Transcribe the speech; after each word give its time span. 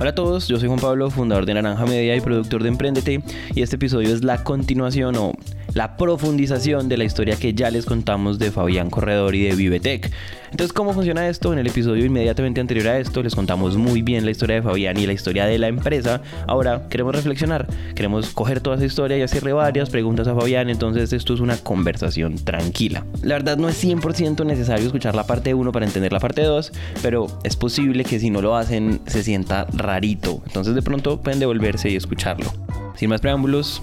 Hola 0.00 0.10
a 0.10 0.14
todos, 0.14 0.46
yo 0.46 0.60
soy 0.60 0.68
Juan 0.68 0.78
Pablo, 0.78 1.10
fundador 1.10 1.44
de 1.44 1.54
Naranja 1.54 1.84
Media 1.84 2.14
y 2.14 2.20
productor 2.20 2.62
de 2.62 2.68
Emprendete, 2.68 3.20
y 3.52 3.62
este 3.62 3.74
episodio 3.74 4.14
es 4.14 4.22
la 4.22 4.44
continuación 4.44 5.16
o 5.16 5.32
la 5.74 5.96
profundización 5.96 6.88
de 6.88 6.96
la 6.96 7.02
historia 7.02 7.34
que 7.34 7.52
ya 7.52 7.68
les 7.72 7.84
contamos 7.84 8.38
de 8.38 8.52
Fabián 8.52 8.90
Corredor 8.90 9.34
y 9.34 9.42
de 9.42 9.56
Vivetech. 9.56 10.12
Entonces, 10.50 10.72
¿cómo 10.72 10.94
funciona 10.94 11.28
esto? 11.28 11.52
En 11.52 11.58
el 11.58 11.66
episodio 11.66 12.04
inmediatamente 12.04 12.60
anterior 12.60 12.88
a 12.88 12.98
esto 12.98 13.22
les 13.22 13.34
contamos 13.34 13.76
muy 13.76 14.02
bien 14.02 14.24
la 14.24 14.30
historia 14.30 14.56
de 14.56 14.62
Fabián 14.62 14.98
y 14.98 15.06
la 15.06 15.12
historia 15.12 15.46
de 15.46 15.58
la 15.58 15.68
empresa. 15.68 16.22
Ahora 16.46 16.88
queremos 16.88 17.14
reflexionar, 17.14 17.66
queremos 17.94 18.30
coger 18.30 18.60
toda 18.60 18.76
esa 18.76 18.86
historia 18.86 19.18
y 19.18 19.22
hacerle 19.22 19.52
varias 19.52 19.90
preguntas 19.90 20.26
a 20.26 20.34
Fabián, 20.34 20.70
entonces 20.70 21.12
esto 21.12 21.34
es 21.34 21.40
una 21.40 21.56
conversación 21.56 22.36
tranquila. 22.36 23.04
La 23.22 23.34
verdad 23.34 23.58
no 23.58 23.68
es 23.68 23.82
100% 23.82 24.46
necesario 24.46 24.86
escuchar 24.86 25.14
la 25.14 25.26
parte 25.26 25.54
1 25.54 25.72
para 25.72 25.86
entender 25.86 26.12
la 26.12 26.20
parte 26.20 26.42
2, 26.42 26.72
pero 27.02 27.26
es 27.44 27.56
posible 27.56 28.04
que 28.04 28.18
si 28.18 28.30
no 28.30 28.40
lo 28.40 28.56
hacen 28.56 29.00
se 29.06 29.22
sienta 29.22 29.66
rarito. 29.74 30.42
Entonces 30.46 30.74
de 30.74 30.82
pronto 30.82 31.20
pueden 31.20 31.40
devolverse 31.40 31.90
y 31.90 31.96
escucharlo. 31.96 32.50
Sin 32.96 33.10
más 33.10 33.20
preámbulos, 33.20 33.82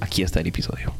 aquí 0.00 0.22
está 0.22 0.40
el 0.40 0.46
episodio. 0.46 0.92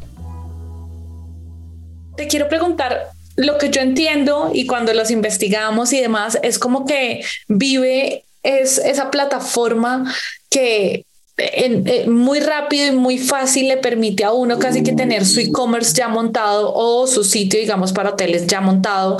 Te 2.17 2.29
quiero 2.29 2.49
preguntar, 2.49 3.11
lo 3.37 3.59
que 3.59 3.71
yo 3.71 3.81
entiendo 3.81 4.51
y 4.55 4.67
cuando 4.67 4.95
los 4.95 5.11
investigamos 5.11 5.93
y 5.93 6.01
demás, 6.01 6.39
es 6.43 6.59
como 6.59 6.87
que 6.87 7.25
vive 7.49 8.25
es 8.45 8.79
esa 8.79 9.11
plataforma 9.11 10.15
que 10.51 11.07
en, 11.37 12.13
muy 12.13 12.39
rápido 12.39 12.87
y 12.87 12.91
muy 12.93 13.19
fácil 13.19 13.67
le 13.69 13.77
permite 13.79 14.23
a 14.23 14.33
uno 14.33 14.59
casi 14.59 14.85
que 14.85 14.93
tener 14.93 15.27
su 15.27 15.41
e-commerce 15.41 15.95
ya 15.95 16.07
montado 16.09 16.73
o 16.73 17.07
su 17.09 17.25
sitio, 17.25 17.59
digamos, 17.59 17.93
para 17.93 18.11
hoteles 18.11 18.47
ya 18.47 18.61
montado. 18.61 19.17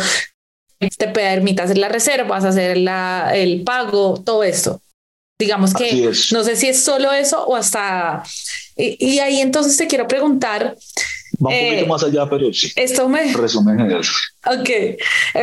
Te 0.79 1.09
permite 1.09 1.63
hacer 1.63 1.79
las 1.79 1.91
reservas, 1.91 2.45
hacer 2.45 2.77
la, 2.77 3.33
el 3.35 3.65
pago, 3.65 4.23
todo 4.25 4.45
esto. 4.45 4.81
Digamos 5.41 5.75
que 5.75 6.13
no 6.31 6.45
sé 6.45 6.55
si 6.55 6.69
es 6.69 6.85
solo 6.85 7.13
eso 7.13 7.45
o 7.45 7.57
hasta... 7.57 8.23
Y, 8.77 9.19
ahí 9.19 9.41
entonces 9.41 9.77
te 9.77 9.87
quiero 9.87 10.07
preguntar... 10.07 10.77
Va 11.45 11.51
un 11.51 11.57
poquito 11.57 11.85
eh, 11.85 11.87
más 11.87 12.03
allá, 12.05 12.29
pero 12.29 12.53
sí. 12.53 12.73
Esto 12.77 13.09
me... 13.09 13.33
Resumen 13.33 13.77
general. 13.77 14.03
Ok. 14.47 14.69
Eh, 14.71 14.99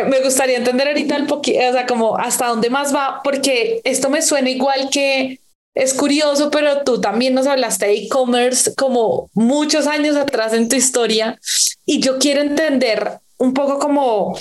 me 0.10 0.22
gustaría 0.22 0.58
entender 0.58 0.88
ahorita 0.88 1.16
el 1.16 1.26
poquito, 1.26 1.60
o 1.70 1.74
sea, 1.74 1.86
como 1.86 2.18
hasta 2.18 2.48
dónde 2.48 2.70
más 2.70 2.94
va, 2.94 3.22
porque 3.24 3.82
esto 3.84 4.10
me 4.10 4.22
suena 4.22 4.50
igual 4.50 4.90
que 4.92 5.40
es 5.74 5.94
curioso, 5.94 6.52
pero 6.52 6.84
tú 6.84 7.00
también 7.00 7.34
nos 7.34 7.48
hablaste 7.48 7.88
de 7.88 7.94
e-commerce 7.94 8.76
como 8.76 9.30
muchos 9.34 9.88
años 9.88 10.16
atrás 10.16 10.54
en 10.54 10.68
tu 10.68 10.76
historia 10.76 11.40
y 11.86 12.02
yo 12.02 12.20
quiero 12.20 12.42
entender 12.42 13.20
un 13.38 13.54
poco 13.54 13.80
como 13.80 14.38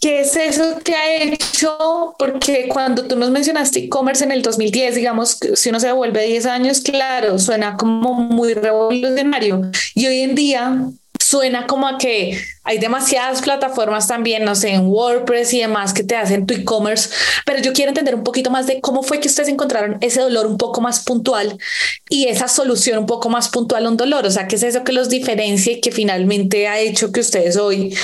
¿Qué 0.00 0.20
es 0.20 0.36
eso 0.36 0.78
que 0.84 0.94
ha 0.94 1.22
hecho? 1.22 2.14
Porque 2.18 2.68
cuando 2.68 3.04
tú 3.04 3.16
nos 3.16 3.30
mencionaste 3.30 3.80
e-commerce 3.80 4.24
en 4.24 4.30
el 4.30 4.42
2010, 4.42 4.94
digamos, 4.94 5.38
si 5.54 5.68
uno 5.70 5.80
se 5.80 5.88
devuelve 5.88 6.26
10 6.26 6.46
años, 6.46 6.80
claro, 6.80 7.38
suena 7.38 7.76
como 7.76 8.14
muy 8.14 8.54
revolucionario. 8.54 9.70
Y 9.94 10.06
hoy 10.06 10.20
en 10.20 10.34
día 10.36 10.88
suena 11.18 11.66
como 11.66 11.88
a 11.88 11.98
que 11.98 12.40
hay 12.62 12.78
demasiadas 12.78 13.42
plataformas 13.42 14.06
también, 14.06 14.44
no 14.44 14.54
sé, 14.54 14.70
en 14.70 14.86
WordPress 14.86 15.52
y 15.52 15.60
demás 15.60 15.92
que 15.92 16.04
te 16.04 16.16
hacen 16.16 16.46
tu 16.46 16.54
e-commerce, 16.54 17.10
pero 17.44 17.60
yo 17.60 17.72
quiero 17.72 17.90
entender 17.90 18.14
un 18.14 18.22
poquito 18.22 18.50
más 18.50 18.66
de 18.66 18.80
cómo 18.80 19.02
fue 19.02 19.20
que 19.20 19.28
ustedes 19.28 19.48
encontraron 19.48 19.98
ese 20.00 20.20
dolor 20.20 20.46
un 20.46 20.56
poco 20.56 20.80
más 20.80 21.00
puntual 21.00 21.58
y 22.08 22.28
esa 22.28 22.48
solución 22.48 22.98
un 22.98 23.06
poco 23.06 23.28
más 23.28 23.48
puntual 23.48 23.84
a 23.84 23.88
un 23.90 23.96
dolor, 23.96 24.24
o 24.24 24.30
sea, 24.30 24.48
¿qué 24.48 24.56
es 24.56 24.62
eso 24.62 24.84
que 24.84 24.92
los 24.92 25.10
diferencia 25.10 25.72
y 25.72 25.80
que 25.80 25.90
finalmente 25.90 26.68
ha 26.68 26.78
hecho 26.78 27.12
que 27.12 27.20
ustedes 27.20 27.56
hoy 27.56 27.94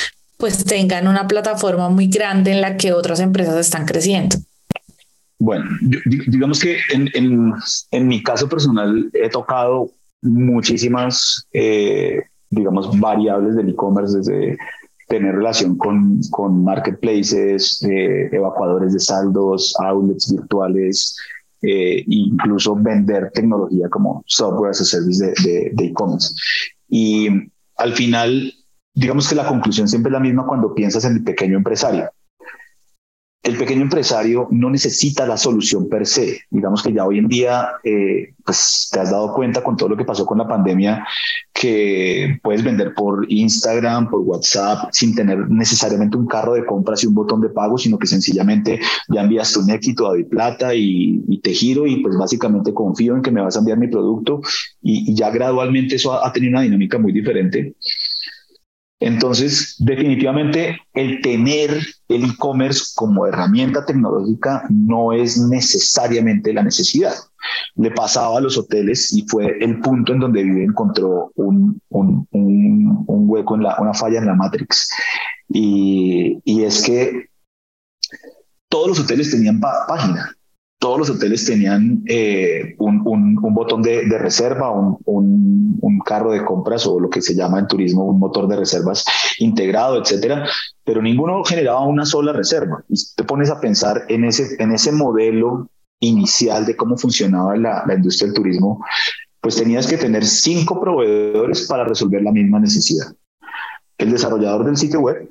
pues 0.45 0.63
tengan 0.63 1.09
una 1.09 1.27
plataforma 1.27 1.89
muy 1.89 2.07
grande 2.07 2.53
en 2.53 2.61
la 2.61 2.77
que 2.77 2.93
otras 2.93 3.19
empresas 3.21 3.57
están 3.57 3.87
creciendo. 3.87 4.37
Bueno, 5.39 5.65
digamos 6.27 6.61
que 6.61 6.77
en, 6.93 7.09
en, 7.91 8.07
mi 8.07 8.23
caso 8.23 8.47
personal 8.47 9.09
he 9.15 9.31
tocado 9.31 9.91
muchísimas, 10.21 11.47
eh, 11.55 12.25
digamos, 12.51 13.01
variables 13.01 13.57
del 13.57 13.71
e-commerce, 13.71 14.19
desde 14.19 14.59
tener 15.09 15.35
relación 15.35 15.79
con, 15.79 16.21
con 16.31 16.63
marketplaces, 16.63 17.83
eh, 17.85 18.29
evacuadores 18.31 18.93
de 18.93 19.01
saldos, 19.01 19.75
outlets 19.83 20.31
virtuales, 20.31 21.17
eh, 21.63 22.05
incluso 22.07 22.77
vender 22.77 23.31
tecnología 23.33 23.89
como 23.89 24.23
software 24.27 24.73
as 24.73 24.83
a 24.83 24.85
service 24.85 25.25
de 25.25 25.87
e-commerce. 25.87 26.35
y 26.91 27.31
al 27.79 27.95
final 27.95 28.53
digamos 28.95 29.29
que 29.29 29.35
la 29.35 29.47
conclusión 29.47 29.89
siempre 29.89 30.11
es 30.11 30.15
la 30.15 30.21
misma 30.21 30.47
cuando 30.47 30.75
piensas 30.75 31.05
en 31.05 31.17
el 31.17 31.25
pequeño 31.25 31.57
empresario. 31.57 32.11
El 33.43 33.59
pequeño 33.59 33.83
empresario 33.83 34.49
no 34.51 34.71
necesita 34.71 35.27
la 35.27 35.37
solución 35.37 35.91
per 35.91 36.07
se. 36.07 36.41
Digamos 36.49 36.83
que 36.83 36.95
ya 36.95 37.05
hoy 37.05 37.19
en 37.19 37.29
día, 37.29 37.73
eh, 37.85 38.33
pues 38.43 38.89
te 38.91 39.01
has 39.01 39.11
dado 39.11 39.35
cuenta 39.35 39.63
con 39.63 39.77
todo 39.77 39.91
lo 39.91 39.99
que 39.99 40.07
pasó 40.07 40.25
con 40.25 40.39
la 40.39 40.49
pandemia, 40.49 41.07
que 41.53 42.39
puedes 42.43 42.65
vender 42.65 42.95
por 42.95 43.31
Instagram, 43.31 44.09
por 44.09 44.21
WhatsApp, 44.21 44.89
sin 44.93 45.15
tener 45.15 45.51
necesariamente 45.51 46.17
un 46.17 46.27
carro 46.27 46.55
de 46.55 46.65
compras 46.65 47.05
y 47.05 47.07
un 47.07 47.15
botón 47.15 47.43
de 47.43 47.51
pago, 47.51 47.77
sino 47.77 47.99
que 47.99 48.07
sencillamente 48.07 48.81
ya 49.09 49.21
envías 49.21 49.53
tu 49.53 49.61
éxito 49.71 50.07
a 50.07 50.15
Plata 50.31 50.75
y, 50.75 51.23
y, 51.29 51.39
te 51.41 51.53
giro 51.53 51.87
y 51.87 51.97
pues 51.97 52.17
básicamente 52.17 52.73
confío 52.73 53.15
en 53.15 53.21
que 53.21 53.31
me 53.31 53.43
vas 53.43 53.57
a 53.57 53.59
enviar 53.59 53.77
mi 53.77 53.89
producto 53.89 54.41
y, 54.81 55.15
ya 55.15 55.29
gradualmente 55.29 55.97
eso 55.97 56.15
ha, 56.15 56.27
ha 56.27 56.33
tenido 56.33 56.53
una 56.53 56.63
dinámica 56.63 56.99
muy 56.99 57.13
diferente. 57.13 57.75
Entonces, 59.01 59.77
definitivamente 59.79 60.79
el 60.95 61.21
tener 61.21 61.71
el 62.09 62.25
e-commerce 62.25 62.93
como 62.95 63.27
herramienta 63.27 63.85
tecnológica 63.85 64.63
no 64.71 65.13
es 65.13 65.37
necesariamente 65.37 66.53
la 66.53 66.63
necesidad. 66.63 67.13
Le 67.75 67.91
pasaba 67.91 68.39
a 68.39 68.41
los 68.41 68.57
hoteles 68.57 69.13
y 69.13 69.27
fue 69.29 69.59
el 69.61 69.81
punto 69.81 70.13
en 70.13 70.21
donde 70.21 70.43
Vive 70.43 70.65
encontró 70.65 71.33
un, 71.35 71.81
un, 71.91 72.27
hueco, 73.07 73.57
en 73.57 73.65
la, 73.65 73.77
una 73.81 73.95
falla 73.95 74.19
en 74.19 74.27
la 74.27 74.35
Matrix. 74.35 74.89
Y, 75.49 76.41
es 76.47 76.83
que 76.83 77.27
todos 78.69 78.89
los 78.89 79.01
hoteles 79.01 79.31
tenían 79.31 79.61
página, 79.61 80.35
todos 80.85 80.99
los 80.99 81.09
hoteles 81.09 81.47
tenían 81.47 82.03
eh, 82.07 82.75
un, 82.77 83.37
botón 83.55 83.81
de, 83.81 84.03
reserva, 84.19 84.71
un, 84.71 85.99
carro 86.05 86.33
de 86.33 86.45
compras 86.45 86.87
o 86.87 87.01
lo 87.01 87.09
que 87.09 87.23
se 87.23 87.35
llama 87.35 87.59
en 87.59 87.67
turismo 87.67 88.05
un 88.05 88.19
motor 88.19 88.47
de 88.47 88.57
reservas 88.57 89.07
integrado, 89.39 89.99
etcétera, 89.99 90.47
pero 90.85 91.01
ninguno 91.01 91.43
generaba 91.43 91.87
una 91.87 92.05
sola 92.05 92.35
reserva. 92.35 92.85
Y 92.91 92.97
te 93.17 93.25
pones 93.25 93.49
a 93.49 93.61
pensar 93.61 94.05
en 94.11 94.27
ese, 94.27 94.63
en 94.63 94.73
ese 94.73 94.93
modelo 94.93 95.71
inicial 96.01 96.67
de 96.67 96.77
cómo 96.77 96.99
funcionaba 96.99 97.57
la 97.57 97.95
industria 97.97 98.27
del 98.27 98.37
turismo, 98.37 98.85
pues 99.41 99.57
tenías 99.57 99.87
que 99.87 99.97
tener 99.97 100.27
cinco 100.27 100.83
proveedores 100.83 101.67
para 101.67 101.85
resolver 101.85 102.21
la 102.21 102.33
misma 102.33 102.61
necesidad. 102.61 103.07
El 103.97 104.11
desarrollador 104.11 104.67
del 104.67 104.77
sitio 104.77 105.01
web, 105.01 105.31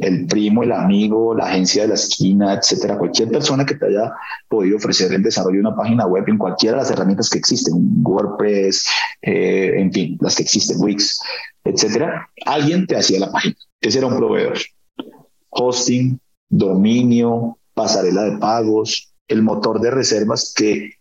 el 0.00 0.26
primo, 0.26 0.62
el 0.62 0.72
amigo, 0.72 1.34
la 1.34 1.46
agencia 1.46 1.82
de 1.82 1.88
la 1.88 1.94
esquina, 1.94 2.54
etcétera, 2.54 2.98
cualquier 2.98 3.30
persona 3.30 3.66
que 3.66 3.74
te 3.74 3.86
haya 3.86 4.12
podido 4.48 4.76
ofrecer 4.76 5.12
el 5.12 5.22
desarrollo 5.22 5.56
de 5.56 5.68
una 5.68 5.76
página 5.76 6.06
web 6.06 6.24
en 6.26 6.38
cualquiera 6.38 6.76
de 6.76 6.82
las 6.82 6.90
herramientas 6.90 7.30
que 7.30 7.38
existen, 7.38 7.74
WordPress, 8.02 8.86
eh, 9.22 9.74
en 9.76 9.92
fin, 9.92 10.18
las 10.20 10.36
que 10.36 10.42
existen, 10.42 10.78
Wix, 10.80 11.20
etcétera, 11.64 12.28
alguien 12.46 12.86
te 12.86 12.96
hacía 12.96 13.20
la 13.20 13.30
página. 13.30 13.56
Ese 13.80 13.98
era 13.98 14.06
un 14.06 14.16
proveedor. 14.16 14.58
Hosting, 15.50 16.18
dominio, 16.48 17.58
pasarela 17.74 18.22
de 18.24 18.38
pagos, 18.38 19.12
el 19.28 19.42
motor 19.42 19.80
de 19.80 19.90
reservas 19.90 20.54
que 20.56 20.92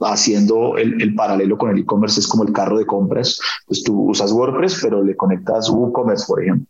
haciendo 0.00 0.76
el, 0.78 1.00
el 1.00 1.14
paralelo 1.14 1.56
con 1.56 1.70
el 1.70 1.78
e-commerce 1.78 2.20
es 2.20 2.26
como 2.26 2.44
el 2.44 2.52
carro 2.52 2.78
de 2.78 2.86
compras, 2.86 3.38
pues 3.66 3.84
tú 3.84 4.10
usas 4.10 4.32
WordPress, 4.32 4.80
pero 4.82 5.02
le 5.02 5.16
conectas 5.16 5.70
WooCommerce, 5.70 6.24
por 6.26 6.42
ejemplo. 6.42 6.66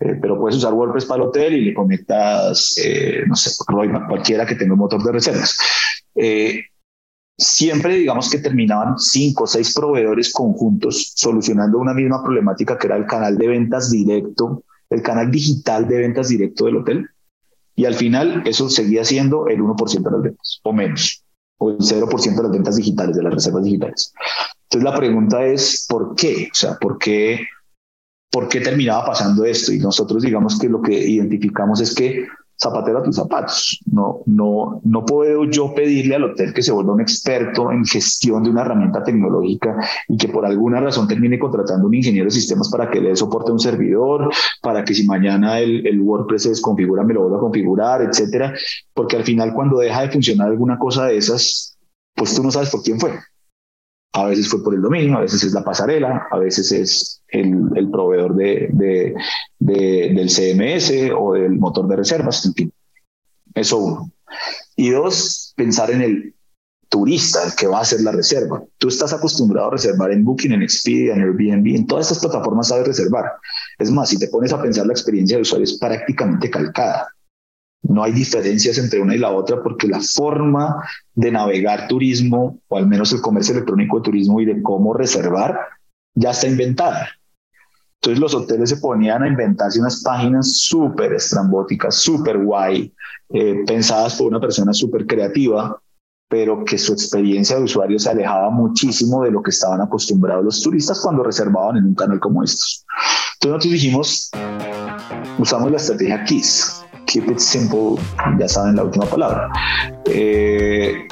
Eh, 0.00 0.18
pero 0.20 0.38
puedes 0.38 0.56
usar 0.56 0.72
WordPress 0.72 1.06
para 1.06 1.22
el 1.22 1.28
hotel 1.28 1.54
y 1.54 1.64
le 1.66 1.74
conectas, 1.74 2.74
eh, 2.82 3.22
no 3.26 3.36
sé, 3.36 3.50
cualquiera 4.08 4.46
que 4.46 4.54
tenga 4.54 4.74
un 4.74 4.80
motor 4.80 5.02
de 5.02 5.12
reservas. 5.12 5.58
Eh, 6.14 6.64
siempre 7.36 7.96
digamos 7.96 8.30
que 8.30 8.38
terminaban 8.38 8.98
cinco 8.98 9.44
o 9.44 9.46
seis 9.46 9.74
proveedores 9.74 10.32
conjuntos 10.32 11.12
solucionando 11.16 11.78
una 11.78 11.94
misma 11.94 12.22
problemática 12.22 12.78
que 12.78 12.86
era 12.86 12.96
el 12.96 13.06
canal 13.06 13.36
de 13.36 13.48
ventas 13.48 13.90
directo, 13.90 14.64
el 14.90 15.02
canal 15.02 15.30
digital 15.30 15.88
de 15.88 15.98
ventas 15.98 16.28
directo 16.28 16.66
del 16.66 16.76
hotel. 16.78 17.08
Y 17.76 17.86
al 17.86 17.94
final 17.94 18.42
eso 18.46 18.70
seguía 18.70 19.04
siendo 19.04 19.48
el 19.48 19.60
1% 19.60 20.02
de 20.02 20.10
las 20.10 20.22
ventas 20.22 20.60
o 20.62 20.72
menos, 20.72 21.24
o 21.58 21.70
el 21.70 21.78
0% 21.78 22.36
de 22.36 22.42
las 22.42 22.52
ventas 22.52 22.76
digitales, 22.76 23.16
de 23.16 23.22
las 23.22 23.34
reservas 23.34 23.64
digitales. 23.64 24.12
Entonces 24.64 24.90
la 24.90 24.96
pregunta 24.96 25.44
es, 25.44 25.86
¿por 25.88 26.14
qué? 26.14 26.48
O 26.52 26.54
sea, 26.54 26.74
¿por 26.78 26.98
qué 26.98 27.40
por 28.34 28.48
qué 28.48 28.60
terminaba 28.60 29.06
pasando 29.06 29.44
esto. 29.44 29.72
Y 29.72 29.78
nosotros 29.78 30.20
digamos 30.20 30.58
que 30.58 30.68
lo 30.68 30.82
que 30.82 30.92
identificamos 30.92 31.80
es 31.80 31.94
que 31.94 32.26
zapatero 32.60 33.00
tus 33.00 33.14
zapatos. 33.14 33.80
No, 33.86 34.22
no, 34.26 34.80
no 34.82 35.06
puedo 35.06 35.44
yo 35.44 35.72
pedirle 35.72 36.16
al 36.16 36.24
hotel 36.24 36.52
que 36.52 36.62
se 36.62 36.72
vuelva 36.72 36.94
un 36.94 37.00
experto 37.00 37.70
en 37.70 37.84
gestión 37.84 38.42
de 38.42 38.50
una 38.50 38.62
herramienta 38.62 39.04
tecnológica 39.04 39.76
y 40.08 40.16
que 40.16 40.26
por 40.28 40.44
alguna 40.44 40.80
razón 40.80 41.06
termine 41.06 41.38
contratando 41.38 41.86
un 41.86 41.94
ingeniero 41.94 42.24
de 42.24 42.32
sistemas 42.32 42.68
para 42.70 42.90
que 42.90 43.00
le 43.00 43.10
dé 43.10 43.16
soporte 43.16 43.50
a 43.50 43.54
un 43.54 43.60
servidor, 43.60 44.30
para 44.60 44.84
que 44.84 44.94
si 44.94 45.06
mañana 45.06 45.60
el, 45.60 45.86
el 45.86 46.00
WordPress 46.00 46.42
se 46.42 46.48
desconfigura 46.48 47.04
me 47.04 47.14
lo 47.14 47.20
vuelva 47.20 47.36
a 47.36 47.40
configurar, 47.40 48.02
etcétera. 48.02 48.52
Porque 48.92 49.16
al 49.16 49.22
final 49.22 49.54
cuando 49.54 49.78
deja 49.78 50.02
de 50.02 50.10
funcionar 50.10 50.48
alguna 50.48 50.76
cosa 50.76 51.06
de 51.06 51.18
esas, 51.18 51.78
pues 52.16 52.34
tú 52.34 52.42
no 52.42 52.50
sabes 52.50 52.70
por 52.70 52.82
quién 52.82 52.98
fue. 52.98 53.12
A 54.14 54.26
veces 54.26 54.48
fue 54.48 54.62
por 54.62 54.74
el 54.74 54.82
dominio, 54.82 55.18
a 55.18 55.22
veces 55.22 55.42
es 55.42 55.52
la 55.52 55.64
pasarela, 55.64 56.28
a 56.30 56.38
veces 56.38 56.70
es 56.70 57.22
el, 57.28 57.68
el 57.74 57.90
proveedor 57.90 58.36
de, 58.36 58.68
de, 58.72 60.12
del 60.14 60.28
CMS 60.28 61.12
o 61.18 61.34
del 61.34 61.58
motor 61.58 61.88
de 61.88 61.96
reservas, 61.96 62.46
en 62.46 62.54
fin. 62.54 62.72
Eso 63.54 63.78
uno. 63.78 64.12
Y 64.76 64.90
dos, 64.90 65.52
pensar 65.56 65.90
en 65.90 66.02
el 66.02 66.34
turista, 66.88 67.42
el 67.44 67.56
que 67.56 67.66
va 67.66 67.78
a 67.78 67.82
hacer 67.82 68.02
la 68.02 68.12
reserva. 68.12 68.62
Tú 68.78 68.86
estás 68.86 69.12
acostumbrado 69.12 69.66
a 69.66 69.72
reservar 69.72 70.12
en 70.12 70.24
Booking, 70.24 70.52
en 70.52 70.62
Expedia, 70.62 71.14
en 71.14 71.22
Airbnb, 71.22 71.74
en 71.74 71.86
todas 71.88 72.06
estas 72.06 72.20
plataformas 72.20 72.68
sabes 72.68 72.86
reservar. 72.86 73.32
Es 73.80 73.90
más, 73.90 74.10
si 74.10 74.16
te 74.16 74.28
pones 74.28 74.52
a 74.52 74.62
pensar, 74.62 74.86
la 74.86 74.92
experiencia 74.92 75.36
de 75.36 75.42
usuario 75.42 75.64
es 75.64 75.76
prácticamente 75.76 76.48
calcada. 76.48 77.08
No 77.84 78.02
hay 78.02 78.12
diferencias 78.12 78.78
entre 78.78 79.00
una 79.00 79.14
y 79.14 79.18
la 79.18 79.30
otra 79.30 79.62
porque 79.62 79.86
la 79.86 80.00
forma 80.00 80.82
de 81.14 81.30
navegar 81.30 81.86
turismo, 81.86 82.58
o 82.68 82.76
al 82.76 82.86
menos 82.86 83.12
el 83.12 83.20
comercio 83.20 83.54
electrónico 83.54 83.98
de 83.98 84.04
turismo 84.04 84.40
y 84.40 84.46
de 84.46 84.62
cómo 84.62 84.94
reservar, 84.94 85.58
ya 86.14 86.30
está 86.30 86.48
inventada. 86.48 87.08
Entonces 88.00 88.20
los 88.20 88.34
hoteles 88.34 88.68
se 88.68 88.76
ponían 88.76 89.22
a 89.22 89.28
inventarse 89.28 89.80
unas 89.80 90.02
páginas 90.02 90.58
súper 90.58 91.14
estrambóticas, 91.14 91.96
súper 91.96 92.38
guay, 92.38 92.92
eh, 93.30 93.64
pensadas 93.66 94.16
por 94.16 94.28
una 94.28 94.40
persona 94.40 94.74
súper 94.74 95.06
creativa, 95.06 95.80
pero 96.28 96.64
que 96.64 96.76
su 96.76 96.92
experiencia 96.92 97.56
de 97.56 97.62
usuario 97.62 97.98
se 97.98 98.10
alejaba 98.10 98.50
muchísimo 98.50 99.22
de 99.22 99.30
lo 99.30 99.42
que 99.42 99.50
estaban 99.50 99.80
acostumbrados 99.80 100.44
los 100.44 100.60
turistas 100.60 101.00
cuando 101.00 101.22
reservaban 101.22 101.76
en 101.76 101.84
un 101.84 101.94
canal 101.94 102.20
como 102.20 102.42
estos. 102.42 102.84
Entonces 103.34 103.50
nosotros 103.50 103.72
dijimos, 103.72 104.30
usamos 105.38 105.70
la 105.70 105.76
estrategia 105.76 106.24
KISS, 106.24 106.84
keep 107.06 107.30
it 107.30 107.38
simple, 107.38 108.02
ya 108.38 108.48
saben 108.48 108.76
la 108.76 108.84
última 108.84 109.06
palabra. 109.06 109.50
Eh, 110.06 111.06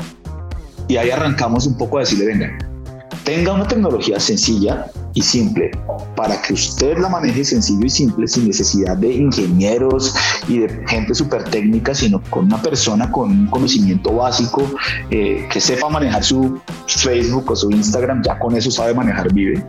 y 0.89 0.97
ahí 0.97 1.11
arrancamos 1.11 1.67
un 1.67 1.77
poco 1.77 1.99
a 1.99 2.01
decirle, 2.01 2.27
venga, 2.27 2.59
tenga 3.25 3.53
una 3.53 3.67
tecnología 3.67 4.19
sencilla 4.19 4.87
y 5.15 5.23
simple 5.23 5.71
para 6.17 6.41
que 6.41 6.55
usted 6.55 6.99
la 6.99 7.09
maneje 7.09 7.45
sencillo 7.45 7.85
y 7.85 7.91
simple 7.91 8.27
sin 8.27 8.47
necesidad 8.47 8.97
de 8.97 9.13
ingenieros 9.13 10.15
y 10.49 10.59
de 10.59 10.87
gente 10.87 11.15
súper 11.15 11.45
técnica, 11.45 11.95
sino 11.95 12.23
con 12.31 12.47
una 12.47 12.61
persona 12.61 13.11
con 13.11 13.31
un 13.31 13.47
conocimiento 13.49 14.15
básico 14.15 14.63
eh, 15.11 15.47
que 15.51 15.61
sepa 15.61 15.89
manejar 15.89 16.25
su 16.25 16.61
Facebook 16.87 17.51
o 17.51 17.57
su 17.57 17.71
Instagram, 17.71 18.23
ya 18.23 18.39
con 18.39 18.57
eso 18.57 18.71
sabe 18.71 18.95
manejar 18.95 19.33
Vive 19.33 19.65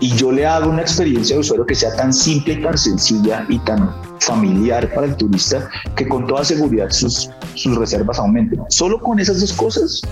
y 0.00 0.14
yo 0.14 0.30
le 0.30 0.46
hago 0.46 0.70
una 0.70 0.82
experiencia 0.82 1.36
de 1.36 1.40
usuario 1.40 1.66
que 1.66 1.74
sea 1.74 1.94
tan 1.96 2.12
simple 2.12 2.54
y 2.54 2.62
tan 2.62 2.78
sencilla 2.78 3.44
y 3.48 3.58
tan 3.60 3.94
familiar 4.20 4.92
para 4.94 5.06
el 5.06 5.16
turista 5.16 5.68
que 5.96 6.08
con 6.08 6.26
toda 6.26 6.44
seguridad 6.44 6.90
sus, 6.90 7.30
sus 7.54 7.76
reservas 7.76 8.18
aumenten. 8.18 8.60
Solo 8.68 9.00
con 9.00 9.18
esas 9.18 9.40
dos 9.40 9.52
cosas 9.52 10.02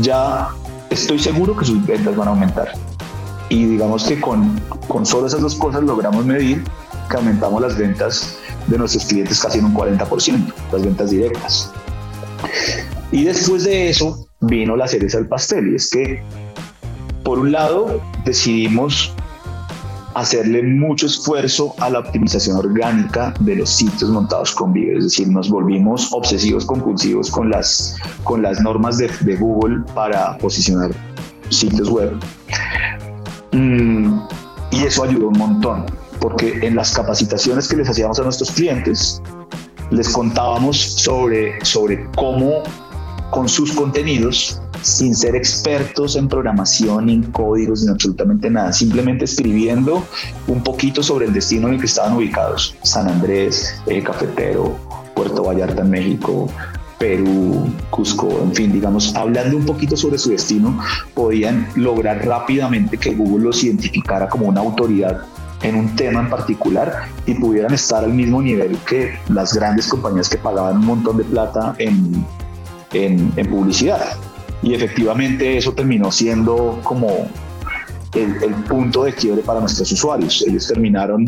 ya 0.00 0.48
estoy 0.90 1.18
seguro 1.18 1.56
que 1.56 1.64
sus 1.64 1.84
ventas 1.86 2.16
van 2.16 2.28
a 2.28 2.30
aumentar. 2.32 2.72
Y 3.48 3.64
digamos 3.64 4.04
que 4.04 4.20
con, 4.20 4.60
con 4.88 5.06
solo 5.06 5.26
esas 5.26 5.40
dos 5.40 5.54
cosas 5.54 5.82
logramos 5.82 6.24
medir 6.24 6.64
que 7.08 7.16
aumentamos 7.16 7.60
las 7.60 7.76
ventas 7.76 8.36
de 8.66 8.78
nuestros 8.78 9.04
clientes 9.04 9.40
casi 9.40 9.58
en 9.58 9.66
un 9.66 9.74
40%, 9.74 10.52
las 10.72 10.82
ventas 10.82 11.10
directas. 11.10 11.72
Y 13.12 13.24
después 13.24 13.64
de 13.64 13.90
eso 13.90 14.28
vino 14.40 14.76
la 14.76 14.88
cereza 14.88 15.18
del 15.18 15.28
pastel 15.28 15.72
y 15.72 15.76
es 15.76 15.90
que 15.90 16.22
por 17.24 17.38
un 17.38 17.52
lado 17.52 18.00
decidimos 18.24 19.12
hacerle 20.14 20.62
mucho 20.62 21.06
esfuerzo 21.06 21.74
a 21.78 21.90
la 21.90 22.00
optimización 22.00 22.56
orgánica 22.56 23.32
de 23.40 23.56
los 23.56 23.70
sitios 23.70 24.10
montados 24.10 24.52
con 24.52 24.72
Vive, 24.72 24.98
es 24.98 25.04
decir, 25.04 25.28
nos 25.28 25.48
volvimos 25.48 26.12
obsesivos 26.12 26.64
compulsivos 26.64 27.30
con 27.30 27.50
las, 27.50 27.96
con 28.24 28.42
las 28.42 28.60
normas 28.60 28.98
de, 28.98 29.08
de 29.20 29.36
Google 29.36 29.82
para 29.94 30.36
posicionar 30.38 30.90
sitios 31.48 31.88
web. 31.88 32.12
Mm, 33.52 34.18
y 34.72 34.84
eso 34.84 35.04
ayudó 35.04 35.28
un 35.28 35.38
montón, 35.38 35.86
porque 36.20 36.58
en 36.62 36.76
las 36.76 36.92
capacitaciones 36.92 37.68
que 37.68 37.76
les 37.76 37.88
hacíamos 37.88 38.18
a 38.18 38.22
nuestros 38.22 38.50
clientes, 38.50 39.22
les 39.90 40.08
contábamos 40.08 40.76
sobre, 40.78 41.64
sobre 41.64 42.08
cómo 42.16 42.62
con 43.30 43.48
sus 43.48 43.72
contenidos 43.72 44.60
sin 44.82 45.14
ser 45.14 45.36
expertos 45.36 46.16
en 46.16 46.28
programación, 46.28 47.08
en 47.08 47.22
códigos, 47.24 47.84
ni 47.84 47.90
absolutamente 47.90 48.50
nada, 48.50 48.72
simplemente 48.72 49.24
escribiendo 49.24 50.04
un 50.46 50.62
poquito 50.62 51.02
sobre 51.02 51.26
el 51.26 51.32
destino 51.32 51.68
en 51.68 51.74
el 51.74 51.80
que 51.80 51.86
estaban 51.86 52.14
ubicados, 52.16 52.74
San 52.82 53.08
Andrés, 53.08 53.74
eh, 53.86 54.02
Cafetero, 54.02 54.76
Puerto 55.14 55.44
Vallarta 55.44 55.84
México, 55.84 56.48
Perú, 56.98 57.72
Cusco, 57.88 58.28
en 58.42 58.54
fin, 58.54 58.72
digamos, 58.72 59.14
hablando 59.16 59.56
un 59.56 59.64
poquito 59.64 59.96
sobre 59.96 60.18
su 60.18 60.30
destino, 60.30 60.78
podían 61.14 61.66
lograr 61.74 62.26
rápidamente 62.26 62.98
que 62.98 63.14
Google 63.14 63.44
los 63.44 63.64
identificara 63.64 64.28
como 64.28 64.46
una 64.46 64.60
autoridad 64.60 65.22
en 65.62 65.76
un 65.76 65.96
tema 65.96 66.20
en 66.20 66.30
particular 66.30 67.08
y 67.26 67.34
pudieran 67.34 67.72
estar 67.72 68.04
al 68.04 68.12
mismo 68.12 68.42
nivel 68.42 68.76
que 68.86 69.18
las 69.28 69.54
grandes 69.54 69.88
compañías 69.88 70.28
que 70.28 70.38
pagaban 70.38 70.76
un 70.76 70.86
montón 70.86 71.16
de 71.16 71.24
plata 71.24 71.74
en, 71.78 72.24
en, 72.92 73.32
en 73.36 73.46
publicidad. 73.48 74.16
Y 74.62 74.74
efectivamente 74.74 75.56
eso 75.56 75.72
terminó 75.72 76.12
siendo 76.12 76.80
como 76.82 77.28
el, 78.14 78.54
punto 78.68 79.04
de 79.04 79.12
quiebre 79.12 79.42
para 79.42 79.60
nuestros 79.60 79.90
usuarios. 79.92 80.44
Ellos 80.46 80.66
terminaron 80.66 81.24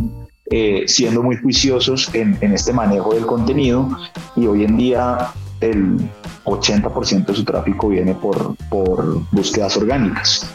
eh, 0.50 0.84
siendo 0.86 1.22
muy 1.22 1.36
juiciosos 1.36 2.10
en, 2.14 2.36
este 2.40 2.72
manejo 2.72 3.14
del 3.14 3.26
contenido 3.26 3.88
y 4.36 4.46
hoy 4.46 4.64
en 4.64 4.76
día 4.76 5.28
el 5.60 5.98
80% 6.44 7.26
de 7.26 7.34
su 7.34 7.44
tráfico 7.44 7.88
viene 7.88 8.14
por, 8.14 8.56
por 8.68 9.20
búsquedas 9.30 9.76
orgánicas. 9.76 10.46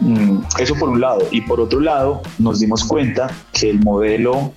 Mm, 0.00 0.38
eso 0.58 0.74
por 0.74 0.88
un 0.88 1.00
lado. 1.00 1.20
Y 1.30 1.42
por 1.42 1.60
otro 1.60 1.78
lado, 1.78 2.22
nos 2.38 2.58
dimos 2.58 2.82
cuenta 2.84 3.30
que 3.52 3.70
el 3.70 3.80
modelo 3.80 4.52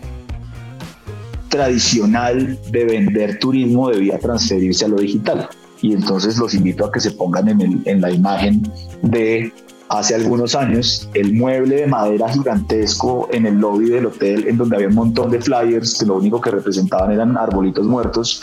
tradicional 1.49 2.59
de 2.71 2.85
vender 2.85 3.37
turismo 3.37 3.89
debía 3.89 4.17
transferirse 4.17 4.85
a 4.85 4.87
lo 4.87 4.97
digital 4.97 5.47
y 5.81 5.93
entonces 5.93 6.37
los 6.37 6.53
invito 6.53 6.85
a 6.85 6.91
que 6.91 6.99
se 6.99 7.11
pongan 7.11 7.49
en, 7.49 7.61
el, 7.61 7.81
en 7.85 8.01
la 8.01 8.11
imagen 8.11 8.63
de 9.01 9.51
hace 9.89 10.15
algunos 10.15 10.55
años 10.55 11.07
el 11.13 11.33
mueble 11.33 11.75
de 11.75 11.87
madera 11.87 12.29
gigantesco 12.29 13.29
en 13.31 13.45
el 13.45 13.55
lobby 13.55 13.89
del 13.89 14.07
hotel 14.07 14.47
en 14.47 14.57
donde 14.57 14.77
había 14.77 14.87
un 14.87 14.95
montón 14.95 15.29
de 15.31 15.39
flyers 15.39 15.99
que 15.99 16.05
lo 16.05 16.15
único 16.15 16.41
que 16.41 16.51
representaban 16.51 17.11
eran 17.11 17.37
arbolitos 17.37 17.85
muertos 17.85 18.41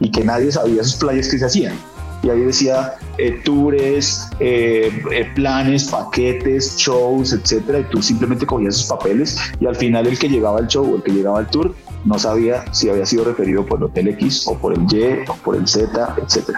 y 0.00 0.10
que 0.10 0.24
nadie 0.24 0.52
sabía 0.52 0.82
esos 0.82 0.96
flyers 0.96 1.30
que 1.30 1.38
se 1.38 1.46
hacían. 1.46 1.74
Y 2.22 2.30
ahí 2.30 2.40
decía 2.40 2.94
eh, 3.18 3.40
tours, 3.44 4.28
eh, 4.38 4.92
eh, 5.10 5.30
planes, 5.34 5.84
paquetes, 5.84 6.76
shows, 6.76 7.32
etcétera. 7.32 7.80
Y 7.80 7.84
tú 7.84 8.00
simplemente 8.00 8.46
cogías 8.46 8.76
esos 8.76 8.88
papeles 8.88 9.38
y 9.60 9.66
al 9.66 9.76
final 9.76 10.06
el 10.06 10.18
que 10.18 10.28
llegaba 10.28 10.58
al 10.58 10.68
show 10.68 10.92
o 10.92 10.96
el 10.96 11.02
que 11.02 11.12
llegaba 11.12 11.40
al 11.40 11.48
tour 11.48 11.74
no 12.04 12.18
sabía 12.18 12.64
si 12.72 12.88
había 12.88 13.06
sido 13.06 13.24
referido 13.24 13.64
por 13.64 13.78
el 13.78 13.84
Hotel 13.84 14.08
X 14.08 14.46
o 14.46 14.56
por 14.56 14.72
el 14.72 14.82
Y 14.92 15.28
o 15.28 15.34
por 15.36 15.56
el 15.56 15.66
Z, 15.66 16.16
etc. 16.18 16.56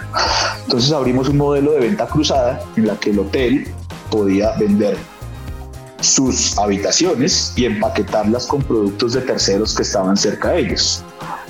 Entonces 0.65 0.93
abrimos 0.93 1.29
un 1.29 1.39
modelo 1.39 1.73
de 1.73 1.81
venta 1.81 2.07
cruzada 2.07 2.63
en 2.77 2.87
la 2.87 2.99
que 2.99 3.11
el 3.11 3.19
hotel 3.19 3.67
podía 4.11 4.53
vender 4.57 4.97
sus 6.01 6.59
habitaciones 6.59 7.53
y 7.57 7.65
empaquetarlas 7.65 8.47
con 8.47 8.63
productos 8.63 9.15
de 9.15 9.23
terceros 9.23 9.75
que 9.75 9.83
estaban 9.83 10.17
cerca 10.17 10.51
de 10.51 10.61
ellos. 10.61 11.03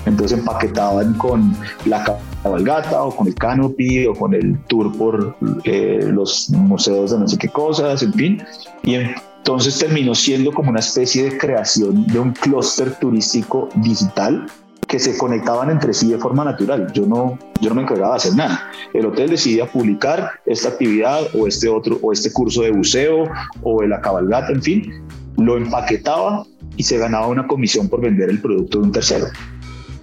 Entonces 0.06 0.38
empaquetaban 0.38 1.14
con 1.14 1.56
la 1.85 2.04
cabalgata 2.44 3.02
o 3.02 3.10
con 3.10 3.26
el 3.26 3.34
canopy 3.34 4.06
o 4.06 4.14
con 4.14 4.34
el 4.34 4.58
tour 4.66 4.96
por 4.96 5.36
eh, 5.64 6.10
los 6.12 6.50
museos 6.50 7.10
de 7.10 7.18
no 7.18 7.26
sé 7.26 7.38
qué 7.38 7.48
cosas, 7.48 8.02
en 8.02 8.12
fin. 8.12 8.42
Y 8.84 8.94
entonces 8.94 9.78
terminó 9.78 10.14
siendo 10.14 10.52
como 10.52 10.70
una 10.70 10.80
especie 10.80 11.24
de 11.24 11.38
creación 11.38 12.06
de 12.06 12.20
un 12.20 12.32
clúster 12.32 12.94
turístico 12.96 13.70
digital 13.76 14.46
que 14.86 14.98
se 14.98 15.16
conectaban 15.16 15.70
entre 15.70 15.94
sí 15.94 16.12
de 16.12 16.18
forma 16.18 16.44
natural. 16.44 16.92
Yo 16.92 17.06
no, 17.06 17.38
yo 17.62 17.70
no 17.70 17.76
me 17.76 17.82
encargaba 17.82 18.12
de 18.12 18.16
hacer 18.18 18.34
nada. 18.34 18.70
El 18.92 19.06
hotel 19.06 19.30
decidía 19.30 19.64
publicar 19.64 20.30
esta 20.44 20.68
actividad 20.68 21.22
o 21.34 21.46
este 21.46 21.68
otro 21.68 21.98
o 22.02 22.12
este 22.12 22.30
curso 22.30 22.60
de 22.62 22.70
buceo 22.72 23.24
o 23.62 23.80
de 23.80 23.88
la 23.88 24.02
cabalgata, 24.02 24.52
en 24.52 24.62
fin, 24.62 24.92
lo 25.38 25.56
empaquetaba 25.56 26.44
y 26.76 26.82
se 26.82 26.98
ganaba 26.98 27.26
una 27.28 27.46
comisión 27.46 27.88
por 27.88 28.02
vender 28.02 28.28
el 28.28 28.40
producto 28.40 28.80
de 28.80 28.84
un 28.84 28.92
tercero. 28.92 29.26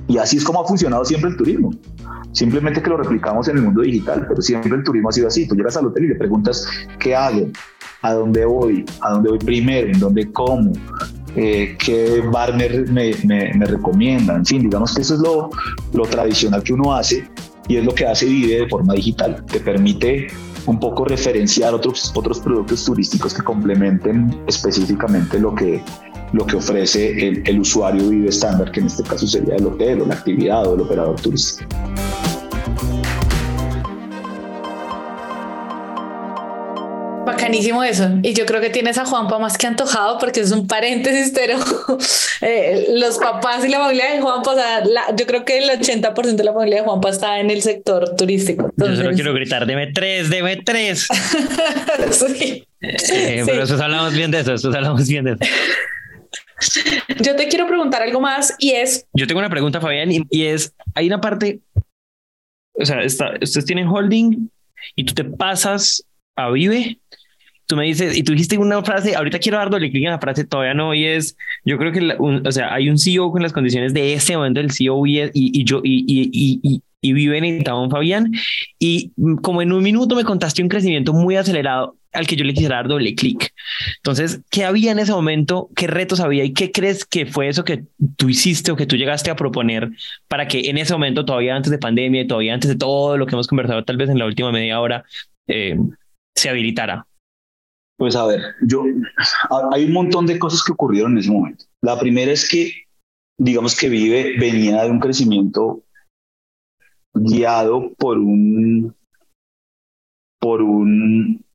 Y 0.08 0.18
así 0.18 0.38
es 0.38 0.44
como 0.44 0.62
ha 0.62 0.68
funcionado 0.68 1.06
siempre 1.06 1.30
el 1.30 1.38
turismo. 1.38 1.72
Simplemente 2.32 2.82
que 2.82 2.90
lo 2.90 2.98
replicamos 2.98 3.48
en 3.48 3.58
el 3.58 3.64
mundo 3.64 3.82
digital, 3.82 4.26
pero 4.28 4.42
siempre 4.42 4.74
el 4.74 4.84
turismo 4.84 5.10
ha 5.10 5.12
sido 5.12 5.28
así. 5.28 5.48
Tú 5.48 5.56
llegas 5.56 5.78
al 5.78 5.88
hotel 5.88 6.06
y 6.06 6.08
le 6.10 6.16
preguntas, 6.16 6.68
¿qué 7.00 7.16
hago? 7.16 7.48
a 8.02 8.14
dónde 8.14 8.46
voy, 8.46 8.86
a 9.02 9.12
dónde 9.12 9.30
voy 9.30 9.40
primero, 9.40 9.88
en 9.88 10.00
dónde 10.00 10.32
como, 10.32 10.74
eh, 11.36 11.78
qué 11.80 12.22
bar 12.32 12.56
me, 12.56 13.14
me, 13.24 13.66
recomienda, 13.66 14.36
en 14.36 14.46
fin, 14.46 14.64
digamos 14.64 14.94
que 14.94 15.02
eso 15.02 15.16
es 15.16 15.20
lo, 15.22 15.50
lo 15.94 16.04
tradicional 16.04 16.64
que 16.64 16.74
uno 16.74 16.94
hace 16.94 17.28
y 17.68 17.78
es 17.78 17.86
lo 17.86 17.94
que 17.94 18.06
hace 18.06 18.26
Vive 18.26 18.62
de 18.62 18.70
forma 18.70 18.94
digital, 18.94 19.46
te 19.46 19.60
permite 19.60 20.28
un 20.66 20.80
poco 20.80 21.06
referenciar 21.06 21.74
otros, 21.74 22.12
otros 22.16 22.40
productos 22.40 22.86
turísticos 22.86 23.34
que 23.34 23.44
complementen 23.44 24.36
específicamente 24.48 25.40
lo 25.40 25.54
que, 25.56 25.84
lo 26.34 26.46
que 26.46 26.56
ofrece 26.56 27.28
el, 27.28 27.44
el 27.46 27.60
usuario 27.60 28.10
Vive 28.10 28.30
estándar, 28.30 28.72
que 28.72 28.80
en 28.80 28.88
este 28.88 29.04
caso 29.04 29.28
sería 29.28 29.56
el 29.56 29.66
hotel 29.66 30.02
o 30.02 30.06
la 30.06 30.16
actividad 30.16 30.66
o 30.68 30.76
el 30.76 30.82
operador 30.82 31.20
turístico. 31.20 31.68
Bacanísimo 37.26 37.84
eso. 37.84 38.10
Y 38.24 38.34
yo 38.34 38.46
creo 38.46 38.62
que 38.62 38.70
tienes 38.70 38.98
a 38.98 39.06
Juanpa 39.06 39.38
más 39.40 39.58
que 39.58 39.68
antojado 39.68 40.18
porque 40.18 40.40
es 40.40 40.52
un 40.52 40.68
paréntesis, 40.68 41.32
pero 41.36 41.58
eh, 42.42 42.88
los 42.94 43.18
papás 43.18 43.64
y 43.64 43.70
la 43.70 43.80
familia 43.80 44.12
de 44.12 44.22
Juanpa, 44.22 44.52
o 44.52 44.56
sea, 44.56 44.84
yo 45.16 45.26
creo 45.28 45.46
que 45.46 45.60
el 45.60 45.70
80% 45.70 46.36
de 46.36 46.44
la 46.44 46.54
familia 46.54 46.78
de 46.78 46.84
Juanpa 46.84 47.10
está 47.10 47.40
en 47.40 47.52
el 47.52 47.62
sector 47.62 48.16
turístico. 48.16 48.72
Yo 48.76 48.96
solo 48.96 49.12
quiero 49.12 49.34
gritar, 49.34 49.66
deme 49.66 49.92
tres, 49.94 50.30
deme 50.30 50.58
tres. 50.58 51.08
sí. 52.12 52.66
Eh, 52.82 53.44
pero 53.46 53.64
eso 53.64 53.82
hablamos 53.82 54.14
bien 54.14 54.32
de 54.32 54.40
eso, 54.40 54.56
eso 54.56 54.70
hablamos 54.70 55.08
bien 55.08 55.26
de 55.26 55.32
eso. 55.34 55.40
Yo 57.22 57.36
te 57.36 57.48
quiero 57.48 57.68
preguntar 57.68 58.02
algo 58.02 58.20
más 58.20 58.56
y 58.60 58.72
es... 58.72 59.06
Yo 59.14 59.28
tengo 59.28 59.40
una 59.40 59.50
pregunta, 59.50 59.82
Fabián, 59.82 60.12
y, 60.12 60.22
y 60.30 60.44
es, 60.44 60.74
hay 60.96 61.08
una 61.08 61.22
parte, 61.22 61.62
o 62.74 62.86
sea, 62.86 63.02
está, 63.02 63.34
ustedes 63.42 63.66
tienen 63.66 63.88
holding 63.88 64.50
y 64.96 65.04
tú 65.04 65.14
te 65.14 65.24
pasas 65.24 66.06
a 66.36 66.50
Vive. 66.50 67.00
Tú 67.68 67.78
me 67.78 67.86
dices, 67.86 68.18
y 68.18 68.24
tú 68.24 68.34
dijiste 68.34 68.58
una 68.58 68.84
frase, 68.84 69.16
ahorita 69.16 69.40
quiero 69.40 69.58
dar 69.58 69.70
doble 69.70 69.90
clic 69.90 70.04
en 70.04 70.12
la 70.12 70.20
frase, 70.20 70.44
todavía 70.44 70.74
no, 70.74 70.94
y 70.94 71.06
es, 71.06 71.38
yo 71.64 71.78
creo 71.78 71.94
que, 71.94 72.18
o 72.20 72.52
sea, 72.52 72.74
hay 72.74 72.90
un 72.90 72.98
CEO 72.98 73.32
con 73.32 73.42
las 73.42 73.54
condiciones 73.54 73.94
de 73.94 74.14
ese 74.14 74.36
momento 74.36 74.60
del 74.60 74.72
CEO 74.72 75.06
y, 75.06 75.22
y, 75.34 75.64
yo, 75.64 75.80
y, 75.82 76.04
y, 76.06 76.60
y, 76.62 76.82
y 77.00 77.14
vive 77.14 77.38
en 77.38 77.64
Tabón 77.64 77.90
Fabián, 77.90 78.34
y 78.78 79.14
como 79.42 79.62
en 79.62 79.72
un 79.72 79.82
minuto 79.84 80.16
me 80.16 80.26
contaste 80.26 80.62
un 80.62 80.68
crecimiento 80.68 81.14
muy 81.14 81.38
acelerado 81.38 81.96
al 82.14 82.28
que 82.28 82.36
yo 82.36 82.44
le 82.44 82.54
quisiera 82.54 82.78
dar 82.78 82.88
doble 82.88 83.16
clic. 83.16 83.54
Entonces, 83.98 84.42
¿qué 84.50 84.66
había 84.66 84.92
en 84.92 85.00
ese 85.00 85.12
momento? 85.12 85.70
¿Qué 85.76 85.88
retos 85.88 86.20
había? 86.20 86.44
¿Y 86.44 86.54
qué 86.54 86.72
crees 86.72 87.06
que 87.06 87.26
fue 87.26 87.48
eso 87.48 87.64
que 87.64 87.86
tú 88.18 88.30
hiciste 88.30 88.72
o 88.72 88.76
que 88.76 88.86
tú 88.86 88.96
llegaste 88.96 89.32
a 89.32 89.36
proponer 89.36 89.92
para 90.28 90.48
que 90.48 90.70
en 90.70 90.78
ese 90.78 90.94
momento, 90.94 91.26
todavía 91.26 91.56
antes 91.56 91.72
de 91.72 91.78
pandemia, 91.78 92.28
todavía 92.28 92.54
antes 92.54 92.70
de 92.70 92.76
todo 92.76 93.18
lo 93.18 93.26
que 93.26 93.36
hemos 93.36 93.48
conversado 93.48 93.84
tal 93.84 93.98
vez 93.98 94.10
en 94.10 94.20
la 94.20 94.26
última 94.26 94.52
media 94.52 94.80
hora, 94.80 95.04
eh, 95.48 95.78
se 96.36 96.50
habilitara? 96.50 97.06
Pues 97.98 98.16
a 98.16 98.26
ver, 98.26 98.42
yo 98.64 98.84
hay 99.72 99.86
un 99.86 99.94
montón 99.94 100.26
de 100.26 100.40
cosas 100.40 100.64
que 100.64 100.72
ocurrieron 100.72 101.12
en 101.14 101.20
ese 101.20 101.32
momento. 101.32 101.66
La 101.82 102.00
primera 102.00 102.32
es 102.32 102.50
que, 102.50 102.86
digamos 103.38 103.78
que 103.78 103.90
Vive 103.90 104.38
venía 104.40 104.84
de 104.84 104.90
un 104.90 105.00
crecimiento 105.00 105.84
guiado 107.14 107.94
por 107.98 108.18
un 108.18 108.96
por 110.40 110.64
un 110.64 111.46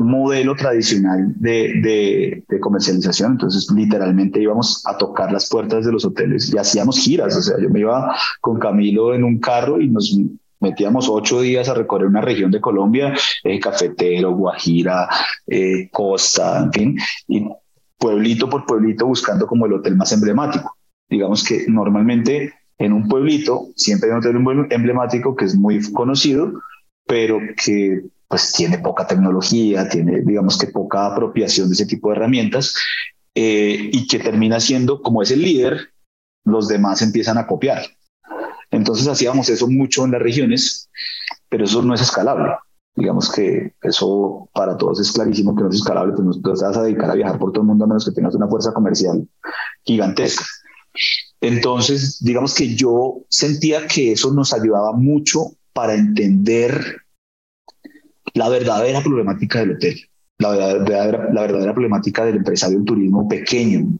modelo 0.00 0.54
tradicional 0.54 1.32
de, 1.36 2.44
de, 2.48 2.60
comercialización. 2.60 3.32
Entonces, 3.32 3.70
literalmente 3.74 4.40
íbamos 4.40 4.82
a 4.86 4.96
tocar 4.96 5.32
las 5.32 5.48
puertas 5.48 5.84
de 5.84 5.92
los 5.92 6.04
hoteles 6.04 6.52
y 6.52 6.58
hacíamos 6.58 6.98
giras. 6.98 7.36
O 7.36 7.42
sea, 7.42 7.56
yo 7.60 7.70
me 7.70 7.80
iba 7.80 8.14
con 8.40 8.58
Camilo 8.58 9.14
en 9.14 9.24
un 9.24 9.38
carro 9.38 9.80
y 9.80 9.88
nos 9.88 10.16
metíamos 10.60 11.08
ocho 11.08 11.40
días 11.40 11.68
a 11.68 11.74
recorrer 11.74 12.08
una 12.08 12.20
región 12.20 12.50
de 12.50 12.60
Colombia, 12.60 13.14
eh, 13.44 13.58
Cafetero, 13.58 14.34
Guajira, 14.34 15.08
eh, 15.46 15.88
Costa, 15.90 16.60
en 16.60 16.72
fin, 16.72 16.98
y 17.28 17.48
pueblito 17.98 18.48
por 18.48 18.66
pueblito 18.66 19.06
buscando 19.06 19.46
como 19.46 19.66
el 19.66 19.74
hotel 19.74 19.96
más 19.96 20.12
emblemático. 20.12 20.76
Digamos 21.08 21.44
que 21.44 21.64
normalmente 21.68 22.54
en 22.78 22.92
un 22.92 23.08
pueblito 23.08 23.68
siempre 23.76 24.08
hay 24.08 24.16
un 24.16 24.18
hotel 24.18 24.66
emblemático 24.70 25.34
que 25.34 25.44
es 25.44 25.56
muy 25.56 25.80
conocido, 25.92 26.52
pero 27.06 27.38
que 27.62 28.02
pues 28.30 28.52
tiene 28.52 28.78
poca 28.78 29.08
tecnología, 29.08 29.88
tiene 29.88 30.20
digamos 30.20 30.56
que 30.56 30.68
poca 30.68 31.06
apropiación 31.06 31.68
de 31.68 31.74
ese 31.74 31.86
tipo 31.86 32.08
de 32.08 32.16
herramientas 32.16 32.76
eh, 33.34 33.90
y 33.92 34.06
que 34.06 34.20
termina 34.20 34.60
siendo 34.60 35.02
como 35.02 35.20
es 35.20 35.32
el 35.32 35.42
líder, 35.42 35.90
los 36.44 36.68
demás 36.68 37.02
empiezan 37.02 37.38
a 37.38 37.48
copiar. 37.48 37.82
Entonces 38.70 39.08
hacíamos 39.08 39.48
eso 39.48 39.66
mucho 39.66 40.04
en 40.04 40.12
las 40.12 40.22
regiones, 40.22 40.88
pero 41.48 41.64
eso 41.64 41.82
no 41.82 41.92
es 41.92 42.02
escalable. 42.02 42.52
Digamos 42.94 43.32
que 43.32 43.74
eso 43.82 44.48
para 44.54 44.76
todos 44.76 45.00
es 45.00 45.10
clarísimo 45.10 45.56
que 45.56 45.64
no 45.64 45.68
es 45.68 45.76
escalable, 45.76 46.12
pues 46.12 46.24
no 46.24 46.40
te 46.40 46.50
vas 46.50 46.76
a 46.76 46.82
dedicar 46.84 47.10
a 47.10 47.14
viajar 47.14 47.36
por 47.36 47.50
todo 47.50 47.62
el 47.62 47.68
mundo 47.68 47.84
a 47.84 47.88
menos 47.88 48.04
que 48.04 48.12
tengas 48.12 48.36
una 48.36 48.46
fuerza 48.46 48.72
comercial 48.72 49.26
gigantesca. 49.82 50.44
Entonces, 51.40 52.22
digamos 52.22 52.54
que 52.54 52.76
yo 52.76 53.24
sentía 53.28 53.88
que 53.88 54.12
eso 54.12 54.32
nos 54.32 54.52
ayudaba 54.52 54.92
mucho 54.92 55.56
para 55.72 55.94
entender 55.94 57.02
la 58.34 58.48
verdadera 58.48 59.00
problemática 59.00 59.60
del 59.60 59.72
hotel, 59.72 60.00
la 60.38 60.50
verdadera, 60.50 61.28
la 61.32 61.40
verdadera 61.42 61.72
problemática 61.72 62.24
del 62.24 62.36
empresario 62.36 62.78
del 62.78 62.86
turismo 62.86 63.28
pequeño, 63.28 63.98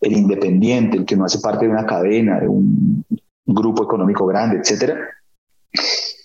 el 0.00 0.12
independiente, 0.12 0.96
el 0.96 1.04
que 1.04 1.16
no 1.16 1.24
hace 1.24 1.40
parte 1.40 1.66
de 1.66 1.72
una 1.72 1.86
cadena, 1.86 2.40
de 2.40 2.48
un 2.48 3.04
grupo 3.46 3.84
económico 3.84 4.26
grande, 4.26 4.58
etcétera. 4.58 4.98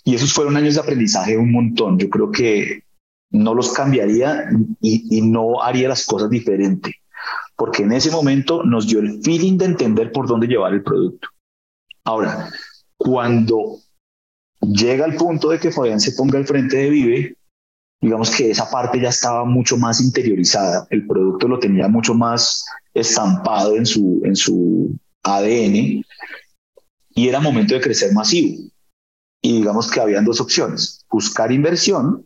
Y 0.03 0.15
esos 0.15 0.33
fueron 0.33 0.55
años 0.55 0.75
de 0.75 0.81
aprendizaje 0.81 1.38
un 1.38 1.51
montón. 1.51 1.97
Yo 1.97 2.09
creo 2.09 2.31
que 2.31 2.83
no 3.31 3.53
los 3.53 3.74
cambiaría 3.74 4.50
y, 4.81 5.21
no 5.21 5.62
haría 5.62 5.89
las 5.89 6.05
cosas 6.05 6.29
diferente, 6.29 6.95
porque 7.55 7.83
en 7.83 7.91
ese 7.91 8.12
momento 8.12 8.63
nos 8.63 8.88
dio 8.88 9.00
el 9.00 9.21
feeling 9.24 9.57
de 9.57 9.65
entender 9.65 10.12
por 10.12 10.27
dónde 10.27 10.47
llevar 10.47 10.74
el 10.74 10.83
producto. 10.83 11.27
Ahora, 12.03 12.50
cuando 12.97 13.79
llega 14.62 15.05
el 15.05 15.15
punto 15.15 15.50
de 15.50 15.59
que 15.59 15.71
Fabián 15.71 16.00
se 16.00 16.13
ponga 16.13 16.38
al 16.38 16.45
frente 16.45 16.77
de 16.77 16.89
Vive, 16.89 17.35
digamos 18.01 18.35
que 18.35 18.51
esa 18.51 18.69
parte 18.69 18.99
ya 18.99 19.09
estaba 19.09 19.45
mucho 19.45 19.77
más 19.77 20.01
interiorizada, 20.01 20.87
el 20.89 21.07
producto 21.07 21.47
lo 21.47 21.59
tenía 21.59 21.87
mucho 21.87 22.13
más 22.13 22.65
estampado 22.93 23.75
en 23.75 23.85
su, 23.85 24.21
en 24.23 24.35
su 24.35 24.95
ADN 25.23 26.03
y 27.15 27.27
era 27.27 27.39
momento 27.39 27.73
de 27.73 27.81
crecer 27.81 28.13
masivo. 28.13 28.63
Y 29.41 29.53
digamos 29.57 29.89
que 29.89 30.01
habían 30.01 30.25
dos 30.25 30.41
opciones, 30.41 31.05
buscar 31.09 31.51
inversión 31.51 32.25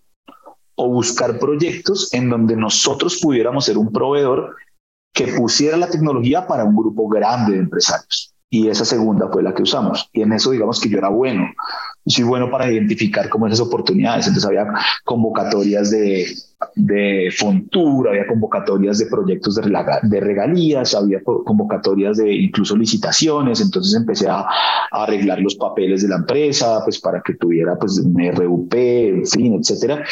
o 0.75 0.89
buscar 0.89 1.38
proyectos 1.38 2.13
en 2.13 2.29
donde 2.29 2.55
nosotros 2.55 3.19
pudiéramos 3.21 3.65
ser 3.65 3.77
un 3.77 3.91
proveedor 3.91 4.55
que 5.13 5.27
pusiera 5.33 5.75
la 5.75 5.89
tecnología 5.89 6.47
para 6.47 6.63
un 6.63 6.75
grupo 6.75 7.07
grande 7.09 7.53
de 7.53 7.59
empresarios. 7.59 8.33
Y 8.49 8.67
esa 8.69 8.85
segunda 8.85 9.27
fue 9.31 9.43
la 9.43 9.53
que 9.53 9.63
usamos. 9.63 10.09
Y 10.13 10.21
en 10.21 10.33
eso 10.33 10.51
digamos 10.51 10.79
que 10.79 10.89
yo 10.89 10.97
era 10.97 11.09
bueno 11.09 11.45
soy 12.06 12.24
bueno 12.24 12.50
para 12.50 12.72
identificar 12.72 13.29
como 13.29 13.48
esas 13.48 13.60
oportunidades. 13.60 14.27
Entonces 14.27 14.48
había 14.48 14.65
convocatorias 15.06 15.91
de, 15.91 16.25
de 16.75 17.29
Fontur, 17.38 18.10
había 18.10 18.27
convocatorias 18.27 18.98
de 18.98 19.06
proyectos 19.06 19.56
de, 19.56 19.72
de 20.03 20.20
regalías, 20.20 20.96
había 20.96 21.22
convocatorias 21.24 22.18
de 22.18 22.34
incluso 22.34 22.75
licitaciones. 22.75 23.62
Entonces 23.62 23.96
empecé 23.96 24.27
a, 24.27 24.46
arreglar 24.91 25.39
los 25.39 25.56
papeles 25.56 26.01
de 26.01 26.10
la 26.10 26.18
empresa, 26.18 26.82
pues 26.84 27.00
para 27.00 27.22
que 27.22 27.36
tuviera 27.36 27.77
pues 27.77 28.00
un 28.00 28.15
RUP, 28.36 28.74
en 28.74 29.25
fin, 29.25 29.53
etcétera. 29.53 30.03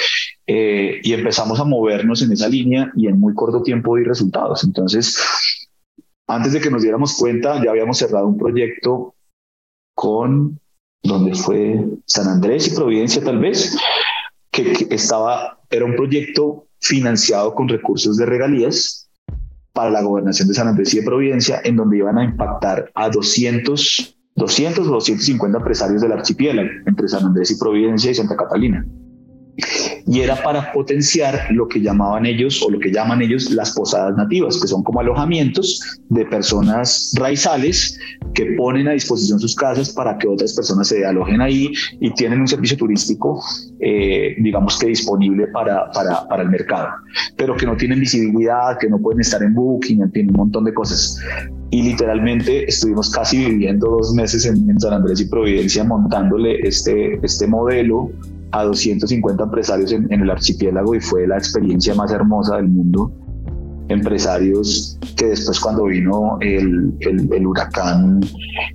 Eh, 0.46 1.00
y 1.04 1.14
empezamos 1.14 1.60
a 1.60 1.64
movernos 1.64 2.22
en 2.22 2.32
esa 2.32 2.48
línea 2.48 2.92
y 2.96 3.08
en 3.08 3.20
muy 3.20 3.34
corto 3.34 3.64
tiempo 3.64 3.96
di 3.96 4.04
resultados. 4.04 4.64
Entonces, 4.64 5.18
antes 6.28 6.54
de 6.54 6.62
que 6.62 6.70
nos 6.70 6.82
diéramos 6.82 7.18
cuenta, 7.18 7.64
ya 7.64 7.72
habíamos 7.72 7.98
cerrado 7.98 8.28
un 8.28 8.38
proyecto 8.38 9.16
con 9.96 10.60
donde 11.04 11.34
fue 11.36 11.86
San 12.06 12.28
Andrés 12.28 12.68
y 12.68 12.76
Providencia 12.76 13.24
tal 13.24 13.40
vez, 13.40 13.78
que, 14.52 14.88
estaba, 14.90 15.60
era 15.70 15.86
un 15.86 15.96
proyecto 15.96 16.66
financiado 16.80 17.54
con 17.54 17.68
recursos 17.68 18.18
de 18.18 18.26
regalías 18.26 19.10
para 19.74 19.92
la 19.92 20.02
gobernación 20.02 20.48
de 20.48 20.54
San 20.54 20.68
Andrés 20.68 20.94
y 20.94 21.00
de 21.00 21.06
Providencia, 21.06 21.62
en 21.64 21.76
donde 21.76 21.98
iban 21.98 22.18
a 22.18 22.24
impactar 22.24 22.92
a 22.96 23.10
200, 23.10 24.18
200 24.36 24.88
o 24.88 24.92
250 24.92 25.58
empresarios 25.58 26.02
del 26.02 26.14
archipiélago, 26.14 26.70
entre 26.86 27.08
San 27.08 27.26
Andrés 27.26 27.52
y 27.52 27.60
Providencia 27.60 28.12
y 28.12 28.16
Santa 28.16 28.36
Catalina 28.36 28.86
y 30.06 30.22
era 30.22 30.42
para 30.42 30.72
potenciar 30.72 31.48
lo 31.52 31.68
que 31.68 31.82
llamaban 31.82 32.26
ellos 32.26 32.64
o 32.64 32.70
lo 32.70 32.80
que 32.80 32.92
llaman 32.92 33.22
ellos 33.22 33.52
las 33.52 33.74
posadas 33.74 34.16
nativas, 34.16 34.60
que 34.62 34.68
son 34.68 34.84
como 34.84 35.02
alojamientos 35.02 36.00
de 36.10 36.26
personas 36.26 37.14
raizales 37.18 38.00
que 38.34 38.46
ponen 38.58 38.88
a 38.88 38.92
disposición 38.92 39.40
sus 39.40 39.56
casas 39.56 39.90
para 39.92 40.18
que 40.18 40.28
otras 40.28 40.54
personas 40.54 40.88
se 40.88 41.06
alojen 41.06 41.42
ahí 41.42 41.72
y 42.00 42.14
tienen 42.14 42.42
un 42.42 42.48
servicio 42.48 42.78
turístico, 42.78 43.44
eh, 43.80 44.36
digamos 44.40 44.78
que 44.78 44.88
disponible 44.88 45.48
para, 45.48 45.92
para, 45.92 46.28
para, 46.28 46.44
el 46.44 46.50
mercado, 46.50 46.90
pero 47.36 47.56
que 47.56 47.66
no 47.66 47.76
tienen 47.76 48.00
visibilidad, 48.00 48.78
que 48.80 48.90
no 48.90 49.00
pueden 49.00 49.22
estar 49.22 49.42
en 49.42 49.54
Booking, 49.54 50.04
en 50.04 50.12
fin, 50.12 50.30
un 50.30 50.36
montón 50.36 50.66
de 50.66 50.74
cosas. 50.74 51.20
Y 51.70 51.82
literalmente 51.82 52.64
estuvimos 52.70 53.10
casi 53.10 53.44
viviendo 53.44 53.90
dos 53.90 54.14
meses 54.14 54.46
en, 54.46 54.70
en 54.70 54.80
San 54.80 54.94
Andrés 54.94 55.20
y 55.20 55.26
Providencia 55.26 55.84
montándole 55.84 56.60
este, 56.62 57.20
este 57.24 57.46
modelo 57.46 58.10
a 58.52 58.64
250 58.64 59.44
empresarios 59.44 59.92
en, 59.92 60.12
el 60.12 60.30
archipiélago 60.30 60.96
y 60.96 61.00
fue 61.00 61.28
la 61.28 61.38
experiencia 61.38 61.94
más 61.96 62.12
hermosa 62.12 62.58
del 62.58 62.70
mundo 62.70 63.12
empresarios 63.90 65.00
que 65.16 65.28
después 65.28 65.60
cuando 65.60 65.86
vino 65.86 66.38
el, 66.42 66.94
el, 67.00 67.48
huracán 67.48 68.20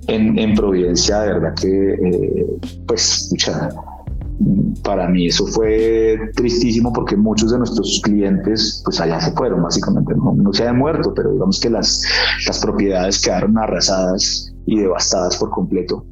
en, 0.07 0.39
en, 0.39 0.55
Providencia, 0.55 1.21
de 1.21 1.33
verdad 1.33 1.53
que, 1.53 1.93
eh, 1.93 2.47
pues, 2.87 3.29
para 4.83 5.07
mí 5.07 5.27
eso 5.27 5.45
fue 5.47 6.19
tristísimo 6.35 6.91
porque 6.91 7.15
muchos 7.15 7.51
de 7.51 7.59
nuestros 7.59 8.01
clientes 8.03 8.81
pues 8.83 8.99
allá 8.99 9.19
se 9.21 9.31
fueron 9.33 9.63
básicamente, 9.63 10.13
no, 10.15 10.53
se 10.53 10.67
han 10.67 10.77
muerto, 10.77 11.13
pero 11.13 11.31
digamos 11.31 11.59
que 11.59 11.69
las, 11.69 12.01
las 12.47 12.59
propiedades 12.59 13.21
quedaron 13.21 13.57
arrasadas 13.57 14.53
y 14.65 14.79
devastadas 14.79 15.37
por 15.37 15.49
completo. 15.51 16.05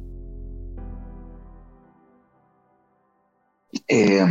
Eh, 3.92 4.26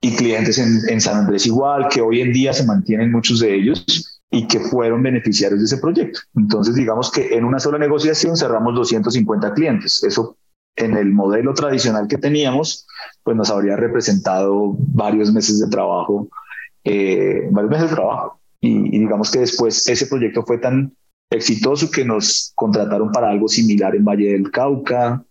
y 0.00 0.16
clientes 0.16 0.56
en, 0.58 0.80
en, 0.88 1.00
San 1.00 1.18
Andrés 1.18 1.44
igual, 1.44 1.88
que 1.88 2.00
hoy 2.00 2.22
en 2.22 2.32
día 2.32 2.54
se 2.54 2.64
mantienen 2.64 3.12
muchos 3.12 3.40
de 3.40 3.54
ellos 3.54 3.84
y 4.30 4.46
que 4.46 4.58
fueron 4.58 5.02
beneficiarios 5.02 5.60
de 5.60 5.66
ese 5.66 5.76
proyecto. 5.76 6.20
Entonces, 6.34 6.74
digamos 6.74 7.10
que 7.10 7.36
en 7.36 7.44
una 7.44 7.58
sola 7.58 7.78
negociación 7.78 8.36
cerramos 8.36 8.74
250 8.74 9.52
clientes. 9.52 10.02
Eso 10.02 10.38
en 10.76 10.96
el 10.96 11.12
modelo 11.12 11.52
tradicional 11.52 12.08
que 12.08 12.16
teníamos, 12.16 12.86
pues 13.22 13.36
nos 13.36 13.50
habría 13.50 13.76
representado 13.76 14.76
varios 14.78 15.30
meses 15.30 15.60
de 15.60 15.68
trabajo, 15.68 16.28
eh, 16.84 17.48
varios 17.50 17.70
meses 17.70 17.90
de 17.90 17.96
trabajo. 17.96 18.40
Y, 18.62 18.96
y, 18.96 18.98
digamos 19.00 19.30
que 19.30 19.40
después 19.40 19.86
ese 19.88 20.06
proyecto 20.06 20.42
fue 20.44 20.56
tan 20.56 20.96
exitoso 21.28 21.90
que 21.90 22.04
nos 22.04 22.52
contrataron 22.54 23.12
para 23.12 23.28
algo 23.28 23.46
similar 23.46 23.94
en 23.94 24.04
Valle 24.04 24.32
del 24.32 24.50
Cauca, 24.50 25.22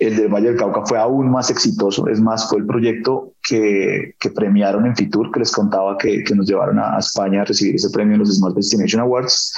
el 0.00 0.16
del 0.16 0.28
Valle 0.28 0.48
del 0.48 0.56
Cauca 0.56 0.82
fue 0.86 0.98
aún 0.98 1.30
más 1.30 1.50
exitoso, 1.50 2.08
es 2.08 2.20
más, 2.20 2.48
fue 2.48 2.58
el 2.58 2.66
proyecto 2.66 3.34
que, 3.42 4.14
premiaron 4.34 4.86
en 4.86 4.96
Fitur, 4.96 5.30
que 5.30 5.40
les 5.40 5.52
contaba 5.52 5.98
que, 5.98 6.24
que 6.24 6.34
nos 6.34 6.48
llevaron 6.48 6.78
a, 6.78 6.98
España 6.98 7.42
a 7.42 7.44
recibir 7.44 7.74
ese 7.74 7.90
premio 7.90 8.14
en 8.14 8.20
los 8.20 8.34
Smart 8.34 8.56
Destination 8.56 9.02
Awards, 9.02 9.54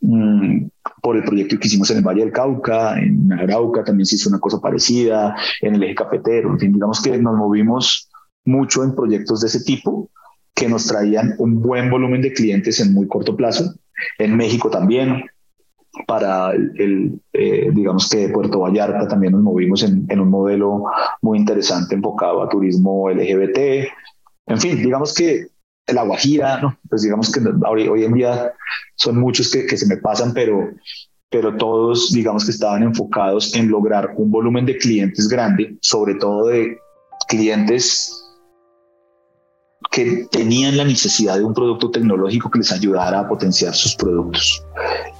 mm, 0.00 0.66
por 1.02 1.16
el 1.16 1.24
proyecto 1.24 1.58
que 1.58 1.68
hicimos 1.68 1.90
en 1.90 1.98
el 1.98 2.02
Valle 2.02 2.22
del 2.22 2.32
Cauca, 2.32 2.98
en 2.98 3.30
Arauca 3.30 3.84
también 3.84 4.06
se 4.06 4.16
hizo 4.16 4.30
una 4.30 4.40
cosa 4.40 4.58
parecida, 4.58 5.36
en 5.60 5.74
el 5.74 5.82
eje 5.82 5.96
cafetero, 5.96 6.50
en 6.50 6.58
fin, 6.58 6.72
digamos 6.72 7.02
que 7.02 7.18
nos 7.18 7.36
movimos 7.36 8.10
mucho 8.46 8.84
en 8.84 8.94
proyectos 8.94 9.42
de 9.42 9.48
ese 9.48 9.64
tipo 9.64 10.10
que 10.54 10.66
nos 10.66 10.86
traían 10.86 11.34
un 11.38 11.60
buen 11.60 11.90
volumen 11.90 12.22
de 12.22 12.32
clientes 12.32 12.80
en 12.80 12.94
muy 12.94 13.06
corto 13.06 13.36
plazo. 13.36 13.74
En 14.18 14.36
México 14.36 14.70
también, 14.70 15.24
para 16.06 16.52
el, 16.52 17.20
eh, 17.32 17.70
digamos 17.72 18.08
que 18.08 18.28
Puerto 18.28 18.60
Vallarta 18.60 19.06
también 19.08 19.32
nos 19.32 19.42
movimos 19.42 19.82
en, 19.82 20.06
en, 20.08 20.20
un 20.20 20.30
modelo 20.30 20.84
muy 21.22 21.38
interesante 21.38 21.94
enfocado 21.94 22.42
a 22.42 22.48
turismo 22.48 23.08
LGBT. 23.10 23.88
En 24.46 24.60
fin, 24.60 24.82
digamos 24.82 25.14
que 25.14 25.46
la 25.86 26.02
Guajira, 26.02 26.60
¿no? 26.60 26.78
pues 26.88 27.02
digamos 27.02 27.30
que 27.30 27.40
hoy, 27.68 27.88
hoy 27.88 28.04
en 28.04 28.14
día 28.14 28.52
son 28.96 29.18
muchos 29.18 29.50
que, 29.50 29.66
que, 29.66 29.76
se 29.76 29.86
me 29.86 29.98
pasan, 29.98 30.32
pero, 30.32 30.70
pero 31.30 31.56
todos 31.56 32.12
digamos 32.12 32.44
que 32.44 32.50
estaban 32.50 32.82
enfocados 32.82 33.54
en 33.54 33.70
lograr 33.70 34.14
un 34.16 34.30
volumen 34.30 34.66
de 34.66 34.78
clientes 34.78 35.28
grande, 35.28 35.76
sobre 35.80 36.14
todo 36.14 36.46
de 36.46 36.78
clientes 37.28 38.23
que 39.94 40.26
tenían 40.28 40.76
la 40.76 40.84
necesidad 40.84 41.36
de 41.36 41.44
un 41.44 41.54
producto 41.54 41.88
tecnológico 41.88 42.50
que 42.50 42.58
les 42.58 42.72
ayudara 42.72 43.20
a 43.20 43.28
potenciar 43.28 43.72
sus 43.76 43.94
productos, 43.94 44.64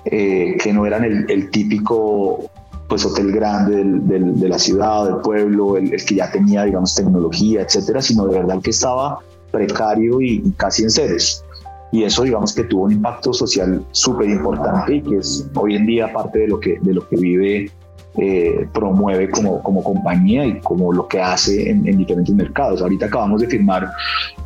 eh, 0.05 0.57
que 0.61 0.73
no 0.73 0.85
eran 0.85 1.05
el, 1.05 1.51
típico 1.51 2.51
pues 2.89 3.05
hotel 3.05 3.31
grande 3.31 3.85
de 3.85 4.49
la 4.49 4.59
ciudad, 4.59 5.05
del 5.05 5.17
pueblo, 5.19 5.77
el, 5.77 5.91
que 6.05 6.17
ya 6.17 6.29
tenía, 6.33 6.65
digamos, 6.65 6.93
tecnología, 6.97 7.63
etcétera, 7.63 8.03
sino 8.03 8.27
de 8.27 8.41
verdad 8.41 8.61
que 8.61 8.71
estaba 8.71 9.21
precario 9.53 10.21
y, 10.21 10.43
casi 10.57 10.83
en 10.83 10.91
ceros. 10.91 11.45
Y 11.93 12.03
eso, 12.03 12.25
digamos, 12.25 12.53
que 12.53 12.65
tuvo 12.65 12.87
un 12.87 12.93
impacto 12.93 13.33
social 13.33 13.81
súper 13.93 14.29
importante 14.29 14.97
y 14.97 15.03
que 15.03 15.19
es 15.19 15.47
hoy 15.55 15.77
en 15.77 15.87
día 15.87 16.13
parte 16.13 16.41
de 16.41 16.49
lo 16.49 16.59
que, 16.59 16.81
de 16.83 16.95
lo 16.95 17.09
que 17.09 17.17
vive 17.17 17.71
eh, 18.17 18.69
promueve 18.73 19.29
como, 19.31 19.63
como 19.63 19.83
compañía 19.83 20.47
y 20.47 20.61
como 20.61 20.93
lo 20.93 21.09
que 21.09 21.21
hace 21.21 21.71
en, 21.71 21.83
diferentes 21.83 22.35
mercados. 22.35 22.81
Ahorita 22.81 23.07
acabamos 23.07 23.41
de 23.41 23.49
firmar 23.49 23.91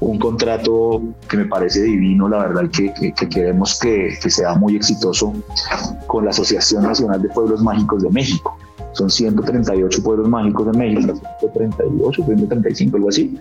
un 0.01 0.19
contrato 0.19 1.03
que 1.29 1.37
me 1.37 1.45
parece 1.45 1.83
divino, 1.83 2.29
la 2.29 2.39
verdad, 2.39 2.71
que, 2.71 2.93
que, 2.95 3.29
queremos 3.29 3.79
que, 3.79 4.17
que, 4.23 4.31
sea 4.31 4.55
muy 4.55 4.77
exitoso 4.77 5.35
con 6.07 6.25
la 6.25 6.31
Asociación 6.31 6.83
Nacional 6.85 7.21
de 7.21 7.29
Pueblos 7.29 7.63
Mágicos 7.63 8.03
de 8.03 8.11
México. 8.11 8.57
Son 8.93 9.11
138 9.11 10.03
pueblos 10.03 10.29
mágicos 10.29 10.73
de 10.73 10.79
México, 10.79 11.21
138, 11.41 12.25
135, 12.25 12.97
algo 12.97 13.09
así 13.11 13.39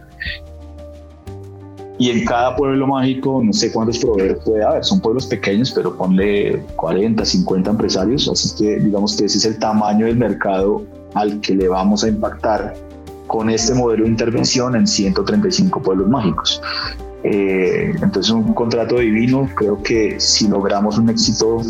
y 1.99 2.11
en 2.11 2.25
cada 2.25 2.55
pueblo 2.55 2.85
mágico, 2.85 3.41
no 3.43 3.51
sé 3.53 3.71
cuántos 3.71 3.97
proveedores 3.99 4.43
puede 4.43 4.63
haber, 4.63 4.83
son 4.83 4.99
pueblos 4.99 5.25
pequeños, 5.25 5.71
pero 5.71 5.95
ponle 5.95 6.63
40, 6.75 7.25
50 7.25 7.71
empresarios, 7.71 8.29
así 8.29 8.55
que 8.55 8.79
digamos 8.79 9.15
que 9.15 9.25
ese 9.25 9.39
es 9.39 9.45
el 9.45 9.57
tamaño 9.57 10.05
del 10.05 10.17
mercado 10.17 10.83
al 11.15 11.39
que 11.41 11.55
le 11.55 11.67
vamos 11.67 12.03
a 12.03 12.09
impactar 12.09 12.75
con 13.25 13.49
este 13.49 13.73
modelo 13.73 14.03
de 14.03 14.11
intervención 14.11 14.75
en 14.75 14.85
135 14.85 15.81
pueblos 15.81 16.07
mágicos. 16.07 16.61
Eh, 17.23 17.93
entonces 18.01 18.31
un 18.31 18.53
contrato 18.53 18.99
divino, 18.99 19.49
creo 19.55 19.81
que 19.81 20.19
si 20.19 20.47
logramos 20.47 20.97
un 20.97 21.09
éxito, 21.09 21.61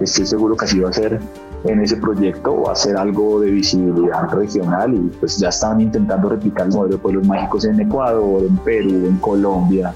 estoy 0.00 0.26
seguro 0.26 0.56
que 0.56 0.64
así 0.64 0.80
va 0.80 0.88
a 0.88 0.92
ser 0.92 1.20
en 1.66 1.80
ese 1.80 1.96
proyecto 1.96 2.52
o 2.52 2.70
hacer 2.70 2.96
algo 2.96 3.40
de 3.40 3.50
visibilidad 3.50 4.28
regional 4.30 4.94
y 4.94 5.16
pues 5.18 5.38
ya 5.38 5.48
están 5.48 5.80
intentando 5.80 6.28
replicar 6.28 6.66
el 6.66 6.72
modelo 6.72 6.96
de 6.96 7.02
pueblos 7.02 7.26
mágicos 7.26 7.64
en 7.64 7.80
Ecuador, 7.80 8.42
en 8.42 8.56
Perú, 8.58 9.06
en 9.06 9.16
Colombia, 9.18 9.94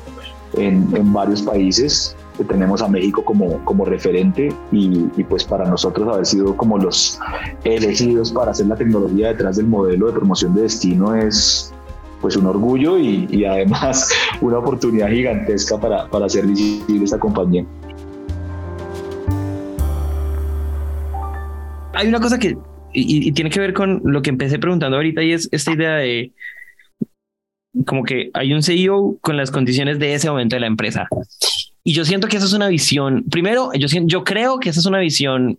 en, 0.55 0.89
en 0.97 1.13
varios 1.13 1.43
países 1.43 2.17
que 2.37 2.45
tenemos 2.45 2.81
a 2.83 2.89
México 2.89 3.25
como, 3.25 3.63
como 3.65 3.85
referente 3.85 4.53
y, 4.73 5.07
y, 5.17 5.25
pues 5.25 5.45
para 5.45 5.67
nosotros 5.67 6.09
haber 6.13 6.27
sido 6.27 6.57
como 6.57 6.79
los 6.79 7.19
elegidos 7.65 8.33
para 8.33 8.53
hacer 8.53 8.67
la 8.67 8.77
tecnología 8.77 9.29
detrás 9.29 9.57
del 9.57 9.67
modelo 9.67 10.07
de 10.07 10.13
promoción 10.13 10.55
de 10.55 10.63
destino 10.63 11.15
es 11.15 11.73
pues 12.21 12.37
un 12.37 12.47
orgullo 12.47 12.99
y, 12.99 13.27
y 13.31 13.45
además 13.45 14.11
una 14.41 14.59
oportunidad 14.59 15.09
gigantesca 15.09 15.79
para, 15.79 16.09
para 16.09 16.27
hacer 16.27 16.47
visible 16.47 17.05
esta 17.05 17.19
compañía. 17.19 17.65
Hay 22.01 22.09
una 22.09 22.21
cosa 22.21 22.39
que, 22.39 22.57
tiene 22.93 23.51
que 23.51 23.61
ver 23.61 23.75
con 23.75 24.01
lo 24.05 24.23
que 24.23 24.31
empecé 24.31 24.59
preguntando 24.59 24.97
ahorita, 24.97 25.23
y 25.23 25.33
es 25.33 25.49
esta 25.53 25.73
idea 25.73 25.97
de 25.97 26.33
como 27.87 28.03
que 28.03 28.31
hay 28.35 28.53
un 28.53 28.63
CEO 28.63 29.19
con 29.21 29.37
las 29.37 29.51
condiciones 29.51 29.99
de 29.99 30.15
ese 30.15 30.29
momento 30.29 30.57
de 30.57 30.61
la 30.61 30.67
empresa. 30.67 31.07
Y 31.85 31.93
yo 31.93 32.05
siento 32.05 32.27
que 32.27 32.39
esa 32.39 32.47
es 32.47 32.53
una 32.53 32.69
visión, 32.69 33.25
primero, 33.31 33.71
yo, 33.75 33.87
yo 34.05 34.25
creo 34.25 34.59
que 34.59 34.71
esa 34.71 34.81
es 34.81 34.87
una 34.87 34.99
visión 34.99 35.59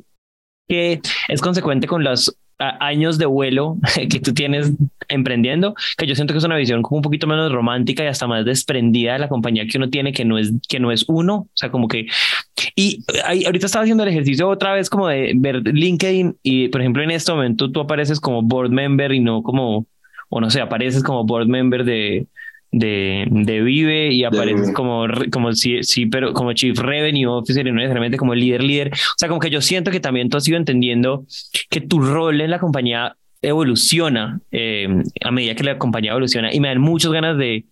que 0.67 0.99
es 1.27 1.41
consecuente 1.41 1.87
con 1.87 2.03
las 2.03 2.35
años 2.57 3.17
de 3.17 3.25
vuelo 3.25 3.77
que 4.09 4.19
tú 4.19 4.33
tienes 4.33 4.71
emprendiendo, 5.11 5.75
que 5.97 6.07
yo 6.07 6.15
siento 6.15 6.33
que 6.33 6.39
es 6.39 6.43
una 6.43 6.57
visión 6.57 6.81
como 6.81 6.97
un 6.97 7.01
poquito 7.01 7.27
menos 7.27 7.51
romántica 7.51 8.03
y 8.03 8.07
hasta 8.07 8.27
más 8.27 8.45
desprendida 8.45 9.13
de 9.13 9.19
la 9.19 9.29
compañía 9.29 9.65
que 9.67 9.77
uno 9.77 9.89
tiene, 9.89 10.13
que 10.13 10.25
no 10.25 10.37
es, 10.37 10.51
que 10.67 10.79
no 10.79 10.91
es 10.91 11.05
uno, 11.07 11.35
o 11.35 11.49
sea, 11.53 11.69
como 11.69 11.87
que... 11.87 12.07
Y 12.75 13.03
ahorita 13.45 13.65
estaba 13.65 13.83
haciendo 13.83 14.03
el 14.03 14.09
ejercicio 14.09 14.47
otra 14.47 14.73
vez 14.73 14.89
como 14.89 15.07
de 15.07 15.33
ver 15.35 15.61
LinkedIn 15.65 16.37
y, 16.43 16.67
por 16.69 16.81
ejemplo, 16.81 17.03
en 17.03 17.11
este 17.11 17.31
momento 17.31 17.71
tú 17.71 17.81
apareces 17.81 18.19
como 18.19 18.41
board 18.41 18.69
member 18.69 19.11
y 19.11 19.19
no 19.19 19.43
como, 19.43 19.85
o 20.29 20.41
no 20.41 20.49
sé, 20.49 20.61
apareces 20.61 21.03
como 21.03 21.25
board 21.25 21.47
member 21.47 21.83
de, 21.83 22.27
de, 22.71 23.27
de 23.29 23.61
Vive 23.61 24.13
y 24.13 24.23
apareces 24.23 24.71
como, 24.73 25.05
como 25.31 25.53
sí, 25.53 25.83
sí, 25.83 26.05
pero 26.05 26.33
como 26.33 26.53
Chief 26.53 26.77
Revenue 26.77 27.27
Officer 27.27 27.67
y 27.67 27.71
no 27.71 27.77
necesariamente 27.77 28.17
como 28.17 28.33
líder, 28.33 28.63
líder. 28.63 28.91
O 28.93 29.17
sea, 29.17 29.27
como 29.27 29.39
que 29.39 29.49
yo 29.49 29.61
siento 29.61 29.91
que 29.91 29.99
también 29.99 30.29
tú 30.29 30.37
has 30.37 30.47
ido 30.47 30.57
entendiendo 30.57 31.25
que 31.69 31.81
tu 31.81 31.99
rol 31.99 32.39
en 32.41 32.51
la 32.51 32.59
compañía 32.59 33.15
evoluciona 33.41 34.39
eh, 34.51 34.87
a 35.23 35.31
medida 35.31 35.55
que 35.55 35.63
la 35.63 35.77
compañía 35.77 36.11
evoluciona 36.11 36.53
y 36.53 36.59
me 36.59 36.67
dan 36.67 36.81
muchas 36.81 37.11
ganas 37.11 37.37
de... 37.37 37.65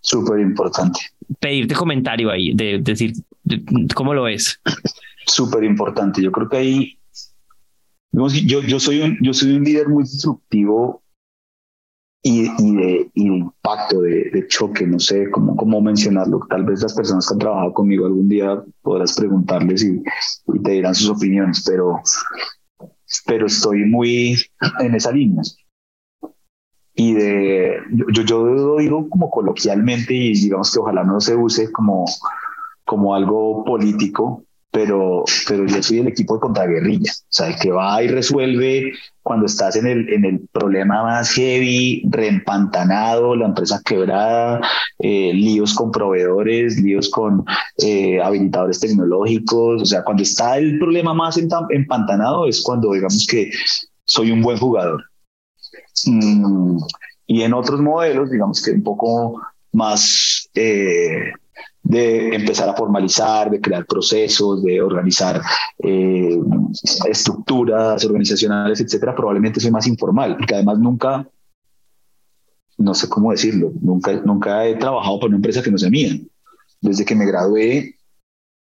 Súper 0.00 0.40
importante. 0.40 1.00
Pedirte 1.40 1.74
comentario 1.74 2.30
ahí, 2.30 2.54
de, 2.54 2.78
decir 2.78 3.12
cómo 3.94 4.14
lo 4.14 4.24
ves. 4.24 4.60
Súper 5.26 5.64
importante. 5.64 6.22
Yo 6.22 6.32
creo 6.32 6.48
que 6.48 6.56
ahí... 6.56 6.98
Yo, 8.12 8.28
yo, 8.60 8.78
soy 8.78 9.00
un, 9.00 9.16
yo 9.22 9.32
soy 9.32 9.52
un 9.52 9.64
líder 9.64 9.88
muy 9.88 10.02
disruptivo 10.02 11.02
y, 12.22 12.42
y, 12.62 12.76
de, 12.76 13.10
impacto, 13.14 14.02
de, 14.02 14.46
choque, 14.48 14.86
no 14.86 15.00
sé 15.00 15.30
cómo, 15.30 15.56
cómo 15.56 15.80
mencionarlo. 15.80 16.40
Tal 16.48 16.64
vez 16.64 16.82
las 16.82 16.94
personas 16.94 17.26
que 17.26 17.34
han 17.34 17.38
trabajado 17.38 17.72
conmigo 17.72 18.04
algún 18.04 18.28
día 18.28 18.62
podrás 18.82 19.14
preguntarles 19.14 19.82
y, 19.82 20.02
te 20.62 20.70
dirán 20.72 20.94
sus 20.94 21.08
opiniones, 21.08 21.64
pero, 21.66 22.02
pero 23.26 23.46
estoy 23.46 23.84
muy 23.84 24.36
en 24.80 24.94
esa 24.94 25.12
línea. 25.12 25.42
Y 26.94 27.14
de, 27.14 27.78
yo, 28.12 28.22
yo 28.22 28.44
lo 28.44 28.76
digo 28.76 29.08
como 29.08 29.30
coloquialmente 29.30 30.14
y 30.14 30.32
digamos 30.34 30.72
que 30.72 30.78
ojalá 30.78 31.04
no 31.04 31.20
se 31.20 31.34
use 31.34 31.72
como, 31.72 32.04
como 32.84 33.14
algo 33.14 33.64
político, 33.64 34.44
pero, 34.72 35.24
pero 35.46 35.66
yo 35.66 35.82
soy 35.82 35.98
el 35.98 36.08
equipo 36.08 36.34
de 36.34 36.40
contraguerrilla, 36.40 37.12
o 37.12 37.26
sea, 37.28 37.48
el 37.48 37.56
que 37.56 37.70
va 37.70 38.02
y 38.02 38.08
resuelve 38.08 38.94
cuando 39.22 39.44
estás 39.44 39.76
en 39.76 39.86
el, 39.86 40.08
en 40.10 40.24
el 40.24 40.48
problema 40.50 41.02
más 41.02 41.30
heavy, 41.32 42.02
reempantanado, 42.08 43.36
la 43.36 43.46
empresa 43.46 43.82
quebrada, 43.84 44.60
eh, 44.98 45.32
líos 45.34 45.74
con 45.74 45.92
proveedores, 45.92 46.80
líos 46.80 47.10
con 47.10 47.44
eh, 47.78 48.20
habilitadores 48.20 48.80
tecnológicos, 48.80 49.82
o 49.82 49.86
sea, 49.86 50.02
cuando 50.02 50.22
está 50.22 50.56
el 50.56 50.78
problema 50.78 51.12
más 51.12 51.36
empantanado 51.36 52.46
es 52.46 52.62
cuando 52.62 52.92
digamos 52.92 53.26
que 53.30 53.50
soy 54.04 54.32
un 54.32 54.40
buen 54.40 54.56
jugador. 54.56 55.04
Mm, 56.06 56.78
y 57.26 57.42
en 57.42 57.52
otros 57.52 57.80
modelos, 57.80 58.30
digamos 58.30 58.62
que 58.62 58.70
un 58.70 58.82
poco 58.82 59.38
más... 59.72 60.48
Eh, 60.54 61.32
de 61.82 62.34
empezar 62.34 62.68
a 62.68 62.74
formalizar, 62.74 63.50
de 63.50 63.60
crear 63.60 63.84
procesos, 63.86 64.62
de 64.62 64.80
organizar 64.80 65.42
eh, 65.78 66.38
estructuras 67.08 68.04
organizacionales, 68.04 68.80
etcétera, 68.80 69.14
probablemente 69.14 69.60
soy 69.60 69.70
más 69.70 69.86
informal, 69.86 70.36
porque 70.36 70.54
además 70.54 70.78
nunca, 70.78 71.28
no 72.78 72.94
sé 72.94 73.08
cómo 73.08 73.32
decirlo, 73.32 73.72
nunca, 73.80 74.12
nunca 74.24 74.64
he 74.64 74.76
trabajado 74.76 75.18
para 75.18 75.28
una 75.28 75.36
empresa 75.36 75.62
que 75.62 75.70
no 75.70 75.78
sea 75.78 75.90
mía. 75.90 76.18
Desde 76.80 77.04
que 77.04 77.14
me 77.14 77.26
gradué 77.26 77.96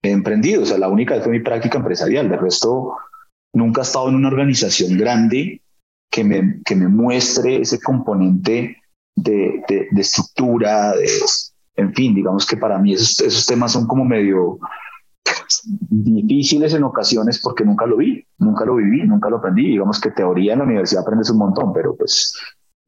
he 0.02 0.10
emprendido, 0.10 0.62
o 0.62 0.66
sea, 0.66 0.78
la 0.78 0.88
única 0.88 1.20
fue 1.20 1.32
mi 1.32 1.40
práctica 1.40 1.78
empresarial, 1.78 2.28
de 2.28 2.36
resto 2.36 2.94
nunca 3.54 3.80
he 3.80 3.84
estado 3.84 4.08
en 4.08 4.16
una 4.16 4.28
organización 4.28 4.98
grande 4.98 5.62
que 6.10 6.24
me, 6.24 6.60
que 6.64 6.76
me 6.76 6.88
muestre 6.88 7.62
ese 7.62 7.80
componente 7.80 8.76
de, 9.16 9.64
de, 9.68 9.88
de 9.90 10.00
estructura, 10.00 10.92
de, 10.92 11.08
en 11.76 11.92
fin, 11.94 12.14
digamos 12.14 12.46
que 12.46 12.56
para 12.56 12.78
mí 12.78 12.94
esos, 12.94 13.20
esos 13.20 13.46
temas 13.46 13.72
son 13.72 13.86
como 13.86 14.04
medio 14.04 14.58
difíciles 15.88 16.74
en 16.74 16.84
ocasiones 16.84 17.40
porque 17.42 17.64
nunca 17.64 17.86
lo 17.86 17.96
vi, 17.96 18.24
nunca 18.38 18.64
lo 18.64 18.76
viví, 18.76 19.02
nunca 19.02 19.28
lo 19.28 19.38
aprendí. 19.38 19.68
Digamos 19.68 20.00
que 20.00 20.10
teoría 20.10 20.52
en 20.52 20.60
la 20.60 20.64
universidad 20.64 21.02
aprendes 21.02 21.30
un 21.30 21.38
montón, 21.38 21.72
pero 21.72 21.96
pues 21.96 22.34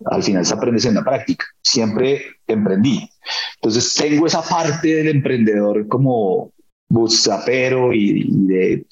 al 0.04 0.22
final 0.22 0.44
se 0.44 0.54
aprendes 0.54 0.84
en 0.84 0.94
la 0.94 1.04
práctica. 1.04 1.44
Siempre 1.62 2.22
emprendí. 2.46 3.08
Entonces 3.56 3.94
tengo 3.94 4.26
esa 4.26 4.42
parte 4.42 4.88
del 4.88 5.08
emprendedor 5.08 5.88
como 5.88 6.52
bootstrapero 6.88 7.92
y, 7.92 8.28
y 8.28 8.46
de 8.46 8.86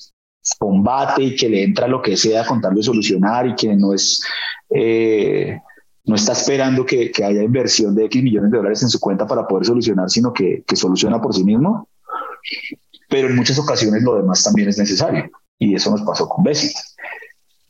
combate 0.58 1.22
y 1.22 1.36
que 1.36 1.48
le 1.48 1.62
entra 1.62 1.88
lo 1.88 2.02
que 2.02 2.16
sea 2.16 2.44
con 2.44 2.60
tal 2.60 2.74
de 2.74 2.82
solucionar 2.82 3.46
y 3.46 3.54
que 3.54 3.74
no 3.76 3.94
es 3.94 4.22
eh, 4.70 5.58
no 6.04 6.16
está 6.16 6.32
esperando 6.32 6.84
que, 6.84 7.10
haya 7.24 7.42
inversión 7.42 7.94
de 7.94 8.04
X 8.06 8.22
millones 8.22 8.50
de 8.50 8.58
dólares 8.58 8.82
en 8.82 8.90
su 8.90 9.00
cuenta 9.00 9.26
para 9.26 9.46
poder 9.46 9.66
solucionar, 9.66 10.10
sino 10.10 10.32
que, 10.32 10.62
soluciona 10.74 11.20
por 11.20 11.34
sí 11.34 11.44
mismo. 11.44 11.88
Pero 13.08 13.28
en 13.28 13.36
muchas 13.36 13.58
ocasiones 13.58 14.02
lo 14.02 14.16
demás 14.16 14.42
también 14.42 14.68
es 14.68 14.78
necesario. 14.78 15.30
Y 15.58 15.74
eso 15.74 15.90
nos 15.90 16.02
pasó 16.02 16.28
con 16.28 16.44
Bessie. 16.44 16.72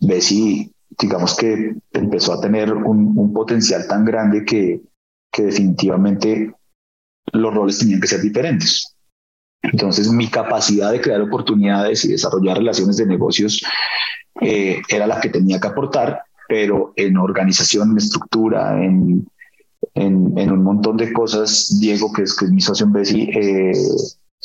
Bessie, 0.01 0.73
digamos 0.99 1.37
que 1.37 1.77
empezó 1.93 2.33
a 2.33 2.41
tener 2.41 2.73
un, 2.73 3.33
potencial 3.33 3.87
tan 3.87 4.05
grande 4.05 4.45
que, 4.45 4.81
que 5.31 5.43
definitivamente 5.45 6.53
los 7.33 7.55
roles 7.55 7.79
tenían 7.79 8.01
que 8.01 8.07
ser 8.09 8.21
diferentes. 8.21 8.97
Entonces, 9.63 10.11
mi 10.11 10.29
capacidad 10.29 10.93
de 10.93 11.01
crear 11.01 11.21
oportunidades 11.21 12.05
y 12.05 12.13
desarrollar 12.13 12.59
relaciones 12.59 12.97
de 12.97 13.07
negocios 13.07 13.65
eh, 14.41 14.83
era 14.89 15.07
la 15.07 15.21
que 15.21 15.31
tenía 15.31 15.61
que 15.61 15.69
aportar 15.69 16.24
pero 16.49 16.93
en 16.97 17.17
organización, 17.17 17.93
en 17.93 17.99
estructura, 17.99 18.83
en, 18.85 19.27
en, 19.95 20.51
un 20.51 20.63
montón 20.63 20.97
de 20.97 21.13
cosas, 21.13 21.79
Diego, 21.81 22.13
que 22.13 22.23
es, 22.23 22.37
que 22.37 22.47
es 22.47 22.51
mi 22.51 22.61
socio 22.61 22.87
en 22.87 22.93
Besi, 22.93 23.31
eh, 23.33 23.73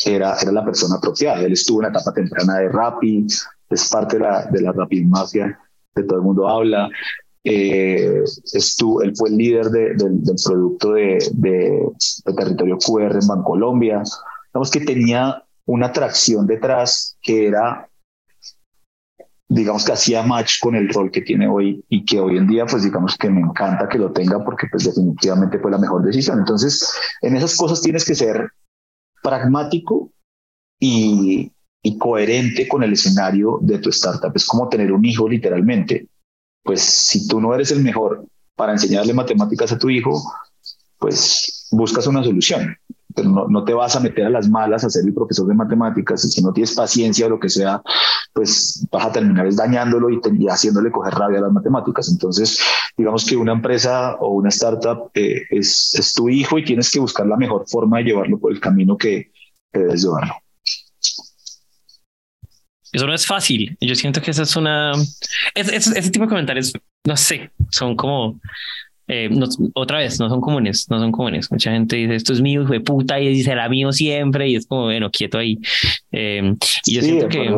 era, 0.06 0.38
era 0.42 0.52
la 0.52 0.66
persona 0.66 0.96
apropiada. 0.96 1.42
Él 1.42 1.54
estuvo 1.54 1.80
en 1.80 1.92
la 1.92 2.00
etapa 2.00 2.14
temprana 2.14 2.60
de 2.60 2.70
Rappi, 2.70 3.26
es 3.70 3.90
parte 3.90 4.18
de 4.18 4.24
la, 4.24 4.46
de 4.46 4.62
la 4.62 4.72
Rappi 4.72 5.04
Mafia, 5.06 5.60
de 5.96 6.04
todo 6.04 6.20
el 6.20 6.26
mundo 6.26 6.48
habla. 6.48 6.90
Eh, 7.44 8.24
estuvo, 8.54 9.02
él 9.02 9.14
fue 9.16 9.30
el 9.30 9.38
líder 9.38 9.70
del 9.70 10.22
producto 10.46 10.94
de, 10.94 11.18
de, 11.34 11.88
de, 12.26 12.34
territorio 12.34 12.78
QR 12.78 13.18
en 13.22 13.28
Bancolombia. 13.28 14.04
Digamos 14.54 14.72
que 14.72 14.82
tenía 14.82 15.44
una 15.66 15.88
atracción 15.88 16.48
detrás 16.48 17.18
que 17.22 17.48
era 17.48 17.89
digamos 19.50 19.84
que 19.84 19.92
hacía 19.92 20.22
match 20.22 20.60
con 20.62 20.76
el 20.76 20.88
rol 20.90 21.10
que 21.10 21.22
tiene 21.22 21.48
hoy 21.48 21.84
y 21.90 22.06
que 22.06 22.20
hoy 22.20 22.38
en 22.38 22.48
día 22.48 22.68
pues 22.68 22.84
digamos 22.84 23.18
que 23.18 23.32
me 23.32 23.42
encanta 23.42 23.90
que 23.90 23.98
lo 23.98 24.12
tenga 24.12 24.44
porque 24.46 24.68
pues 24.72 24.86
definitivamente 24.86 25.58
fue 25.58 25.72
la 25.72 25.80
mejor 25.80 26.04
decisión. 26.04 26.40
Entonces, 26.40 26.94
en 27.22 27.36
esas 27.36 27.58
cosas 27.58 27.82
tienes 27.82 28.06
que 28.06 28.14
ser 28.14 28.52
pragmático 29.24 30.12
y, 30.80 31.52
y 31.82 31.98
coherente 31.98 32.68
con 32.68 32.84
el 32.84 32.94
escenario 32.94 33.58
de 33.62 33.80
tu 33.80 33.90
startup. 33.90 34.32
Es 34.36 34.46
como 34.46 34.70
tener 34.70 34.92
un 34.92 35.04
hijo 35.04 35.28
literalmente. 35.28 36.08
Pues 36.64 36.82
si 36.82 37.28
tú 37.28 37.42
no 37.42 37.54
eres 37.54 37.72
el 37.72 37.82
mejor 37.82 38.28
para 38.56 38.74
enseñarle 38.74 39.14
matemáticas 39.14 39.72
a 39.72 39.80
tu 39.80 39.90
hijo, 39.90 40.22
pues 41.00 41.68
buscas 41.72 42.06
una 42.06 42.24
solución 42.24 42.78
pero 43.16 43.30
no, 43.30 43.48
no, 43.48 43.64
te 43.64 43.74
vas 43.74 43.96
a 43.96 44.00
meter 44.00 44.26
a 44.26 44.30
las 44.30 44.50
malas 44.50 44.84
a 44.84 44.90
ser 44.90 45.06
el 45.06 45.14
profesor 45.14 45.48
de 45.48 45.56
matemáticas 45.56 46.24
y 46.26 46.30
si 46.30 46.42
no 46.42 46.54
tienes 46.54 46.76
paciencia 46.76 47.26
o 47.26 47.30
lo 47.30 47.40
que 47.40 47.50
sea, 47.50 47.82
pues 48.34 48.88
vas 48.92 49.06
a 49.08 49.12
terminar 49.12 49.52
dañándolo 49.54 50.10
y, 50.10 50.20
haciéndole 50.48 50.92
coger 50.92 51.14
rabia 51.16 51.40
a 51.40 51.44
las 51.44 51.52
matemáticas. 51.52 52.10
Entonces, 52.10 52.62
digamos 52.98 53.26
que 53.26 53.36
una 53.36 53.54
empresa 53.54 54.16
o 54.20 54.34
una 54.34 54.50
startup 54.50 55.10
eh, 55.14 55.42
es, 55.50 55.96
es, 55.96 56.14
tu 56.14 56.30
hijo 56.30 56.60
y 56.60 56.66
tienes 56.66 56.92
que 56.92 57.00
buscar 57.00 57.26
la 57.26 57.38
mejor 57.38 57.68
forma 57.68 57.98
de 57.98 58.06
llevarlo 58.06 58.40
por 58.40 58.52
el 58.52 58.60
camino 58.60 58.98
que, 58.98 59.32
debes 59.72 60.04
llevarlo. 60.04 60.34
Eso 62.92 63.06
no 63.06 63.14
es 63.14 63.28
fácil. 63.28 63.78
Yo 63.80 63.94
siento 63.94 64.20
que 64.20 64.32
esa 64.32 64.44
es 64.44 64.56
una... 64.56 64.94
ese 65.54 66.10
tipo 66.10 66.26
de 66.26 66.30
comentarios, 66.30 66.74
no 67.06 67.18
sé, 67.18 67.52
son 67.70 67.96
como 67.96 68.40
eh, 69.10 69.30
otra 69.74 69.98
vez, 69.98 70.20
no 70.20 70.30
son 70.30 70.40
comunes, 70.40 70.88
no 70.90 71.00
son 71.00 71.12
comunes. 71.12 71.52
Mucha 71.52 71.72
gente 71.72 71.96
dice, 71.96 72.16
esto 72.16 72.32
es 72.32 72.42
mío, 72.42 72.62
hijo 72.62 72.74
de 72.74 72.80
puta, 72.82 73.20
y 73.20 73.42
será 73.42 73.68
mío 73.68 73.92
siempre, 73.92 74.48
y 74.48 74.56
es 74.56 74.68
como, 74.68 74.84
bueno, 74.84 75.10
quieto 75.10 75.40
ahí. 75.40 75.60
Eh, 76.12 76.56
y 76.86 76.96
yo 76.96 77.02
siento 77.02 77.28
que... 77.28 77.50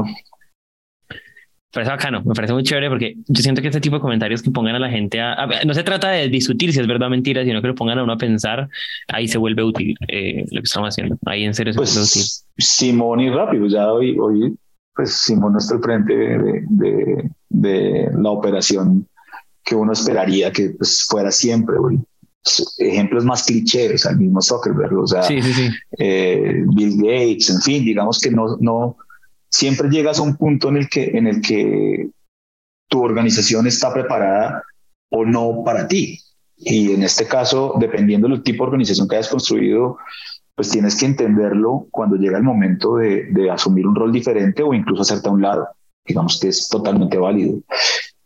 Me 1.73 1.73
parece 1.73 1.91
bacano, 1.91 2.21
me 2.25 2.33
parece 2.33 2.53
muy 2.53 2.63
chévere 2.63 2.89
porque 2.89 3.15
yo 3.27 3.41
siento 3.41 3.61
que 3.61 3.69
este 3.69 3.79
tipo 3.79 3.95
de 3.95 4.01
comentarios 4.01 4.41
que 4.41 4.51
pongan 4.51 4.75
a 4.75 4.79
la 4.79 4.89
gente 4.89 5.21
a, 5.21 5.47
no 5.65 5.73
se 5.73 5.83
trata 5.83 6.09
de 6.09 6.27
discutir 6.27 6.73
si 6.73 6.81
es 6.81 6.85
verdad 6.85 7.07
o 7.07 7.11
mentira, 7.11 7.45
sino 7.45 7.61
que 7.61 7.69
lo 7.69 7.75
pongan 7.75 7.97
a 7.97 8.03
uno 8.03 8.11
a 8.11 8.17
pensar, 8.17 8.67
ahí 9.07 9.29
se 9.29 9.37
vuelve 9.37 9.63
útil 9.63 9.95
eh, 10.09 10.43
lo 10.51 10.61
que 10.61 10.65
estamos 10.65 10.89
haciendo, 10.89 11.17
ahí 11.25 11.45
en 11.45 11.53
serio 11.53 11.71
se 11.71 11.77
pues, 11.77 11.93
vuelve 11.93 12.07
útil. 12.09 12.23
Simón 12.57 13.19
y 13.21 13.29
rápido, 13.29 13.67
ya 13.67 13.89
hoy, 13.89 14.17
hoy 14.19 14.53
pues 14.93 15.13
Simón 15.13 15.53
no 15.53 15.59
está 15.59 15.75
al 15.75 15.81
frente 15.81 16.13
de, 16.13 16.65
de, 16.67 17.29
de 17.47 18.09
la 18.19 18.31
operación 18.31 19.07
que 19.71 19.75
uno 19.75 19.93
esperaría 19.93 20.51
que 20.51 20.71
pues, 20.71 21.05
fuera 21.07 21.31
siempre. 21.31 21.77
Ejemplos 22.77 23.23
más 23.23 23.43
clichés, 23.43 24.05
el 24.05 24.17
mismo 24.17 24.41
Zuckerberg, 24.41 24.97
o 24.97 25.07
sea, 25.07 25.23
eh, 25.97 26.63
Bill 26.75 26.97
Gates, 26.97 27.49
en 27.51 27.61
fin, 27.61 27.85
digamos 27.85 28.19
que 28.19 28.31
no, 28.31 28.57
no, 28.59 28.97
siempre 29.47 29.89
llegas 29.89 30.19
a 30.19 30.23
un 30.23 30.35
punto 30.35 30.67
en 30.69 30.77
el 30.77 30.89
que, 30.89 31.11
en 31.13 31.27
el 31.27 31.39
que 31.39 32.09
tu 32.89 33.01
organización 33.01 33.65
está 33.67 33.93
preparada 33.93 34.61
o 35.09 35.23
no 35.23 35.63
para 35.63 35.87
ti. 35.87 36.19
Y 36.57 36.91
en 36.91 37.03
este 37.03 37.27
caso, 37.27 37.75
dependiendo 37.79 38.27
del 38.27 38.43
tipo 38.43 38.65
de 38.65 38.71
organización 38.71 39.07
que 39.07 39.15
hayas 39.15 39.29
construido, 39.29 39.99
pues 40.53 40.69
tienes 40.69 40.97
que 40.97 41.05
entenderlo 41.05 41.87
cuando 41.91 42.17
llega 42.17 42.37
el 42.37 42.43
momento 42.43 42.97
de, 42.97 43.27
de 43.31 43.49
asumir 43.49 43.87
un 43.87 43.95
rol 43.95 44.11
diferente 44.11 44.63
o 44.63 44.73
incluso 44.73 45.03
hacerte 45.03 45.29
a 45.29 45.31
un 45.31 45.41
lado. 45.41 45.69
Digamos 46.05 46.39
que 46.41 46.49
es 46.49 46.67
totalmente 46.67 47.17
válido 47.17 47.61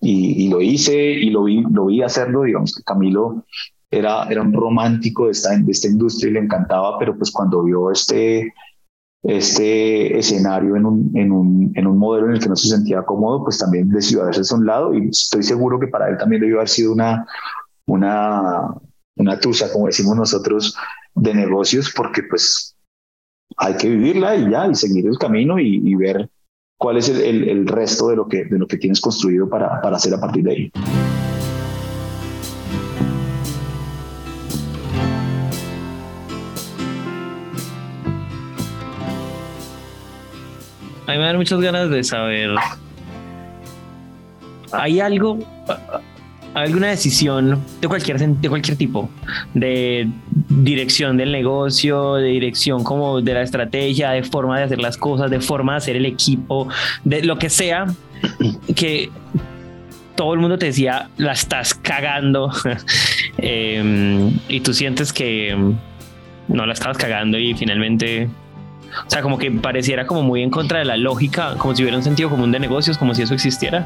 y, 0.06 0.50
lo 0.50 0.62
hice 0.62 0.96
y 0.96 1.30
lo 1.30 1.44
vi, 1.44 1.62
lo 1.62 1.88
vi 1.88 2.02
hacerlo, 2.04 2.44
digamos 2.44 2.76
que 2.76 2.84
Camilo 2.84 3.44
era, 3.90 4.26
era 4.26 4.42
un 4.42 4.54
romántico 4.54 5.26
de 5.26 5.32
esta, 5.32 5.58
de 5.58 5.72
esta 5.72 5.88
industria 5.88 6.30
y 6.30 6.34
le 6.34 6.40
encantaba, 6.42 7.00
pero 7.00 7.18
pues 7.18 7.32
cuando 7.32 7.64
vio 7.64 7.92
este, 7.92 8.54
este 9.24 10.18
escenario 10.18 10.76
en 10.76 10.86
un, 10.86 11.12
en, 11.16 11.32
un, 11.32 11.72
en 11.76 11.88
un 11.88 11.98
modelo 11.98 12.28
en 12.28 12.34
el 12.34 12.40
que 12.40 12.50
no 12.50 12.56
se 12.56 12.70
sentía 12.70 13.04
cómodo, 13.04 13.44
pues 13.44 13.58
también 13.58 13.90
decidió 13.90 14.24
hacerse 14.24 14.54
a 14.54 14.58
un 14.58 14.66
lado 14.66 14.94
y 14.94 15.10
estoy 15.10 15.44
seguro 15.44 15.80
que 15.80 15.88
para 15.88 16.10
él 16.10 16.18
también 16.18 16.42
debió 16.42 16.58
haber 16.58 16.70
sido 16.70 16.92
una, 16.92 17.26
una, 17.88 18.74
una 19.16 19.40
tusa, 19.40 19.72
como 19.72 19.88
decimos 19.88 20.16
nosotros, 20.16 20.78
de 21.16 21.34
negocios, 21.34 21.92
porque 21.96 22.22
pues 22.24 22.76
hay 23.58 23.76
que 23.78 23.90
vivirla 23.90 24.36
y 24.36 24.52
ya, 24.52 24.68
y 24.68 24.76
seguir 24.76 25.08
el 25.08 25.18
camino 25.18 25.60
y, 25.60 25.82
y 25.84 25.96
ver 25.96 26.30
cuál 26.78 26.98
es 26.98 27.10
el, 27.10 27.48
el, 27.50 27.68
resto 27.68 28.10
de 28.10 28.16
lo, 28.16 28.28
que, 28.28 28.46
de 28.46 28.60
lo 28.60 28.68
que 28.68 28.78
tienes 28.78 29.00
construido 29.00 29.50
para, 29.50 29.82
para 29.82 29.96
hacer 29.98 30.14
a 30.14 30.20
partir 30.20 30.44
de 30.44 30.52
ahí. 30.52 30.72
A 41.08 41.12
mí 41.12 41.18
me 41.20 41.24
dan 41.24 41.38
muchas 41.38 41.62
ganas 41.62 41.90
de 41.90 42.04
saber. 42.04 42.56
Hay 44.72 45.00
algo. 45.00 45.40
Alguna 46.56 46.88
decisión 46.88 47.62
de 47.82 47.88
cualquier, 47.88 48.18
de 48.18 48.50
cualquier 48.50 48.78
tipo, 48.78 49.10
de 49.54 50.08
dirección 50.50 51.18
del 51.18 51.32
negocio, 51.34 52.16
de 52.16 52.30
dirección 52.30 52.84
como 52.84 53.22
de 53.22 53.34
la 53.34 53.42
estrategia, 53.42 54.12
de 54.12 54.24
forma 54.24 54.58
de 54.58 54.64
hacer 54.64 54.80
las 54.80 54.98
cosas, 54.98 55.30
de 55.30 55.42
forma 55.42 55.74
de 55.74 55.78
hacer 55.78 55.96
el 55.98 56.06
equipo, 56.06 56.70
de 57.04 57.24
lo 57.24 57.38
que 57.38 57.50
sea, 57.50 57.86
que 58.76 59.12
todo 60.16 60.34
el 60.34 60.40
mundo 60.40 60.58
te 60.58 60.68
decía, 60.68 61.10
la 61.18 61.34
estás 61.34 61.74
cagando, 61.74 62.50
em, 63.38 64.32
y 64.48 64.62
tú 64.62 64.74
sientes 64.74 65.12
que 65.12 65.56
no 66.48 66.66
la 66.66 66.72
estabas 66.74 66.98
cagando 66.98 67.38
y 67.38 67.54
finalmente 67.54 68.30
o 69.06 69.10
sea, 69.10 69.22
como 69.22 69.38
que 69.38 69.52
pareciera 69.52 70.08
como 70.08 70.24
muy 70.24 70.42
en 70.42 70.50
contra 70.50 70.80
de 70.80 70.86
la 70.86 70.96
lógica, 70.96 71.56
como 71.58 71.76
si 71.76 71.84
hubiera 71.84 71.98
un 71.98 72.04
sentido 72.04 72.30
común 72.30 72.54
de 72.54 72.62
negocios, 72.62 72.98
como 72.98 73.14
si 73.14 73.24
eso 73.24 73.34
existiera. 73.34 73.86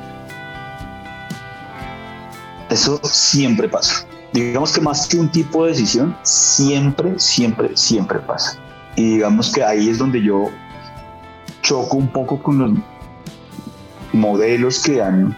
Eso 2.69 2.99
siempre 3.03 3.67
pasa. 3.67 4.05
Digamos 4.32 4.73
que 4.73 4.82
más 4.82 5.08
que 5.08 5.17
un 5.17 5.29
tipo 5.29 5.65
de 5.65 5.71
decisión, 5.71 6.15
siempre, 6.23 7.17
siempre, 7.17 7.75
siempre 7.75 8.19
pasa. 8.19 8.60
Y 8.95 9.13
digamos 9.13 9.51
que 9.51 9.63
ahí 9.63 9.89
es 9.89 9.97
donde 9.97 10.21
yo 10.21 10.49
choco 11.62 11.97
un 11.97 12.08
poco 12.08 12.41
con 12.41 12.60
los 12.60 12.71
modelos 14.13 14.84
que 14.84 15.01
han, 15.01 15.36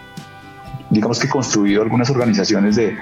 digamos 0.90 1.20
que 1.20 1.30
construido 1.30 1.82
algunas 1.82 2.10
organizaciones 2.10 2.76
de, 2.76 2.98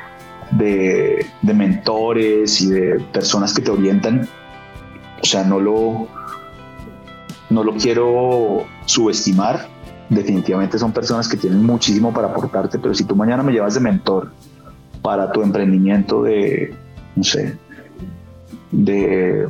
de, 0.52 1.54
mentores 1.54 2.62
y 2.62 2.68
de 2.68 3.00
personas 3.12 3.54
que 3.54 3.62
te 3.62 3.72
orientan. 3.72 4.28
O 5.22 5.26
sea, 5.26 5.44
no 5.44 5.60
lo, 5.60 6.08
no 7.50 7.64
lo 7.64 7.74
quiero 7.74 8.66
subestimar. 8.86 9.68
Definitivamente 10.10 10.80
son 10.80 10.92
personas 10.92 11.28
que 11.28 11.38
tienen 11.38 11.64
muchísimo 11.64 12.12
para 12.12 12.30
aportarte, 12.30 12.80
pero 12.80 12.96
si 12.96 13.04
tú 13.04 13.16
mañana 13.16 13.44
me 13.44 13.52
llevas 13.52 13.76
de 13.76 13.80
mentor 13.80 14.32
para 15.02 15.32
tu 15.32 15.42
emprendimiento 15.44 16.24
de, 16.24 16.74
no 17.16 17.24
sé, 17.24 17.58
de 18.72 19.48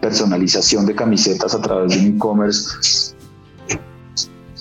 personalización 0.00 0.84
de 0.84 0.94
camisetas 0.94 1.54
a 1.54 1.60
través 1.60 1.92
de 1.92 2.00
un 2.00 2.16
e-commerce, 2.16 3.14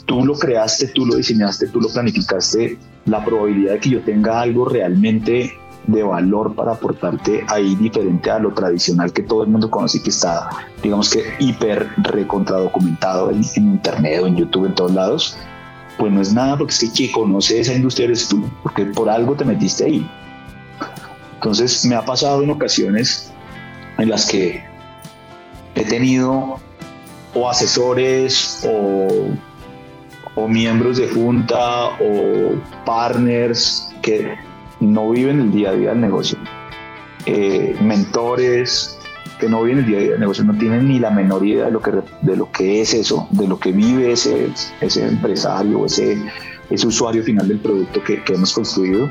tú 0.05 0.25
lo 0.25 0.37
creaste, 0.37 0.87
tú 0.87 1.05
lo 1.05 1.15
diseñaste, 1.15 1.67
tú 1.67 1.81
lo 1.81 1.89
planificaste, 1.89 2.77
la 3.05 3.23
probabilidad 3.23 3.73
de 3.73 3.79
que 3.79 3.89
yo 3.89 4.01
tenga 4.01 4.41
algo 4.41 4.65
realmente 4.65 5.51
de 5.87 6.03
valor 6.03 6.55
para 6.55 6.73
aportarte 6.73 7.43
ahí 7.47 7.75
diferente 7.75 8.29
a 8.29 8.39
lo 8.39 8.53
tradicional 8.53 9.11
que 9.11 9.23
todo 9.23 9.43
el 9.43 9.49
mundo 9.49 9.69
conoce 9.69 9.97
y 9.97 10.01
que 10.01 10.09
está, 10.09 10.49
digamos 10.81 11.09
que 11.09 11.23
hiper 11.39 11.89
recontradocumentado 11.97 13.31
en, 13.31 13.41
en 13.55 13.63
internet 13.71 14.21
o 14.21 14.27
en 14.27 14.35
YouTube, 14.35 14.67
en 14.67 14.75
todos 14.75 14.93
lados, 14.93 15.37
pues 15.97 16.11
no 16.11 16.21
es 16.21 16.33
nada 16.33 16.57
porque 16.57 16.73
es 16.73 16.79
que 16.79 16.91
quien 16.91 17.11
conoce 17.11 17.59
esa 17.59 17.73
industria 17.73 18.05
eres 18.05 18.27
tú, 18.27 18.49
porque 18.63 18.85
por 18.85 19.09
algo 19.09 19.35
te 19.35 19.45
metiste 19.45 19.85
ahí. 19.85 20.09
Entonces 21.35 21.85
me 21.85 21.95
ha 21.95 22.05
pasado 22.05 22.43
en 22.43 22.51
ocasiones 22.51 23.31
en 23.97 24.09
las 24.09 24.27
que 24.27 24.63
he 25.75 25.83
tenido 25.85 26.59
o 27.33 27.49
asesores 27.49 28.67
o, 28.67 29.29
o 30.35 30.47
miembros 30.47 30.97
de 30.97 31.07
junta 31.07 31.89
o 31.99 32.55
partners 32.85 33.89
que 34.01 34.37
no 34.81 35.11
viven 35.11 35.39
el 35.39 35.51
día 35.51 35.69
a 35.69 35.73
día 35.73 35.89
del 35.89 36.01
negocio. 36.01 36.37
Eh, 37.25 37.75
mentores 37.81 38.97
que 39.39 39.47
no 39.47 39.63
viven 39.63 39.79
el 39.79 39.85
día 39.85 39.97
a 39.97 40.01
día 40.01 40.11
del 40.11 40.19
negocio 40.19 40.43
no 40.43 40.57
tienen 40.57 40.87
ni 40.87 40.99
la 40.99 41.11
menor 41.11 41.45
idea 41.45 41.65
de 41.65 41.71
lo 41.71 41.81
que, 41.81 41.91
de 42.21 42.35
lo 42.35 42.51
que 42.51 42.81
es 42.81 42.93
eso, 42.93 43.27
de 43.31 43.47
lo 43.47 43.59
que 43.59 43.71
vive 43.71 44.11
ese, 44.11 44.49
ese 44.81 45.07
empresario, 45.07 45.85
ese, 45.85 46.21
ese 46.69 46.87
usuario 46.87 47.23
final 47.23 47.47
del 47.47 47.59
producto 47.59 48.03
que, 48.03 48.23
que 48.23 48.33
hemos 48.33 48.53
construido. 48.53 49.09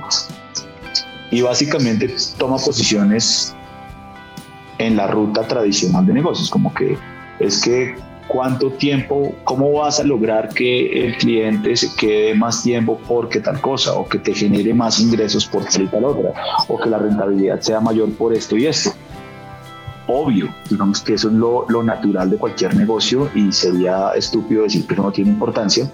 Y 1.30 1.42
básicamente 1.42 2.12
toma 2.38 2.56
posiciones 2.58 3.54
en 4.78 4.96
la 4.96 5.06
ruta 5.06 5.46
tradicional 5.46 6.04
de 6.06 6.14
negocios, 6.14 6.50
como 6.50 6.74
que 6.74 6.96
es 7.38 7.60
que 7.60 7.94
cuánto 8.30 8.70
tiempo, 8.70 9.34
cómo 9.42 9.72
vas 9.72 9.98
a 9.98 10.04
lograr 10.04 10.50
que 10.50 11.06
el 11.06 11.16
cliente 11.16 11.76
se 11.76 11.94
quede 11.96 12.34
más 12.34 12.62
tiempo 12.62 13.00
porque 13.08 13.40
tal 13.40 13.60
cosa, 13.60 13.94
o 13.94 14.08
que 14.08 14.18
te 14.18 14.32
genere 14.32 14.72
más 14.72 15.00
ingresos 15.00 15.46
por 15.46 15.64
tal 15.64 15.82
y 15.82 15.86
tal 15.88 16.04
otra, 16.04 16.32
o 16.68 16.78
que 16.78 16.88
la 16.88 16.98
rentabilidad 16.98 17.60
sea 17.60 17.80
mayor 17.80 18.10
por 18.12 18.32
esto 18.32 18.56
y 18.56 18.66
esto. 18.66 18.92
Obvio, 20.06 20.48
digamos 20.68 21.00
que 21.00 21.14
eso 21.14 21.28
es 21.28 21.34
lo, 21.34 21.66
lo 21.68 21.82
natural 21.82 22.30
de 22.30 22.36
cualquier 22.36 22.76
negocio 22.76 23.28
y 23.34 23.50
sería 23.50 24.12
estúpido 24.14 24.62
decir 24.62 24.86
que 24.86 24.94
no 24.94 25.10
tiene 25.10 25.30
importancia, 25.30 25.90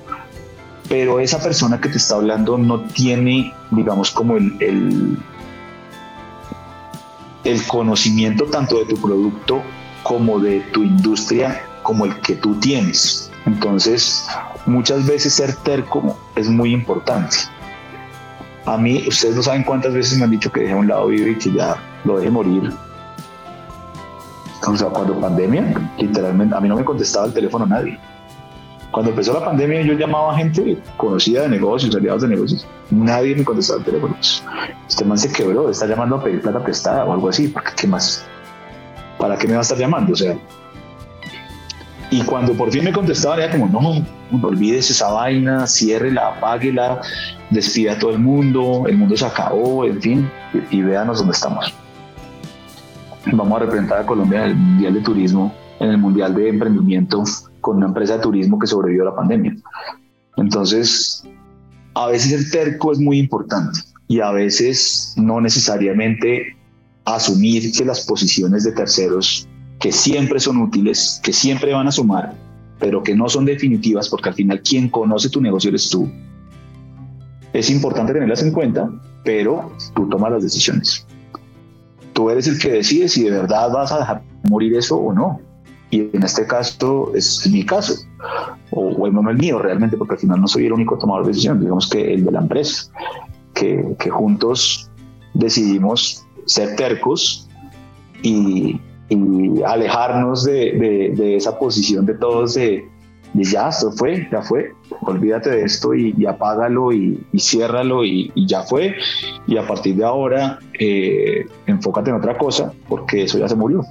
pero 0.89 1.19
esa 1.19 1.43
persona 1.43 1.81
que 1.81 1.89
te 1.89 1.97
está 1.97 2.17
hablando 2.17 2.59
no 2.59 2.81
tiene, 2.81 3.55
digamos, 3.71 4.11
como 4.11 4.37
el, 4.37 4.57
el, 4.61 5.19
el 7.45 7.67
conocimiento 7.67 8.45
tanto 8.45 8.79
de 8.79 8.85
tu 8.85 8.97
producto 8.97 9.63
como 10.03 10.39
de 10.39 10.61
tu 10.73 10.83
industria 10.83 11.63
como 11.87 12.05
el 12.05 12.21
que 12.21 12.35
tú 12.35 12.57
tienes. 12.57 13.31
Entonces, 13.47 14.27
muchas 14.67 15.07
veces 15.07 15.35
ser 15.35 15.55
terco 15.55 16.19
es 16.35 16.49
muy 16.49 16.73
importante. 16.73 17.37
A 18.65 18.77
mí, 18.77 19.05
ustedes 19.07 19.37
no 19.37 19.43
saben 19.45 19.63
cuántas 19.63 19.95
veces 19.95 20.19
me 20.19 20.25
han 20.25 20.33
dicho 20.33 20.51
que 20.51 20.63
deje 20.63 20.73
a 20.73 20.77
un 20.77 20.89
lado 20.89 21.07
vivo 21.07 21.29
y 21.29 21.39
que 21.39 21.53
ya 21.53 21.77
lo 22.05 22.19
deje 22.19 22.29
morir. 22.29 22.73
O 24.67 24.77
sea, 24.77 24.89
cuando 24.89 25.21
pandemia, 25.21 25.93
literalmente, 25.97 26.57
a 26.57 26.61
mí 26.61 26.69
no 26.69 26.75
me 26.75 26.85
contestaba 26.85 27.27
el 27.27 27.33
teléfono 27.33 27.65
nadie. 27.67 27.97
Cuando 28.91 29.13
empezó 29.13 29.33
la 29.33 29.45
pandemia, 29.45 29.83
yo 29.83 29.93
llamaba 29.93 30.33
a 30.33 30.39
gente 30.39 30.83
conocida 30.97 31.43
de 31.43 31.51
negocios, 31.51 31.95
aliados 31.95 32.23
de 32.23 32.29
negocios. 32.29 32.67
Nadie 32.91 33.37
me 33.37 33.45
contestaba 33.45 33.79
el 33.79 33.85
teléfono. 33.85 34.17
Este 34.89 35.05
man 35.05 35.19
se 35.19 35.31
quebró, 35.31 35.71
está 35.71 35.87
llamando 35.87 36.17
a 36.17 36.25
pedir 36.25 36.43
plata 36.43 36.59
prestada 36.65 37.05
o 37.05 37.13
algo 37.13 37.29
así, 37.29 37.47
porque 37.47 37.71
¿qué 37.77 37.87
más? 37.87 38.27
¿Para 39.19 39.37
qué 39.39 39.47
me 39.47 39.53
va 39.53 39.61
a 39.61 39.63
estar 39.63 39.79
llamando? 39.79 40.15
O 40.15 40.17
sea, 40.17 40.37
y 42.11 42.23
cuando 42.23 42.53
por 42.55 42.71
fin 42.71 42.85
me 42.85 42.93
contestaban, 42.93 43.41
era 43.41 43.51
como, 43.51 43.69
no, 43.69 44.05
no 44.31 44.49
olvides 44.49 44.91
esa 44.91 45.11
vaina, 45.11 45.67
ciérrela, 45.67 46.29
apáguela, 46.29 47.01
despida 47.51 47.93
a 47.93 47.99
todo 47.99 48.13
el 48.13 48.21
mundo, 48.21 48.85
el 48.87 48.97
mundo 48.97 49.17
se 49.17 49.27
acabó, 49.27 49.85
en 49.85 50.01
fin, 50.01 50.31
y, 50.71 50.83
véanos 50.83 51.19
dónde 51.19 51.33
estamos. 51.33 51.75
Vamos 53.33 53.57
a 53.57 53.65
representar 53.65 53.99
a 53.99 54.07
Colombia 54.07 54.45
en 54.45 54.51
el 54.51 54.57
Mundial 54.57 54.95
de 54.95 55.01
Turismo, 55.01 55.55
en 55.81 55.91
el 55.91 55.99
Mundial 55.99 56.35
de 56.35 56.49
Emprendimiento, 56.49 57.25
con 57.61 57.79
una 57.79 57.87
empresa 57.87 58.17
de 58.17 58.23
turismo 58.23 58.59
que 58.59 58.69
sobrevivió 58.69 59.03
a 59.03 59.07
la 59.07 59.17
pandemia. 59.17 59.57
Entonces, 60.37 61.25
a 61.95 62.07
veces 62.07 62.33
el 62.33 62.51
terco 62.53 62.93
es 62.93 63.01
muy 63.01 63.19
importante 63.19 63.81
y 64.07 64.21
a 64.21 64.31
veces 64.31 65.15
no 65.17 65.41
necesariamente 65.41 66.57
asumir 67.05 67.73
que 67.73 67.85
las 67.85 68.07
posiciones 68.07 68.63
de 68.63 68.73
terceros 68.73 69.49
que 69.79 69.93
siempre 69.93 70.41
son 70.41 70.59
útiles, 70.59 71.21
que 71.23 71.33
siempre 71.33 71.73
van 71.73 71.89
a 71.89 71.93
sumar, 71.93 72.35
pero 72.79 73.03
que 73.03 73.15
no 73.15 73.29
son 73.29 73.45
definitivas 73.45 74.09
porque 74.09 74.29
al 74.29 74.35
final 74.35 74.63
quien 74.63 74.89
conoce 74.89 75.29
tu 75.29 75.41
negocio 75.41 75.69
eres 75.69 75.89
tú. 75.91 76.11
Es 77.53 77.71
importante 77.71 78.13
tenerlas 78.13 78.43
en 78.43 78.53
cuenta, 78.53 78.91
pero 79.25 79.73
tú 79.95 80.09
tomas 80.09 80.33
las 80.33 80.43
decisiones. 80.43 81.07
Tú 82.13 82.31
eres 82.31 82.47
el 82.47 82.59
que 82.59 82.71
decide 82.71 83.09
si 83.09 83.25
de 83.25 83.31
verdad 83.31 83.73
vas 83.73 83.93
a 83.93 83.99
dejar 83.99 84.23
morir 84.49 84.75
eso 84.75 84.97
o 84.97 85.13
no. 85.13 85.41
Y 85.91 86.01
en 86.01 86.23
este 86.23 86.47
caso 86.47 87.13
es 87.15 87.49
mi 87.49 87.65
caso, 87.65 87.95
o 88.73 88.95
bueno, 88.97 89.23
no 89.23 89.31
el 89.31 89.39
mío 89.39 89.59
realmente, 89.59 89.97
porque 89.97 90.15
al 90.15 90.21
final 90.21 90.41
no 90.41 90.49
soy 90.49 90.67
el 90.67 90.73
único 90.73 90.99
tomador 90.99 91.25
de 91.25 91.29
decisiones, 91.29 91.63
digamos 91.63 91.89
que 91.89 92.13
el 92.13 92.25
de 92.25 92.33
la 92.33 92.41
empresa, 92.41 92.91
que, 93.55 93.95
que 93.99 94.11
juntos 94.11 94.91
decidimos 95.35 96.27
ser 96.47 96.75
tercos 96.75 97.49
y, 98.23 98.81
y 99.09 99.63
alejarnos 99.63 100.45
de, 100.45 101.13
de, 101.17 101.37
esa 101.37 101.59
posición 101.59 102.07
de 102.07 102.15
todos 102.15 102.55
de, 102.55 102.89
ya, 103.35 103.69
esto 103.69 103.93
fue, 103.93 104.29
ya 104.31 104.43
fue, 104.43 104.73
olvídate 105.03 105.51
de 105.51 105.65
esto 105.65 105.95
y, 105.95 106.27
apágalo 106.27 106.93
y, 106.93 107.25
y 107.33 107.39
ciérralo 107.39 108.05
y, 108.05 108.33
ya 108.47 108.63
fue. 108.63 108.95
Y 109.47 109.57
a 109.57 109.67
partir 109.67 109.97
de 109.97 110.05
ahora, 110.05 110.59
eh, 110.79 111.47
enfócate 111.67 112.11
en 112.11 112.17
otra 112.17 112.37
cosa 112.39 112.73
porque 112.89 113.25
eso 113.25 113.39
ya 113.39 113.49
se 113.49 113.57
murió. 113.57 113.85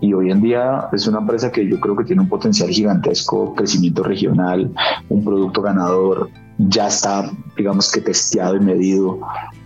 Y 0.00 0.12
hoy 0.12 0.30
en 0.30 0.40
día 0.40 0.88
es 0.92 1.06
una 1.06 1.18
empresa 1.18 1.50
que 1.50 1.68
yo 1.68 1.80
creo 1.80 1.96
que 1.96 2.04
tiene 2.04 2.22
un 2.22 2.28
potencial 2.28 2.68
gigantesco, 2.70 3.54
crecimiento 3.54 4.04
regional, 4.04 4.72
un 5.08 5.24
producto 5.24 5.60
ganador, 5.60 6.30
ya 6.58 6.88
está, 6.88 7.30
digamos 7.56 7.90
que 7.90 8.00
testeado 8.00 8.56
y 8.56 8.60
medido 8.60 9.18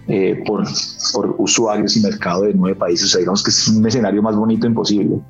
eh, 0.08 0.42
por, 0.44 0.64
por, 1.12 1.34
usuarios 1.38 1.96
y 1.96 2.00
mercado 2.00 2.42
de 2.42 2.54
nueve 2.54 2.76
países. 2.76 3.06
O 3.06 3.08
sea, 3.10 3.20
digamos 3.20 3.42
que 3.42 3.50
es 3.50 3.68
un 3.68 3.86
escenario 3.86 4.20
más 4.22 4.34
bonito 4.34 4.66
imposible. 4.66 5.20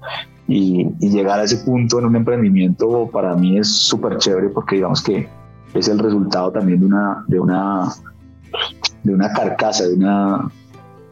Y, 0.49 0.89
llegar 0.99 1.41
a 1.41 1.45
ese 1.45 1.59
punto 1.59 1.99
en 1.99 2.07
un 2.07 2.17
emprendimiento 2.17 3.09
para 3.13 3.35
mí 3.35 3.59
es 3.59 3.69
súper 3.69 4.17
chévere 4.17 4.49
porque 4.49 4.77
digamos 4.77 5.03
que 5.03 5.29
es 5.75 5.89
el 5.89 5.99
resultado 5.99 6.51
también 6.53 6.81
de 6.81 6.87
una, 6.87 7.25
de 7.29 7.39
una, 7.39 7.93
de 9.03 9.15
una 9.15 9.33
carcasa, 9.33 9.87
de 9.89 9.95
una, 9.95 10.51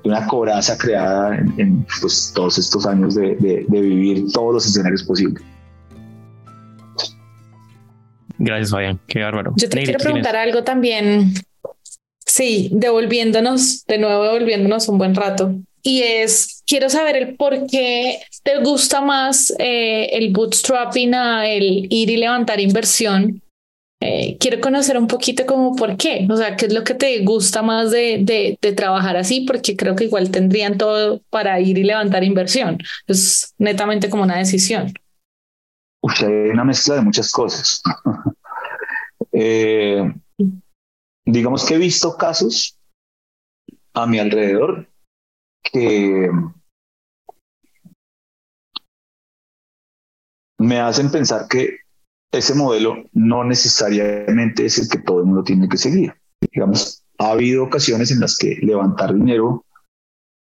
de 0.02 0.10
una 0.10 0.26
coraza 0.26 0.76
creada 0.78 1.36
en, 1.36 1.86
pues, 2.00 2.32
todos 2.34 2.58
estos 2.58 2.86
años 2.86 3.14
de, 3.14 3.36
de, 3.36 3.66
de 3.68 3.80
vivir 3.80 4.32
todos 4.32 4.54
los 4.54 4.66
escenarios 4.66 5.02
posibles. 5.02 5.42
Gracias, 8.38 8.70
Fabián. 8.70 8.98
Qué 9.06 9.22
bárbaro. 9.22 9.52
Yo 9.56 9.68
te 9.68 9.82
quiero 9.82 9.98
preguntar 9.98 10.34
algo 10.34 10.64
también 10.64 11.34
Sí, 12.40 12.70
devolviéndonos, 12.72 13.84
de 13.84 13.98
nuevo 13.98 14.22
devolviéndonos 14.22 14.88
un 14.88 14.96
buen 14.96 15.14
rato. 15.14 15.56
Y 15.82 16.00
es, 16.00 16.62
quiero 16.66 16.88
saber 16.88 17.16
el 17.16 17.36
por 17.36 17.66
qué 17.66 18.18
te 18.42 18.62
gusta 18.62 19.02
más 19.02 19.52
eh, 19.58 20.08
el 20.12 20.32
bootstrapping 20.32 21.14
a 21.14 21.46
el 21.46 21.86
ir 21.90 22.08
y 22.08 22.16
levantar 22.16 22.58
inversión. 22.58 23.42
Eh, 24.00 24.38
quiero 24.40 24.58
conocer 24.58 24.96
un 24.96 25.06
poquito 25.06 25.44
como 25.44 25.76
por 25.76 25.98
qué, 25.98 26.26
o 26.30 26.36
sea, 26.38 26.56
qué 26.56 26.64
es 26.64 26.72
lo 26.72 26.82
que 26.82 26.94
te 26.94 27.22
gusta 27.24 27.60
más 27.60 27.90
de, 27.90 28.20
de, 28.22 28.58
de 28.58 28.72
trabajar 28.72 29.18
así, 29.18 29.42
porque 29.42 29.76
creo 29.76 29.94
que 29.94 30.04
igual 30.04 30.30
tendrían 30.30 30.78
todo 30.78 31.20
para 31.28 31.60
ir 31.60 31.76
y 31.76 31.84
levantar 31.84 32.24
inversión. 32.24 32.78
Es 33.06 33.54
netamente 33.58 34.08
como 34.08 34.22
una 34.22 34.38
decisión. 34.38 34.94
Usted 36.00 36.26
hay 36.26 36.50
una 36.52 36.64
mezcla 36.64 36.94
de 36.94 37.02
muchas 37.02 37.30
cosas. 37.30 37.82
eh, 39.32 40.10
digamos 41.32 41.64
que 41.64 41.74
he 41.74 41.78
visto 41.78 42.16
casos 42.16 42.78
a 43.94 44.06
mi 44.06 44.18
alrededor 44.18 44.88
que 45.62 46.30
me 50.58 50.80
hacen 50.80 51.10
pensar 51.10 51.48
que 51.48 51.78
ese 52.32 52.54
modelo 52.54 52.96
no 53.12 53.44
necesariamente 53.44 54.66
es 54.66 54.78
el 54.78 54.88
que 54.88 54.98
todo 54.98 55.20
el 55.20 55.26
mundo 55.26 55.42
tiene 55.42 55.68
que 55.68 55.76
seguir. 55.76 56.14
Digamos, 56.52 57.04
ha 57.18 57.32
habido 57.32 57.64
ocasiones 57.64 58.10
en 58.10 58.20
las 58.20 58.36
que 58.36 58.58
levantar 58.62 59.14
dinero 59.14 59.64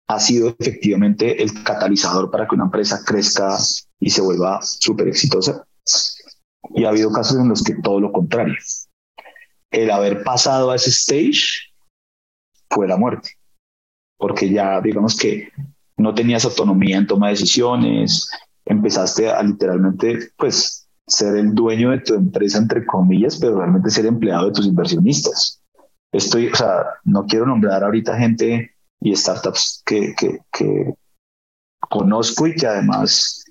ha 0.08 0.20
sido 0.20 0.56
efectivamente 0.60 1.42
el 1.42 1.64
catalizador 1.64 2.30
para 2.30 2.48
que 2.48 2.56
una 2.56 2.66
empresa 2.66 3.04
crezca 3.04 3.58
y 4.00 4.10
se 4.10 4.22
vuelva 4.22 4.62
súper 4.62 5.08
exitosa. 5.08 5.66
Y 6.76 6.86
ha 6.86 6.90
habido 6.90 7.12
casos 7.12 7.38
en 7.40 7.50
los 7.50 7.64
que 7.64 7.76
todo 7.76 8.00
lo 8.00 8.12
contrario 8.12 8.56
el 9.76 9.92
haber 9.92 10.24
pasado 10.24 10.72
a 10.72 10.76
ese 10.76 10.90
stage 10.90 11.74
fue 12.70 12.88
la 12.88 12.98
muerte, 12.98 13.32
porque 14.18 14.50
ya 14.50 14.80
digamos 14.80 15.18
que 15.18 15.50
no 15.98 16.14
tenías 16.14 16.46
autonomía 16.46 16.98
en 16.98 17.08
toma 17.08 17.28
de 17.28 17.34
decisiones, 17.34 18.30
empezaste 18.66 19.30
a 19.30 19.44
literalmente, 19.44 20.32
pues, 20.38 20.88
ser 21.08 21.36
el 21.36 21.54
dueño 21.54 21.92
de 21.92 22.00
tu 22.00 22.16
empresa, 22.16 22.58
entre 22.58 22.86
comillas, 22.86 23.38
pero 23.38 23.60
realmente 23.60 23.90
ser 23.90 24.06
empleado 24.06 24.48
de 24.48 24.54
tus 24.54 24.66
inversionistas. 24.66 25.62
Estoy, 26.12 26.48
o 26.48 26.56
sea, 26.56 26.86
no 27.04 27.26
quiero 27.26 27.46
nombrar 27.46 27.84
ahorita 27.84 28.18
gente 28.18 28.72
y 29.02 29.16
startups 29.16 29.84
que, 29.86 30.16
que, 30.52 30.96
conozco 31.90 32.48
y 32.48 32.56
que 32.56 32.66
además 32.66 33.46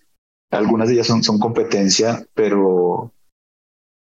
algunas 0.50 0.88
de 0.88 0.94
ellas 0.94 1.06
son, 1.06 1.22
son 1.22 1.38
competencia, 1.38 2.26
pero, 2.34 3.12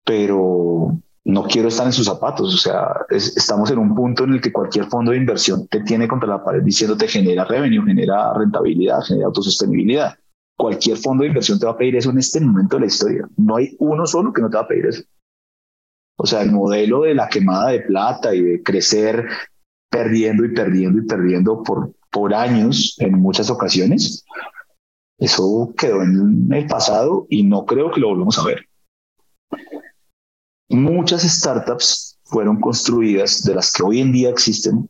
pero 0.04 0.98
no 1.26 1.44
quiero 1.44 1.70
estar 1.70 1.86
en 1.86 1.94
sus 1.94 2.06
zapatos. 2.06 2.54
O 2.54 2.58
sea, 2.58 2.88
estamos 3.10 3.72
en 3.72 3.78
un 3.78 3.96
punto 3.96 4.24
en 4.26 4.34
el 4.34 4.42
que 4.42 4.52
cualquier 4.52 4.86
fondo 4.86 5.12
de 5.12 5.18
inversión 5.18 5.68
te 5.68 5.82
tiene 5.82 6.08
contra 6.08 6.28
la 6.28 6.44
pared 6.44 6.62
diciéndote 6.62 7.08
genera 7.08 7.46
revenue, 7.46 7.86
genera 7.86 8.34
rentabilidad, 8.34 9.02
genera 9.02 9.28
autosostenibilidad. 9.28 10.16
Cualquier 10.56 10.98
fondo 10.98 11.24
de 11.24 11.30
inversión 11.30 11.60
te 11.60 11.66
va 11.66 11.72
a 11.72 11.78
pedir 11.78 11.96
eso 11.96 12.12
en 12.12 12.20
este 12.20 12.40
momento 12.40 12.76
de 12.76 12.82
la 12.82 12.88
historia. 12.88 13.28
No 13.38 13.56
hay 13.56 13.76
uno 13.80 14.06
solo 14.06 14.34
que 14.34 14.42
no 14.42 14.50
te 14.50 14.58
va 14.58 14.64
a 14.64 14.68
pedir 14.68 14.86
eso. 14.88 15.04
O 16.18 16.26
sea, 16.26 16.42
el 16.42 16.52
modelo 16.52 17.02
de 17.02 17.16
la 17.16 17.28
quemada 17.28 17.70
de 17.70 17.80
plata 17.82 18.36
y 18.36 18.42
de 18.42 18.64
crecer 18.64 19.28
perdiendo 19.90 20.46
y 20.46 20.54
perdiendo 20.54 21.00
y 21.02 21.06
perdiendo 21.06 21.64
por, 21.64 21.94
por 22.12 22.34
años 22.34 22.96
en 23.00 23.20
muchas 23.20 23.50
ocasiones, 23.50 24.24
eso 25.18 25.74
quedó 25.78 26.02
en 26.02 26.48
el 26.52 26.68
pasado 26.68 27.26
y 27.30 27.44
no 27.44 27.66
creo 27.66 27.92
que 27.92 28.00
lo 28.00 28.10
volvamos 28.10 28.38
a 28.38 28.46
ver. 28.46 28.68
Muchas 30.74 31.22
startups 31.22 32.18
fueron 32.24 32.60
construidas 32.60 33.44
de 33.44 33.54
las 33.54 33.72
que 33.72 33.84
hoy 33.84 34.00
en 34.00 34.12
día 34.12 34.32
existen 34.32 34.90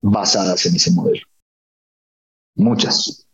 basadas 0.00 0.66
en 0.66 0.76
ese 0.76 0.92
modelo. 0.92 1.26
Muchas. 2.54 3.26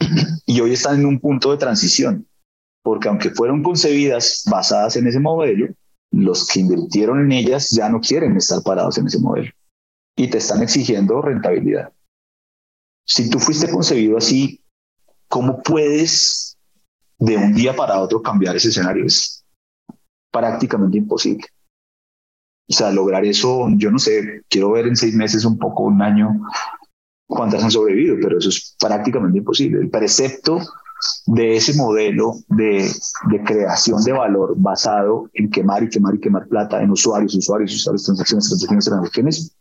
Y 0.46 0.60
hoy 0.60 0.72
están 0.72 1.00
en 1.00 1.06
un 1.06 1.20
punto 1.20 1.50
de 1.50 1.58
transición, 1.58 2.26
porque 2.82 3.08
aunque 3.08 3.30
fueron 3.30 3.62
concebidas 3.62 4.44
basadas 4.50 4.96
en 4.96 5.06
ese 5.08 5.20
modelo, 5.20 5.74
los 6.10 6.46
que 6.46 6.60
invirtieron 6.60 7.20
en 7.20 7.32
ellas 7.32 7.70
ya 7.70 7.90
no 7.90 8.00
quieren 8.00 8.36
estar 8.38 8.62
parados 8.62 8.96
en 8.96 9.08
ese 9.08 9.18
modelo 9.18 9.52
y 10.16 10.30
te 10.30 10.38
están 10.38 10.62
exigiendo 10.62 11.20
rentabilidad. 11.20 11.92
Si 13.06 13.28
tú 13.28 13.38
fuiste 13.38 13.70
concebido 13.70 14.16
así, 14.16 14.62
¿cómo 15.28 15.62
puedes 15.62 16.53
de 17.24 17.36
un 17.36 17.54
día 17.54 17.74
para 17.74 18.00
otro 18.00 18.20
cambiar 18.20 18.56
ese 18.56 18.68
escenario 18.68 19.06
es 19.06 19.44
prácticamente 20.30 20.98
imposible. 20.98 21.46
O 22.68 22.72
sea, 22.72 22.90
lograr 22.90 23.24
eso, 23.24 23.66
yo 23.76 23.90
no 23.90 23.98
sé, 23.98 24.42
quiero 24.48 24.72
ver 24.72 24.86
en 24.86 24.96
seis 24.96 25.14
meses, 25.14 25.44
un 25.44 25.58
poco, 25.58 25.84
un 25.84 26.00
año, 26.02 26.40
cuántas 27.26 27.62
han 27.62 27.70
sobrevivido, 27.70 28.16
pero 28.20 28.38
eso 28.38 28.48
es 28.48 28.76
prácticamente 28.78 29.38
imposible. 29.38 29.80
El 29.80 29.90
precepto 29.90 30.58
de 31.26 31.56
ese 31.56 31.74
modelo 31.74 32.34
de, 32.48 32.90
de, 33.30 33.44
creación 33.44 34.02
de 34.02 34.12
valor 34.12 34.54
basado 34.56 35.28
en 35.34 35.50
quemar 35.50 35.82
y 35.82 35.88
quemar 35.90 36.14
y 36.14 36.20
quemar 36.20 36.48
plata 36.48 36.82
en 36.82 36.90
usuarios, 36.90 37.34
usuarios, 37.34 37.74
usuarios, 37.74 38.04
transacciones, 38.04 38.48
transacciones, 38.48 38.84
transacciones, 38.84 39.56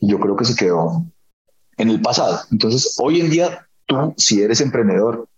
yo 0.00 0.18
creo 0.18 0.36
que 0.36 0.44
se 0.44 0.56
quedó 0.56 1.04
en 1.76 1.90
el 1.90 2.00
pasado. 2.00 2.40
Entonces, 2.50 2.96
hoy 3.00 3.20
en 3.20 3.30
día, 3.30 3.68
tú, 3.86 4.14
si 4.16 4.42
eres 4.42 4.60
emprendedor, 4.60 5.28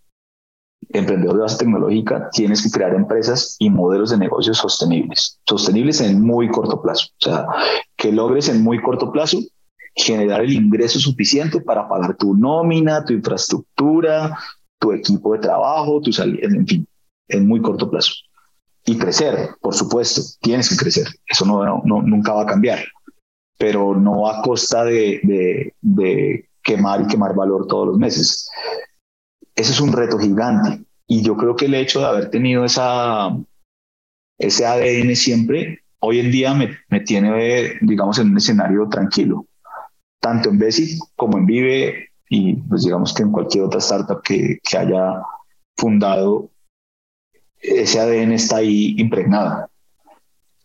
emprendedor 0.93 1.35
de 1.35 1.41
base 1.41 1.57
tecnológica, 1.57 2.29
tienes 2.31 2.63
que 2.63 2.71
crear 2.71 2.93
empresas 2.93 3.55
y 3.59 3.69
modelos 3.69 4.11
de 4.11 4.17
negocios 4.17 4.57
sostenibles, 4.57 5.39
sostenibles 5.47 6.01
en 6.01 6.21
muy 6.21 6.49
corto 6.49 6.81
plazo. 6.81 7.07
O 7.07 7.25
sea, 7.25 7.45
que 7.95 8.11
logres 8.11 8.49
en 8.49 8.63
muy 8.63 8.81
corto 8.81 9.11
plazo 9.11 9.39
generar 9.95 10.41
el 10.41 10.53
ingreso 10.53 10.99
suficiente 10.99 11.61
para 11.61 11.87
pagar 11.87 12.15
tu 12.15 12.35
nómina, 12.35 13.03
tu 13.03 13.13
infraestructura, 13.13 14.37
tu 14.79 14.91
equipo 14.91 15.33
de 15.33 15.39
trabajo, 15.39 16.01
tu 16.01 16.11
salida, 16.11 16.47
en 16.47 16.65
fin, 16.65 16.87
en 17.27 17.47
muy 17.47 17.61
corto 17.61 17.89
plazo. 17.89 18.13
Y 18.85 18.97
crecer, 18.97 19.51
por 19.61 19.75
supuesto, 19.75 20.21
tienes 20.41 20.69
que 20.69 20.75
crecer. 20.75 21.07
Eso 21.27 21.45
no, 21.45 21.83
no 21.85 22.01
nunca 22.01 22.33
va 22.33 22.43
a 22.43 22.47
cambiar, 22.47 22.79
pero 23.57 23.95
no 23.95 24.27
a 24.27 24.41
costa 24.41 24.83
de, 24.83 25.19
de, 25.23 25.75
de 25.81 26.49
quemar 26.63 27.01
y 27.01 27.07
quemar 27.07 27.35
valor 27.35 27.67
todos 27.67 27.87
los 27.87 27.97
meses. 27.97 28.49
Ese 29.61 29.73
es 29.73 29.79
un 29.79 29.93
reto 29.93 30.17
gigante. 30.17 30.83
Y 31.07 31.21
yo 31.21 31.37
creo 31.37 31.55
que 31.55 31.65
el 31.65 31.75
hecho 31.75 31.99
de 31.99 32.07
haber 32.07 32.31
tenido 32.31 32.65
esa, 32.65 33.29
ese 34.39 34.65
ADN 34.65 35.15
siempre, 35.15 35.83
hoy 35.99 36.19
en 36.19 36.31
día 36.31 36.55
me, 36.55 36.79
me 36.89 37.01
tiene, 37.01 37.77
digamos, 37.81 38.17
en 38.17 38.31
un 38.31 38.37
escenario 38.37 38.89
tranquilo, 38.89 39.45
tanto 40.19 40.49
en 40.49 40.57
Basic 40.57 40.99
como 41.15 41.37
en 41.37 41.45
Vive 41.45 42.09
y 42.27 42.55
pues 42.55 42.85
digamos 42.85 43.13
que 43.13 43.21
en 43.21 43.31
cualquier 43.31 43.65
otra 43.65 43.79
startup 43.81 44.23
que, 44.23 44.57
que 44.63 44.77
haya 44.77 45.21
fundado, 45.77 46.49
ese 47.59 47.99
ADN 47.99 48.31
está 48.31 48.57
ahí 48.57 48.95
impregnado. 48.97 49.69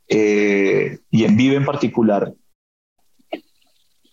Eh, 0.09 1.01
y 1.11 1.25
en 1.25 1.37
Vive 1.37 1.57
en 1.57 1.67
particular, 1.67 2.33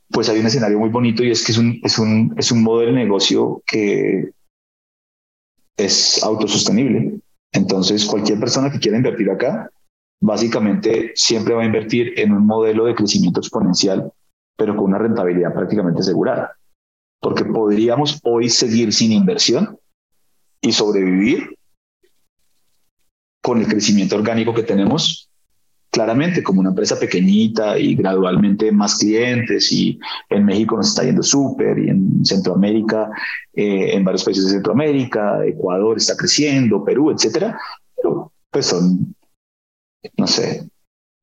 pues 0.09 0.27
hay 0.27 0.39
un 0.41 0.47
escenario 0.47 0.77
muy 0.77 0.89
bonito 0.89 1.23
y 1.23 1.31
es 1.31 1.45
que 1.45 1.53
es 1.53 1.57
un, 1.57 1.79
es 1.81 1.97
un, 1.97 2.35
es 2.37 2.51
un 2.51 2.63
modelo 2.63 2.91
de 2.91 2.97
negocio 2.97 3.63
que 3.65 4.33
es 5.77 6.23
autosostenible. 6.23 7.19
Entonces, 7.51 8.05
cualquier 8.05 8.39
persona 8.39 8.71
que 8.71 8.79
quiera 8.79 8.97
invertir 8.97 9.29
acá, 9.29 9.69
básicamente 10.21 11.11
siempre 11.15 11.53
va 11.53 11.63
a 11.63 11.65
invertir 11.65 12.19
en 12.19 12.31
un 12.31 12.45
modelo 12.45 12.85
de 12.85 12.95
crecimiento 12.95 13.39
exponencial, 13.39 14.11
pero 14.57 14.75
con 14.75 14.85
una 14.85 14.97
rentabilidad 14.97 15.53
prácticamente 15.53 16.01
asegurada. 16.01 16.55
Porque 17.19 17.45
podríamos 17.45 18.19
hoy 18.23 18.49
seguir 18.49 18.93
sin 18.93 19.11
inversión 19.11 19.77
y 20.61 20.71
sobrevivir 20.71 21.57
con 23.41 23.59
el 23.59 23.67
crecimiento 23.67 24.15
orgánico 24.15 24.53
que 24.53 24.63
tenemos 24.63 25.29
claramente 25.93 26.41
como 26.41 26.59
una 26.59 26.71
empresa 26.71 26.97
pequeñita 26.99 27.77
y 27.77 27.93
gradualmente 27.93 28.71
más 28.71 28.97
clientes 28.97 29.71
y 29.71 29.99
en 30.27 30.43
México 30.43 30.75
nos 30.75 30.89
está 30.89 31.03
yendo 31.03 31.21
súper 31.21 31.77
y 31.77 31.89
en 31.89 32.25
Centroamérica, 32.25 33.11
eh, 33.53 33.93
en 33.93 34.03
varios 34.03 34.23
países 34.23 34.45
de 34.45 34.53
Centroamérica, 34.53 35.45
Ecuador 35.45 35.97
está 35.97 36.17
creciendo, 36.17 36.83
Perú, 36.83 37.11
etcétera, 37.11 37.59
pero 37.95 38.31
pues 38.49 38.65
son, 38.65 39.15
no 40.17 40.25
sé, 40.25 40.67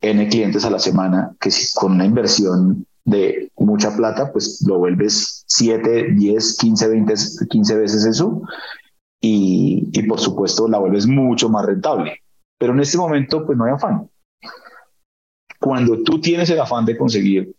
N 0.02 0.28
clientes 0.28 0.64
a 0.64 0.70
la 0.70 0.78
semana 0.78 1.34
que 1.40 1.50
si 1.50 1.74
con 1.74 1.94
una 1.94 2.04
inversión 2.04 2.86
de 3.04 3.50
mucha 3.56 3.96
plata, 3.96 4.30
pues 4.30 4.64
lo 4.68 4.78
vuelves 4.78 5.42
7, 5.48 6.12
10, 6.12 6.56
15, 6.58 6.88
20, 6.88 7.14
15 7.50 7.76
veces 7.76 8.04
eso 8.04 8.40
y, 9.20 9.88
y 9.92 10.02
por 10.04 10.20
supuesto 10.20 10.68
la 10.68 10.78
vuelves 10.78 11.08
mucho 11.08 11.48
más 11.48 11.66
rentable. 11.66 12.20
Pero 12.56 12.72
en 12.72 12.80
este 12.80 12.98
momento, 12.98 13.44
pues 13.44 13.58
no 13.58 13.64
hay 13.64 13.72
afán 13.72 14.09
cuando 15.60 16.02
tú 16.02 16.20
tienes 16.20 16.50
el 16.50 16.60
afán 16.60 16.86
de 16.86 16.96
conseguir 16.96 17.54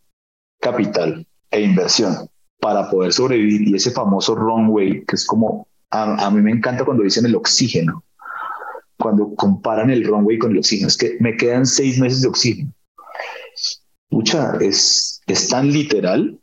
capital 0.60 1.26
e 1.52 1.62
inversión 1.62 2.28
para 2.60 2.90
poder 2.90 3.14
sobrevivir 3.14 3.68
y 3.68 3.76
ese 3.76 3.92
famoso 3.92 4.36
runway, 4.36 5.06
que 5.06 5.16
es 5.16 5.26
como, 5.26 5.68
a, 5.92 6.30
mí 6.32 6.42
me 6.42 6.52
encanta 6.52 6.84
cuando 6.84 7.04
dicen 7.04 7.26
el 7.26 7.36
oxígeno, 7.36 8.04
cuando 8.98 9.34
comparan 9.36 9.90
el 9.90 10.04
runway 10.04 10.38
con 10.38 10.52
el 10.52 10.60
oxígeno, 10.60 10.88
es 10.88 10.98
que 10.98 11.18
me 11.20 11.38
quedan 11.38 11.66
seis 11.66 12.00
meses 12.00 12.22
de 12.22 12.28
oxígeno. 12.28 12.74
pucha, 14.10 14.54
es, 14.60 15.22
es 15.28 15.50
tan 15.50 15.72
literal, 15.72 16.40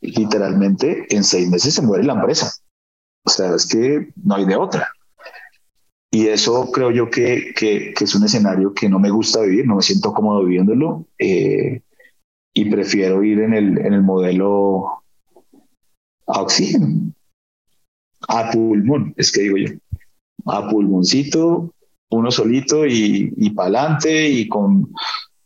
literalmente 0.00 1.06
en 1.14 1.24
seis 1.24 1.48
meses 1.48 1.74
se 1.74 1.82
muere 1.82 2.04
la 2.04 2.14
empresa. 2.14 2.52
O 3.24 3.30
sea, 3.30 3.54
es 3.54 3.66
que 3.66 4.12
no 4.22 4.36
hay 4.36 4.44
de 4.44 4.56
otra. 4.56 4.88
Y 6.16 6.28
eso 6.28 6.72
creo 6.72 6.90
yo 6.90 7.10
que, 7.10 7.52
que, 7.54 7.92
es 8.00 8.14
un 8.14 8.24
escenario 8.24 8.72
que 8.72 8.88
no 8.88 8.98
me 8.98 9.10
gusta 9.10 9.42
vivir, 9.42 9.66
no 9.66 9.76
me 9.76 9.82
siento 9.82 10.14
cómodo 10.14 10.44
viviéndolo 10.44 11.04
eh, 11.18 11.82
y 12.54 12.70
prefiero 12.70 13.22
ir 13.22 13.40
en 13.40 13.52
el, 13.52 13.76
en 13.76 13.92
el 13.92 14.02
modelo 14.02 15.02
a 16.26 16.40
oxígeno, 16.40 17.12
a 18.28 18.50
pulmón, 18.50 19.12
es 19.18 19.30
que 19.30 19.42
digo 19.42 19.58
yo, 19.58 19.74
a 20.46 20.66
pulmoncito, 20.70 21.74
uno 22.10 22.30
solito 22.30 22.86
y, 22.86 23.34
y 23.36 23.50
para 23.50 23.80
adelante 23.80 24.30
y 24.30 24.48
con 24.48 24.90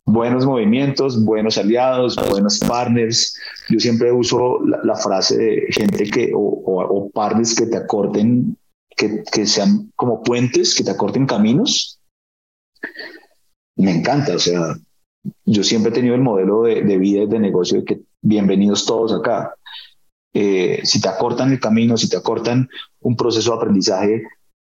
buenos 0.05 0.45
movimientos, 0.45 1.21
buenos 1.25 1.57
aliados, 1.57 2.15
buenos 2.29 2.59
partners. 2.59 3.37
Yo 3.67 3.77
siempre 3.77 4.09
uso 4.13 4.61
la, 4.63 4.95
frase 4.95 5.37
de 5.37 5.67
gente 5.71 6.09
que, 6.09 6.31
o, 6.33 6.39
o, 6.39 7.09
partners 7.09 7.55
que 7.55 7.65
te 7.65 7.75
acorten, 7.75 8.55
que, 9.31 9.45
sean 9.45 9.91
como 9.95 10.21
puentes, 10.21 10.75
que 10.75 10.83
te 10.83 10.91
acorten 10.91 11.25
caminos. 11.25 11.99
Me 13.75 13.91
encanta, 13.91 14.35
o 14.35 14.39
sea, 14.39 14.75
yo 15.45 15.63
siempre 15.63 15.91
he 15.91 15.95
tenido 15.95 16.15
el 16.15 16.21
modelo 16.21 16.63
de, 16.63 16.81
de 16.81 16.97
vida 16.97 17.23
y 17.23 17.27
de 17.27 17.39
negocio 17.39 17.79
de 17.79 17.85
que 17.85 18.01
bienvenidos 18.21 18.85
todos 18.85 19.13
acá. 19.13 19.55
Eh, 20.33 20.81
si 20.83 21.01
te 21.01 21.09
acortan 21.09 21.51
el 21.51 21.59
camino, 21.59 21.97
si 21.97 22.09
te 22.09 22.17
acortan 22.17 22.69
un 23.01 23.15
proceso 23.15 23.51
de 23.51 23.57
aprendizaje, 23.57 24.23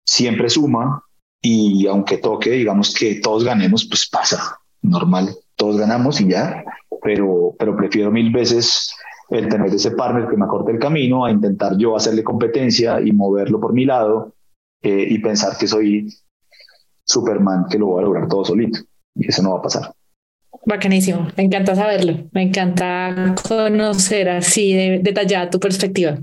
siempre 0.05 0.49
suma 0.49 1.03
y 1.41 1.87
aunque 1.87 2.17
toque, 2.17 2.51
digamos 2.51 2.93
que 2.93 3.15
todos 3.15 3.43
ganemos, 3.43 3.85
pues 3.85 4.07
pasa, 4.09 4.59
normal, 4.81 5.35
todos 5.55 5.77
ganamos 5.77 6.19
y 6.21 6.29
ya, 6.29 6.63
pero, 7.01 7.55
pero 7.57 7.75
prefiero 7.75 8.11
mil 8.11 8.31
veces 8.31 8.93
el 9.29 9.49
tener 9.49 9.73
ese 9.73 9.91
partner 9.91 10.27
que 10.29 10.37
me 10.37 10.45
acorte 10.45 10.71
el 10.71 10.79
camino 10.79 11.25
a 11.25 11.31
intentar 11.31 11.77
yo 11.77 11.95
hacerle 11.95 12.23
competencia 12.23 13.01
y 13.01 13.11
moverlo 13.11 13.59
por 13.59 13.73
mi 13.73 13.85
lado 13.85 14.33
eh, 14.81 15.07
y 15.09 15.19
pensar 15.19 15.57
que 15.57 15.67
soy 15.67 16.07
Superman 17.03 17.65
que 17.69 17.77
lo 17.77 17.87
voy 17.87 18.01
a 18.01 18.05
lograr 18.05 18.27
todo 18.27 18.45
solito. 18.45 18.79
Y 19.15 19.27
eso 19.27 19.41
no 19.41 19.53
va 19.53 19.59
a 19.59 19.61
pasar. 19.61 19.91
Bacanísimo, 20.65 21.27
me 21.35 21.43
encanta 21.43 21.75
saberlo, 21.75 22.27
me 22.31 22.41
encanta 22.41 23.35
conocer 23.47 24.29
así 24.29 24.73
de, 24.73 24.99
detallada 24.99 25.49
tu 25.49 25.59
perspectiva. 25.59 26.19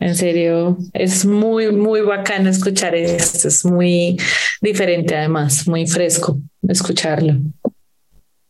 En 0.00 0.16
serio, 0.16 0.78
es 0.94 1.24
muy, 1.24 1.70
muy 1.70 2.00
bacano 2.00 2.48
escuchar 2.48 2.94
esto, 2.94 3.48
es 3.48 3.64
muy 3.64 4.16
diferente 4.60 5.14
además, 5.16 5.68
muy 5.68 5.86
fresco 5.86 6.38
escucharlo. 6.68 7.34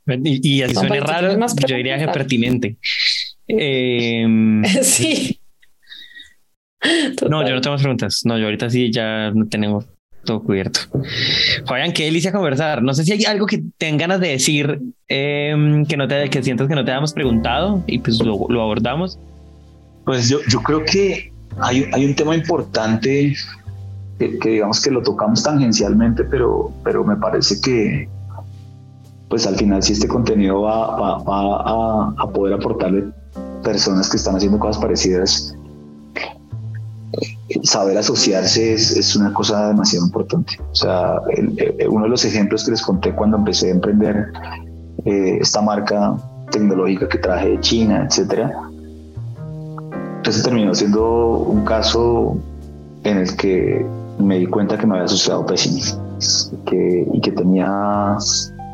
Y, 0.06 0.56
y 0.56 0.62
así 0.62 0.74
suena 0.74 1.00
raro, 1.00 1.46
yo 1.66 1.76
diría 1.76 1.98
que 1.98 2.08
pertinente. 2.08 2.78
Em, 3.48 4.64
sí. 4.82 5.40
No, 7.28 7.46
yo 7.46 7.54
no 7.54 7.60
tengo 7.60 7.74
más 7.74 7.82
preguntas. 7.82 8.22
No, 8.24 8.38
yo 8.38 8.46
ahorita 8.46 8.68
sí 8.70 8.90
ya 8.90 9.30
no 9.30 9.46
tenemos 9.46 9.86
todo 10.24 10.42
cubierto. 10.42 10.80
Fabián, 11.66 11.92
qué 11.92 12.04
delicia 12.04 12.32
conversar. 12.32 12.82
No 12.82 12.94
sé 12.94 13.04
si 13.04 13.12
hay 13.12 13.24
algo 13.24 13.46
que 13.46 13.62
tengan 13.78 13.98
ganas 13.98 14.20
de 14.20 14.28
decir 14.28 14.80
em, 15.08 15.84
que 15.86 15.96
no 15.96 16.08
te 16.08 16.28
que 16.30 16.42
sientas 16.42 16.68
que 16.68 16.74
no 16.74 16.84
te 16.84 16.90
hayamos 16.90 17.12
preguntado 17.12 17.82
y 17.86 17.98
pues 17.98 18.20
lo, 18.20 18.46
lo 18.48 18.62
abordamos. 18.62 19.18
Pues 20.04 20.28
yo, 20.28 20.38
yo 20.48 20.60
creo 20.62 20.84
que 20.84 21.32
hay, 21.60 21.88
hay 21.92 22.04
un 22.04 22.14
tema 22.14 22.34
importante 22.34 23.34
que, 24.18 24.38
que, 24.38 24.48
digamos 24.48 24.80
que 24.80 24.90
lo 24.90 25.02
tocamos 25.02 25.42
tangencialmente, 25.42 26.24
pero, 26.24 26.72
pero 26.84 27.04
me 27.04 27.16
parece 27.16 27.60
que 27.60 28.08
pues 29.28 29.46
al 29.46 29.56
final 29.56 29.82
si 29.82 29.94
este 29.94 30.08
contenido 30.08 30.60
va, 30.62 30.96
va, 30.96 31.18
va 31.22 31.56
a, 31.62 32.14
a 32.18 32.30
poder 32.32 32.54
aportarle 32.54 33.04
personas 33.62 34.08
que 34.10 34.16
están 34.16 34.36
haciendo 34.36 34.58
cosas 34.58 34.82
parecidas 34.82 35.54
saber 37.62 37.98
asociarse 37.98 38.72
es, 38.72 38.96
es, 38.96 39.14
una 39.16 39.32
cosa 39.32 39.68
demasiado 39.68 40.06
importante. 40.06 40.58
O 40.70 40.74
sea, 40.74 41.20
uno 41.88 42.04
de 42.04 42.08
los 42.08 42.24
ejemplos 42.24 42.64
que 42.64 42.72
les 42.72 42.82
conté 42.82 43.14
cuando 43.14 43.36
empecé 43.36 43.68
a 43.68 43.72
emprender 43.72 44.32
eh, 45.04 45.38
esta 45.40 45.60
marca 45.60 46.16
tecnológica 46.50 47.08
que 47.08 47.18
traje 47.18 47.50
de 47.50 47.60
China, 47.60 48.06
etcétera, 48.08 48.52
entonces 50.16 50.42
terminó 50.42 50.74
siendo 50.74 51.38
un 51.38 51.64
caso 51.64 52.36
en 53.04 53.18
el 53.18 53.36
que 53.36 53.84
me 54.18 54.38
di 54.38 54.46
cuenta 54.46 54.78
que 54.78 54.86
me 54.86 54.94
había 54.94 55.06
asociado 55.06 55.44
pésimo 55.46 55.80
que, 56.66 57.08
y 57.12 57.20
que 57.20 57.32
tenía 57.32 58.16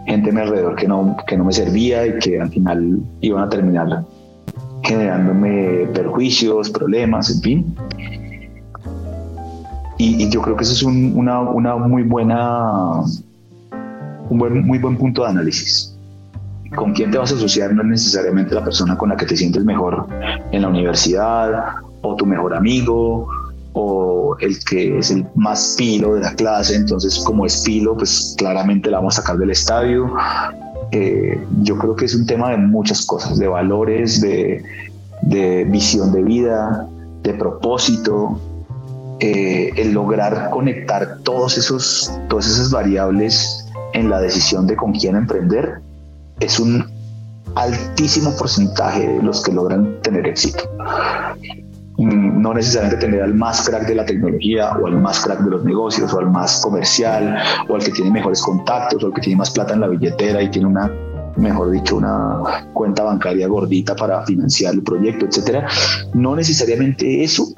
gente 0.06 0.30
a 0.30 0.32
mi 0.32 0.40
alrededor 0.40 0.76
que 0.76 0.86
no, 0.86 1.16
que 1.26 1.36
no 1.36 1.44
me 1.44 1.52
servía 1.52 2.06
y 2.06 2.18
que 2.18 2.40
al 2.40 2.50
final 2.50 3.00
iban 3.20 3.44
a 3.44 3.48
terminar 3.48 4.04
generándome 4.82 5.86
perjuicios, 5.94 6.70
problemas, 6.70 7.30
en 7.30 7.40
fin. 7.40 7.76
Y, 9.98 10.30
yo 10.30 10.40
creo 10.42 10.56
que 10.56 10.62
eso 10.62 10.72
es 10.72 10.82
una, 10.82 11.40
una, 11.40 11.76
muy 11.76 12.04
buena, 12.04 13.02
un 14.30 14.38
buen, 14.38 14.64
muy 14.66 14.78
buen 14.78 14.96
punto 14.96 15.22
de 15.22 15.28
análisis. 15.28 15.94
Con 16.76 16.92
quién 16.92 17.10
te 17.10 17.18
vas 17.18 17.32
a 17.32 17.34
asociar 17.34 17.74
no 17.74 17.82
es 17.82 17.88
necesariamente 17.88 18.54
la 18.54 18.62
persona 18.62 18.96
con 18.96 19.08
la 19.08 19.16
que 19.16 19.26
te 19.26 19.36
sientes 19.36 19.64
mejor 19.64 20.06
en 20.52 20.62
la 20.62 20.68
universidad 20.68 21.74
o 22.02 22.14
tu 22.14 22.26
mejor 22.26 22.54
amigo 22.54 23.28
o 23.72 24.36
el 24.40 24.58
que 24.64 24.98
es 24.98 25.10
el 25.10 25.26
más 25.34 25.74
filo 25.76 26.14
de 26.14 26.20
la 26.20 26.34
clase, 26.34 26.76
entonces 26.76 27.18
como 27.24 27.46
es 27.46 27.64
filo, 27.64 27.96
pues 27.96 28.34
claramente 28.38 28.90
la 28.90 28.98
vamos 28.98 29.18
a 29.18 29.22
sacar 29.22 29.38
del 29.38 29.50
estadio. 29.50 30.12
Eh, 30.90 31.38
yo 31.62 31.76
creo 31.76 31.96
que 31.96 32.06
es 32.06 32.14
un 32.14 32.26
tema 32.26 32.50
de 32.50 32.56
muchas 32.56 33.04
cosas, 33.04 33.38
de 33.38 33.48
valores, 33.48 34.20
de, 34.20 34.62
visión 35.68 36.12
de 36.12 36.22
vida, 36.22 36.88
de 37.22 37.34
propósito, 37.34 38.40
eh, 39.20 39.72
el 39.76 39.92
lograr 39.92 40.50
conectar 40.50 41.18
todos 41.24 41.58
esos, 41.58 42.12
todas 42.28 42.46
esas 42.46 42.70
variables 42.70 43.66
en 43.92 44.08
la 44.08 44.20
decisión 44.20 44.66
de 44.66 44.76
con 44.76 44.92
quién 44.92 45.16
emprender 45.16 45.80
es 46.40 46.60
un 46.60 46.84
altísimo 47.54 48.36
porcentaje 48.36 49.06
de 49.06 49.22
los 49.22 49.42
que 49.42 49.52
logran 49.52 50.00
tener 50.02 50.26
éxito. 50.26 50.62
No 52.38 52.54
necesariamente 52.54 53.06
tener 53.06 53.22
al 53.22 53.34
más 53.34 53.68
crack 53.68 53.86
de 53.86 53.94
la 53.94 54.04
tecnología 54.04 54.72
o 54.80 54.86
al 54.86 55.00
más 55.00 55.20
crack 55.20 55.40
de 55.40 55.50
los 55.50 55.64
negocios 55.64 56.12
o 56.12 56.18
al 56.18 56.30
más 56.30 56.60
comercial 56.60 57.36
o 57.68 57.74
al 57.74 57.82
que 57.82 57.90
tiene 57.90 58.10
mejores 58.10 58.42
contactos 58.42 59.02
o 59.02 59.06
al 59.06 59.12
que 59.12 59.20
tiene 59.20 59.38
más 59.38 59.50
plata 59.50 59.74
en 59.74 59.80
la 59.80 59.88
billetera 59.88 60.42
y 60.42 60.50
tiene 60.50 60.66
una 60.66 60.90
mejor 61.36 61.70
dicho, 61.70 61.96
una 61.96 62.66
cuenta 62.72 63.04
bancaria 63.04 63.46
gordita 63.46 63.94
para 63.94 64.24
financiar 64.24 64.74
el 64.74 64.82
proyecto, 64.82 65.26
etcétera. 65.26 65.68
No 66.14 66.34
necesariamente 66.34 67.22
eso 67.22 67.48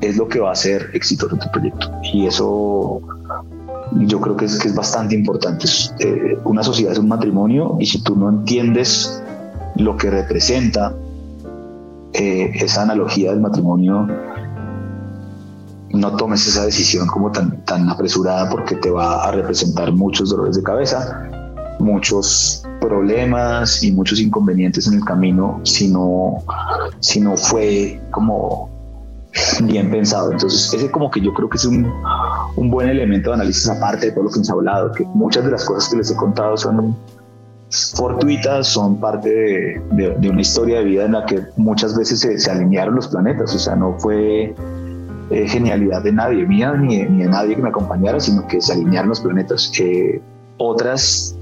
es 0.00 0.16
lo 0.16 0.28
que 0.28 0.40
va 0.40 0.52
a 0.52 0.54
ser 0.54 0.90
exitoso 0.94 1.36
tu 1.36 1.50
proyecto. 1.50 1.90
Y 2.12 2.26
eso 2.26 3.00
yo 3.92 4.20
creo 4.20 4.36
que 4.36 4.44
es, 4.44 4.58
que 4.58 4.68
es 4.68 4.74
bastante 4.74 5.14
importante. 5.14 5.66
Eh, 6.00 6.38
una 6.44 6.62
sociedad 6.62 6.92
es 6.92 6.98
un 6.98 7.08
matrimonio 7.08 7.76
y 7.80 7.86
si 7.86 8.02
tú 8.02 8.16
no 8.16 8.28
entiendes 8.28 9.22
lo 9.76 9.96
que 9.96 10.10
representa 10.10 10.94
eh, 12.18 12.50
esa 12.54 12.82
analogía 12.82 13.30
del 13.30 13.40
matrimonio, 13.40 14.06
no 15.90 16.16
tomes 16.16 16.46
esa 16.46 16.64
decisión 16.64 17.06
como 17.06 17.30
tan, 17.30 17.64
tan 17.64 17.88
apresurada 17.88 18.50
porque 18.50 18.74
te 18.76 18.90
va 18.90 19.24
a 19.24 19.30
representar 19.30 19.92
muchos 19.92 20.30
dolores 20.30 20.56
de 20.56 20.62
cabeza, 20.62 21.28
muchos 21.78 22.64
problemas 22.80 23.82
y 23.82 23.92
muchos 23.92 24.20
inconvenientes 24.20 24.86
en 24.88 24.94
el 24.94 25.04
camino 25.04 25.60
si 25.64 25.88
no, 25.88 26.42
si 27.00 27.20
no 27.20 27.36
fue 27.36 28.00
como 28.10 28.68
bien 29.62 29.90
pensado. 29.90 30.32
Entonces, 30.32 30.72
ese 30.74 30.90
como 30.90 31.10
que 31.10 31.20
yo 31.20 31.32
creo 31.32 31.48
que 31.48 31.56
es 31.56 31.64
un, 31.64 31.90
un 32.56 32.70
buen 32.70 32.88
elemento 32.88 33.30
de 33.30 33.36
análisis 33.36 33.68
aparte 33.68 34.06
de 34.06 34.12
todo 34.12 34.24
lo 34.24 34.30
que 34.30 34.36
hemos 34.36 34.50
hablado, 34.50 34.92
que 34.92 35.04
muchas 35.04 35.44
de 35.44 35.52
las 35.52 35.64
cosas 35.64 35.88
que 35.88 35.98
les 35.98 36.10
he 36.10 36.16
contado 36.16 36.56
son 36.56 36.96
fortuitas, 37.70 38.68
son 38.68 38.98
parte 38.98 39.80
de, 39.92 40.28
una 40.30 40.40
historia 40.40 40.78
de 40.78 40.84
vida 40.84 41.04
en 41.04 41.12
la 41.12 41.26
que 41.26 41.40
muchas 41.56 41.96
veces 41.96 42.20
se, 42.20 42.50
alinearon 42.50 42.94
los 42.94 43.08
planetas, 43.08 43.54
o 43.54 43.58
sea, 43.58 43.76
no 43.76 43.98
fue 43.98 44.54
eh, 45.30 45.48
genialidad 45.48 46.02
de 46.02 46.12
nadie 46.12 46.46
mía 46.46 46.72
ni 46.74 47.04
de, 47.04 47.08
nadie 47.08 47.56
que 47.56 47.62
me 47.62 47.68
acompañara, 47.68 48.20
sino 48.20 48.46
que 48.46 48.60
se 48.60 48.72
alinearon 48.72 49.10
los 49.10 49.20
planetas. 49.20 49.70
Eh, 49.80 50.20
otras, 50.56 51.36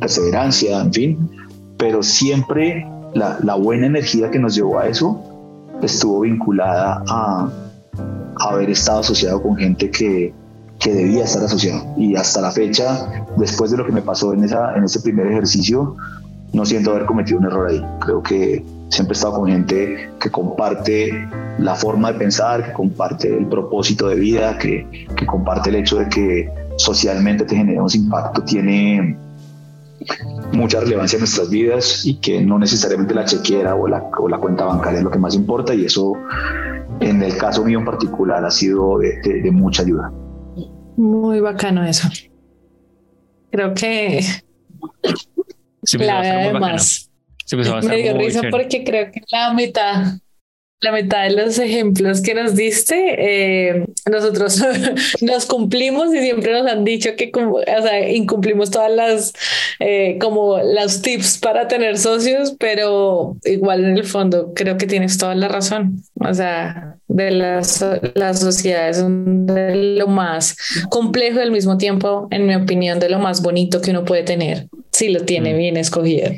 perseverancia, 0.00 0.80
en 0.80 0.92
fin, 0.92 1.30
pero 1.76 2.02
siempre 2.02 2.86
la, 3.14 3.38
la 3.42 3.54
buena 3.54 3.86
energía 3.86 4.30
que 4.30 4.38
nos 4.38 4.54
llevó 4.54 4.78
a 4.78 4.88
eso 4.88 5.22
estuvo 5.82 6.20
vinculada 6.20 7.02
a, 7.08 7.50
haber 8.38 8.70
estado 8.70 9.00
asociado 9.00 9.42
con 9.42 9.56
gente 9.56 9.90
que, 9.90 10.32
que 10.86 10.94
debía 10.94 11.24
estar 11.24 11.42
asociado. 11.42 11.84
Y 11.96 12.14
hasta 12.14 12.40
la 12.40 12.52
fecha, 12.52 13.24
después 13.36 13.72
de 13.72 13.76
lo 13.76 13.84
que 13.84 13.90
me 13.90 14.02
pasó 14.02 14.32
en, 14.32 14.44
esa, 14.44 14.72
en 14.76 14.84
ese 14.84 15.00
primer 15.00 15.26
ejercicio, 15.26 15.96
no 16.52 16.64
siento 16.64 16.92
haber 16.92 17.06
cometido 17.06 17.40
un 17.40 17.46
error 17.46 17.68
ahí. 17.68 17.84
Creo 17.98 18.22
que 18.22 18.64
siempre 18.90 19.14
he 19.14 19.16
estado 19.16 19.40
con 19.40 19.48
gente 19.48 20.08
que 20.20 20.30
comparte 20.30 21.28
la 21.58 21.74
forma 21.74 22.12
de 22.12 22.20
pensar, 22.20 22.66
que 22.66 22.72
comparte 22.72 23.36
el 23.36 23.46
propósito 23.46 24.06
de 24.06 24.14
vida, 24.14 24.58
que, 24.58 25.06
que 25.16 25.26
comparte 25.26 25.70
el 25.70 25.76
hecho 25.76 25.96
de 25.98 26.08
que 26.08 26.48
socialmente 26.76 27.44
te 27.44 27.56
generamos 27.56 27.96
impacto, 27.96 28.44
tiene 28.44 29.18
mucha 30.52 30.78
relevancia 30.78 31.16
en 31.16 31.22
nuestras 31.22 31.50
vidas 31.50 32.06
y 32.06 32.20
que 32.20 32.40
no 32.40 32.60
necesariamente 32.60 33.12
la 33.12 33.24
chequera 33.24 33.74
o 33.74 33.88
la, 33.88 34.04
o 34.20 34.28
la 34.28 34.38
cuenta 34.38 34.64
bancaria 34.66 34.98
es 34.98 35.04
lo 35.04 35.10
que 35.10 35.18
más 35.18 35.34
importa 35.34 35.74
y 35.74 35.84
eso 35.84 36.12
en 37.00 37.24
el 37.24 37.36
caso 37.36 37.64
mío 37.64 37.80
en 37.80 37.84
particular 37.84 38.44
ha 38.44 38.52
sido 38.52 38.98
de, 38.98 39.18
de 39.20 39.50
mucha 39.50 39.82
ayuda. 39.82 40.12
Muy 40.96 41.40
bacano 41.40 41.84
eso. 41.86 42.08
Creo 43.50 43.74
que 43.74 44.20
Sí, 45.82 45.98
pues, 45.98 46.08
va 46.10 46.18
a 46.20 46.22
clave 46.22 46.24
ser 46.24 46.34
muy 46.36 46.52
bacano. 46.52 46.66
además. 46.66 47.10
Sí, 47.44 47.56
pues, 47.56 47.84
Me 47.84 47.96
dio 47.98 48.16
risa 48.18 48.40
chévere. 48.40 48.50
porque 48.50 48.84
creo 48.84 49.12
que 49.12 49.22
la 49.30 49.52
mitad, 49.54 50.14
la 50.82 50.92
mitad 50.92 51.22
de 51.24 51.30
los 51.30 51.58
ejemplos 51.58 52.20
que 52.20 52.34
nos 52.34 52.54
diste, 52.54 52.94
eh, 53.18 53.86
nosotros 54.10 54.62
nos 55.22 55.46
cumplimos 55.46 56.14
y 56.14 56.18
siempre 56.18 56.52
nos 56.52 56.70
han 56.70 56.84
dicho 56.84 57.16
que 57.16 57.30
como, 57.30 57.54
o 57.56 57.62
sea, 57.64 58.10
incumplimos 58.10 58.70
todas 58.70 58.90
las 58.92 59.32
eh, 59.80 60.18
como 60.20 60.58
los 60.58 61.00
tips 61.00 61.38
para 61.38 61.66
tener 61.66 61.96
socios, 61.96 62.54
pero 62.58 63.36
igual 63.44 63.84
en 63.84 63.96
el 63.96 64.04
fondo 64.04 64.52
creo 64.54 64.76
que 64.76 64.86
tienes 64.86 65.16
toda 65.16 65.34
la 65.34 65.48
razón. 65.48 66.02
O 66.20 66.34
sea, 66.34 66.96
de 67.08 67.30
las, 67.30 67.84
las 68.14 68.40
sociedades 68.40 68.98
son 68.98 69.46
de 69.46 69.96
lo 69.98 70.08
más 70.08 70.56
complejo 70.90 71.38
y 71.38 71.42
al 71.42 71.52
mismo 71.52 71.78
tiempo, 71.78 72.28
en 72.30 72.46
mi 72.46 72.54
opinión, 72.54 72.98
de 73.00 73.08
lo 73.08 73.18
más 73.18 73.42
bonito 73.42 73.80
que 73.80 73.92
uno 73.92 74.04
puede 74.04 74.24
tener, 74.24 74.66
si 74.92 75.08
lo 75.08 75.22
tiene 75.22 75.54
Mm. 75.54 75.58
bien 75.58 75.76
escogido. 75.78 76.28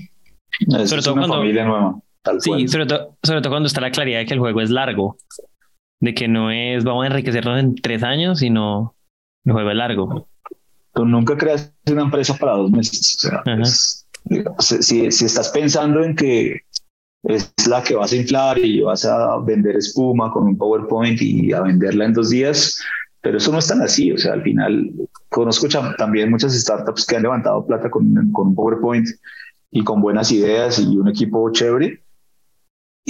Eso 0.60 0.86
Sobre 0.86 0.98
es 1.00 1.04
todo 1.04 1.14
una 1.14 1.22
cuando- 1.22 1.36
familia 1.38 1.64
nueva. 1.64 2.00
Tal 2.22 2.40
Sí, 2.40 2.50
cual. 2.50 2.68
sobre 2.68 2.86
todo, 2.86 3.16
sobre 3.22 3.40
todo 3.40 3.50
cuando 3.52 3.66
está 3.66 3.80
la 3.80 3.90
claridad 3.90 4.18
de 4.20 4.26
que 4.26 4.34
el 4.34 4.40
juego 4.40 4.60
es 4.60 4.70
largo, 4.70 5.16
de 6.00 6.14
que 6.14 6.28
no 6.28 6.50
es 6.50 6.84
vamos 6.84 7.04
a 7.04 7.06
enriquecernos 7.08 7.58
en 7.60 7.74
tres 7.76 8.02
años, 8.02 8.40
sino 8.40 8.94
el 9.44 9.52
juego 9.52 9.70
es 9.70 9.76
largo. 9.76 10.28
Tú 10.94 11.04
nunca 11.04 11.36
creas 11.36 11.72
una 11.90 12.02
empresa 12.02 12.34
para 12.36 12.52
dos 12.52 12.70
meses. 12.70 13.16
O 13.24 13.28
sea, 13.28 13.42
es- 13.60 14.06
si, 14.58 15.10
si 15.10 15.24
estás 15.24 15.48
pensando 15.50 16.02
en 16.04 16.14
que 16.14 16.60
es 17.24 17.52
la 17.68 17.82
que 17.82 17.94
vas 17.94 18.12
a 18.12 18.16
inflar 18.16 18.58
y 18.58 18.80
vas 18.80 19.04
a 19.04 19.38
vender 19.38 19.76
espuma 19.76 20.30
con 20.32 20.44
un 20.44 20.58
PowerPoint 20.58 21.20
y 21.20 21.52
a 21.52 21.62
venderla 21.62 22.04
en 22.04 22.12
dos 22.12 22.30
días, 22.30 22.80
pero 23.20 23.38
eso 23.38 23.50
no 23.52 23.58
es 23.58 23.66
tan 23.68 23.80
así. 23.82 24.12
O 24.12 24.18
sea, 24.18 24.34
al 24.34 24.42
final 24.42 24.90
conozco 25.28 25.66
también 25.96 26.30
muchas 26.30 26.52
startups 26.58 27.06
que 27.06 27.16
han 27.16 27.22
levantado 27.22 27.66
plata 27.66 27.90
con, 27.90 28.30
con 28.32 28.48
un 28.48 28.54
PowerPoint 28.54 29.08
y 29.70 29.82
con 29.84 30.00
buenas 30.00 30.30
ideas 30.32 30.78
y 30.78 30.96
un 30.96 31.08
equipo 31.08 31.50
chévere. 31.52 32.02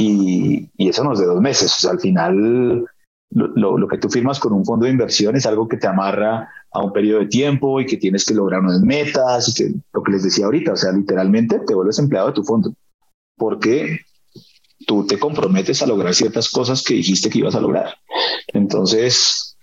Y, 0.00 0.70
y 0.76 0.88
eso 0.88 1.02
no 1.02 1.12
es 1.12 1.18
de 1.18 1.26
dos 1.26 1.40
meses. 1.40 1.74
O 1.76 1.80
sea, 1.80 1.90
al 1.90 2.00
final 2.00 2.86
lo, 3.30 3.76
lo- 3.78 3.88
que 3.88 3.98
tú 3.98 4.08
firmas 4.08 4.38
con 4.38 4.52
un 4.52 4.64
fondo 4.64 4.84
de 4.86 4.92
inversión 4.92 5.34
es 5.36 5.44
algo 5.46 5.66
que 5.68 5.76
te 5.76 5.86
amarra 5.88 6.48
a 6.70 6.82
un 6.84 6.92
periodo 6.92 7.20
de 7.20 7.26
tiempo 7.26 7.80
y 7.80 7.86
que 7.86 7.96
tienes 7.96 8.24
que 8.24 8.34
lograr 8.34 8.60
unas 8.60 8.80
metas 8.80 9.54
lo 9.92 10.02
que 10.02 10.12
les 10.12 10.22
decía 10.22 10.44
ahorita, 10.44 10.72
o 10.72 10.76
sea, 10.76 10.92
literalmente 10.92 11.58
te 11.66 11.74
vuelves 11.74 11.98
empleado 11.98 12.28
de 12.28 12.34
tu 12.34 12.44
fondo 12.44 12.72
porque 13.36 14.00
tú 14.86 15.06
te 15.06 15.18
comprometes 15.18 15.82
a 15.82 15.86
lograr 15.86 16.14
ciertas 16.14 16.48
cosas 16.50 16.82
que 16.82 16.94
dijiste 16.94 17.30
que 17.30 17.38
ibas 17.40 17.54
a 17.54 17.60
lograr. 17.60 17.94
Entonces, 18.48 19.56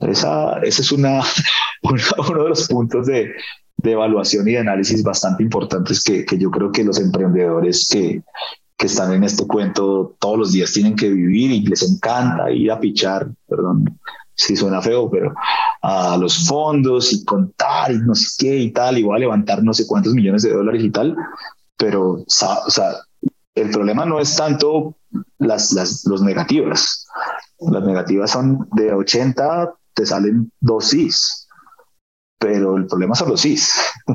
esa, 0.00 0.58
ese 0.62 0.82
es 0.82 0.92
una- 0.92 1.22
uno 1.82 2.42
de 2.44 2.48
los 2.48 2.68
puntos 2.68 3.06
de, 3.06 3.32
de 3.76 3.92
evaluación 3.92 4.48
y 4.48 4.52
de 4.52 4.58
análisis 4.58 5.02
bastante 5.02 5.42
importantes 5.42 6.02
que, 6.02 6.24
que 6.24 6.38
yo 6.38 6.50
creo 6.50 6.72
que 6.72 6.84
los 6.84 6.98
emprendedores 7.00 7.88
que, 7.92 8.22
que 8.76 8.86
están 8.86 9.12
en 9.12 9.24
este 9.24 9.46
cuento 9.46 10.16
todos 10.18 10.38
los 10.38 10.52
días 10.52 10.72
tienen 10.72 10.96
que 10.96 11.08
vivir 11.08 11.50
y 11.52 11.66
les 11.66 11.82
encanta 11.82 12.50
ir 12.50 12.70
a 12.70 12.80
pichar, 12.80 13.28
perdón 13.48 13.98
si 14.36 14.56
suena 14.56 14.82
feo, 14.82 15.10
pero 15.10 15.32
a 15.82 16.16
los 16.16 16.48
fondos 16.48 17.12
y 17.12 17.24
contar 17.24 17.92
y 17.92 17.98
no 17.98 18.14
sé 18.14 18.30
qué 18.38 18.56
y 18.56 18.72
tal, 18.72 18.98
y 18.98 19.02
voy 19.02 19.16
a 19.16 19.20
levantar 19.20 19.62
no 19.62 19.72
sé 19.72 19.86
cuántos 19.86 20.12
millones 20.12 20.42
de 20.42 20.52
dólares 20.52 20.82
y 20.82 20.90
tal, 20.90 21.16
pero 21.76 22.12
o 22.12 22.24
sea, 22.26 22.58
el 23.54 23.70
problema 23.70 24.04
no 24.04 24.18
es 24.18 24.36
tanto 24.36 24.96
las, 25.38 25.72
las 25.72 26.04
los 26.06 26.22
negativas. 26.22 27.06
Las 27.60 27.84
negativas 27.84 28.30
son 28.32 28.68
de 28.72 28.92
80, 28.92 29.72
te 29.94 30.04
salen 30.04 30.50
dos 30.60 30.86
sís, 30.86 31.43
pero 32.44 32.76
el 32.76 32.86
problema 32.86 33.14
son 33.14 33.30
los 33.30 33.40
sís. 33.40 33.74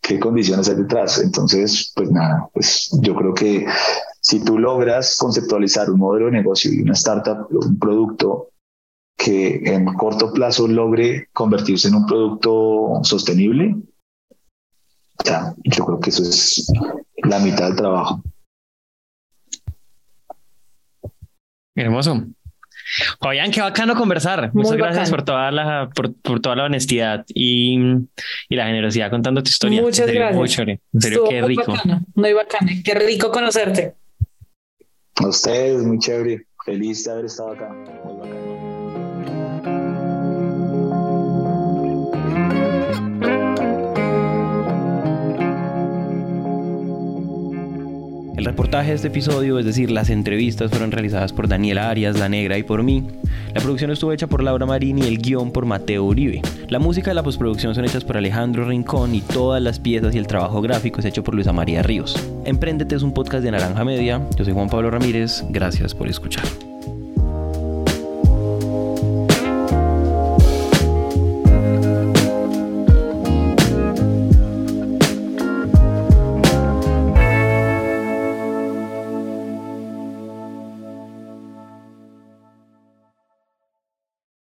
¿Qué 0.00 0.20
condiciones 0.20 0.68
hay 0.68 0.76
detrás? 0.76 1.18
Entonces, 1.18 1.92
pues 1.96 2.08
nada, 2.08 2.48
pues 2.54 2.88
yo 3.02 3.16
creo 3.16 3.34
que 3.34 3.66
si 4.20 4.44
tú 4.44 4.60
logras 4.60 5.16
conceptualizar 5.18 5.90
un 5.90 5.98
modelo 5.98 6.26
de 6.26 6.32
negocio 6.32 6.72
y 6.72 6.82
una 6.82 6.92
startup, 6.92 7.48
un 7.50 7.76
producto 7.76 8.50
que 9.16 9.56
en 9.64 9.86
corto 9.94 10.32
plazo 10.32 10.68
logre 10.68 11.30
convertirse 11.32 11.88
en 11.88 11.96
un 11.96 12.06
producto 12.06 13.00
sostenible, 13.02 13.74
ya, 15.24 15.52
yo 15.64 15.84
creo 15.84 15.98
que 15.98 16.10
eso 16.10 16.22
es 16.22 16.72
la 17.24 17.40
mitad 17.40 17.66
del 17.66 17.76
trabajo. 17.76 18.22
Hermoso. 21.74 22.24
Fabián, 23.20 23.50
qué 23.50 23.60
bacano 23.60 23.94
conversar. 23.94 24.50
Muchas 24.54 24.76
gracias 24.76 25.10
por 25.10 25.22
toda 25.22 25.50
la 25.50 25.88
por, 25.94 26.14
por 26.14 26.40
toda 26.40 26.56
la 26.56 26.64
honestidad 26.64 27.24
y, 27.28 27.78
y 28.48 28.56
la 28.56 28.66
generosidad 28.66 29.10
contando 29.10 29.42
tu 29.42 29.48
historia. 29.48 29.80
Muchas 29.80 30.06
serio, 30.06 30.20
gracias. 30.20 30.38
Muy 30.38 30.48
chévere. 30.48 30.80
En 30.92 31.00
serio, 31.00 31.18
Estuvo 31.24 31.30
qué 31.30 31.40
muy 31.40 31.48
rico. 31.48 31.72
bacano, 31.72 32.00
muy 32.14 32.32
bacano. 32.32 32.70
Qué 32.84 32.94
rico 32.94 33.30
conocerte. 33.30 33.94
A 35.16 35.26
ustedes, 35.28 35.82
muy 35.82 35.98
chévere. 35.98 36.46
Feliz 36.64 37.04
de 37.04 37.12
haber 37.12 37.24
estado 37.26 37.52
acá. 37.52 37.68
Muy 37.68 38.16
bacano. 38.16 38.43
El 48.44 48.50
reportaje 48.50 48.90
de 48.90 48.96
este 48.96 49.08
episodio, 49.08 49.58
es 49.58 49.64
decir, 49.64 49.90
las 49.90 50.10
entrevistas, 50.10 50.70
fueron 50.70 50.90
realizadas 50.90 51.32
por 51.32 51.48
Daniela 51.48 51.88
Arias, 51.88 52.18
La 52.18 52.28
Negra 52.28 52.58
y 52.58 52.62
por 52.62 52.82
mí. 52.82 53.02
La 53.54 53.62
producción 53.62 53.90
estuvo 53.90 54.12
hecha 54.12 54.26
por 54.26 54.42
Laura 54.42 54.66
Marín 54.66 54.98
y 54.98 55.06
el 55.06 55.16
guion 55.16 55.50
por 55.50 55.64
Mateo 55.64 56.04
Uribe. 56.04 56.42
La 56.68 56.78
música 56.78 57.10
y 57.10 57.14
la 57.14 57.22
postproducción 57.22 57.74
son 57.74 57.86
hechas 57.86 58.04
por 58.04 58.18
Alejandro 58.18 58.66
Rincón 58.66 59.14
y 59.14 59.22
todas 59.22 59.62
las 59.62 59.80
piezas 59.80 60.14
y 60.14 60.18
el 60.18 60.26
trabajo 60.26 60.60
gráfico 60.60 61.00
es 61.00 61.06
hecho 61.06 61.24
por 61.24 61.34
Luisa 61.34 61.54
María 61.54 61.82
Ríos. 61.82 62.22
Emprendete 62.44 62.96
es 62.96 63.02
un 63.02 63.14
podcast 63.14 63.42
de 63.42 63.50
Naranja 63.50 63.82
Media. 63.82 64.20
Yo 64.36 64.44
soy 64.44 64.52
Juan 64.52 64.68
Pablo 64.68 64.90
Ramírez. 64.90 65.42
Gracias 65.48 65.94
por 65.94 66.06
escuchar. 66.08 66.44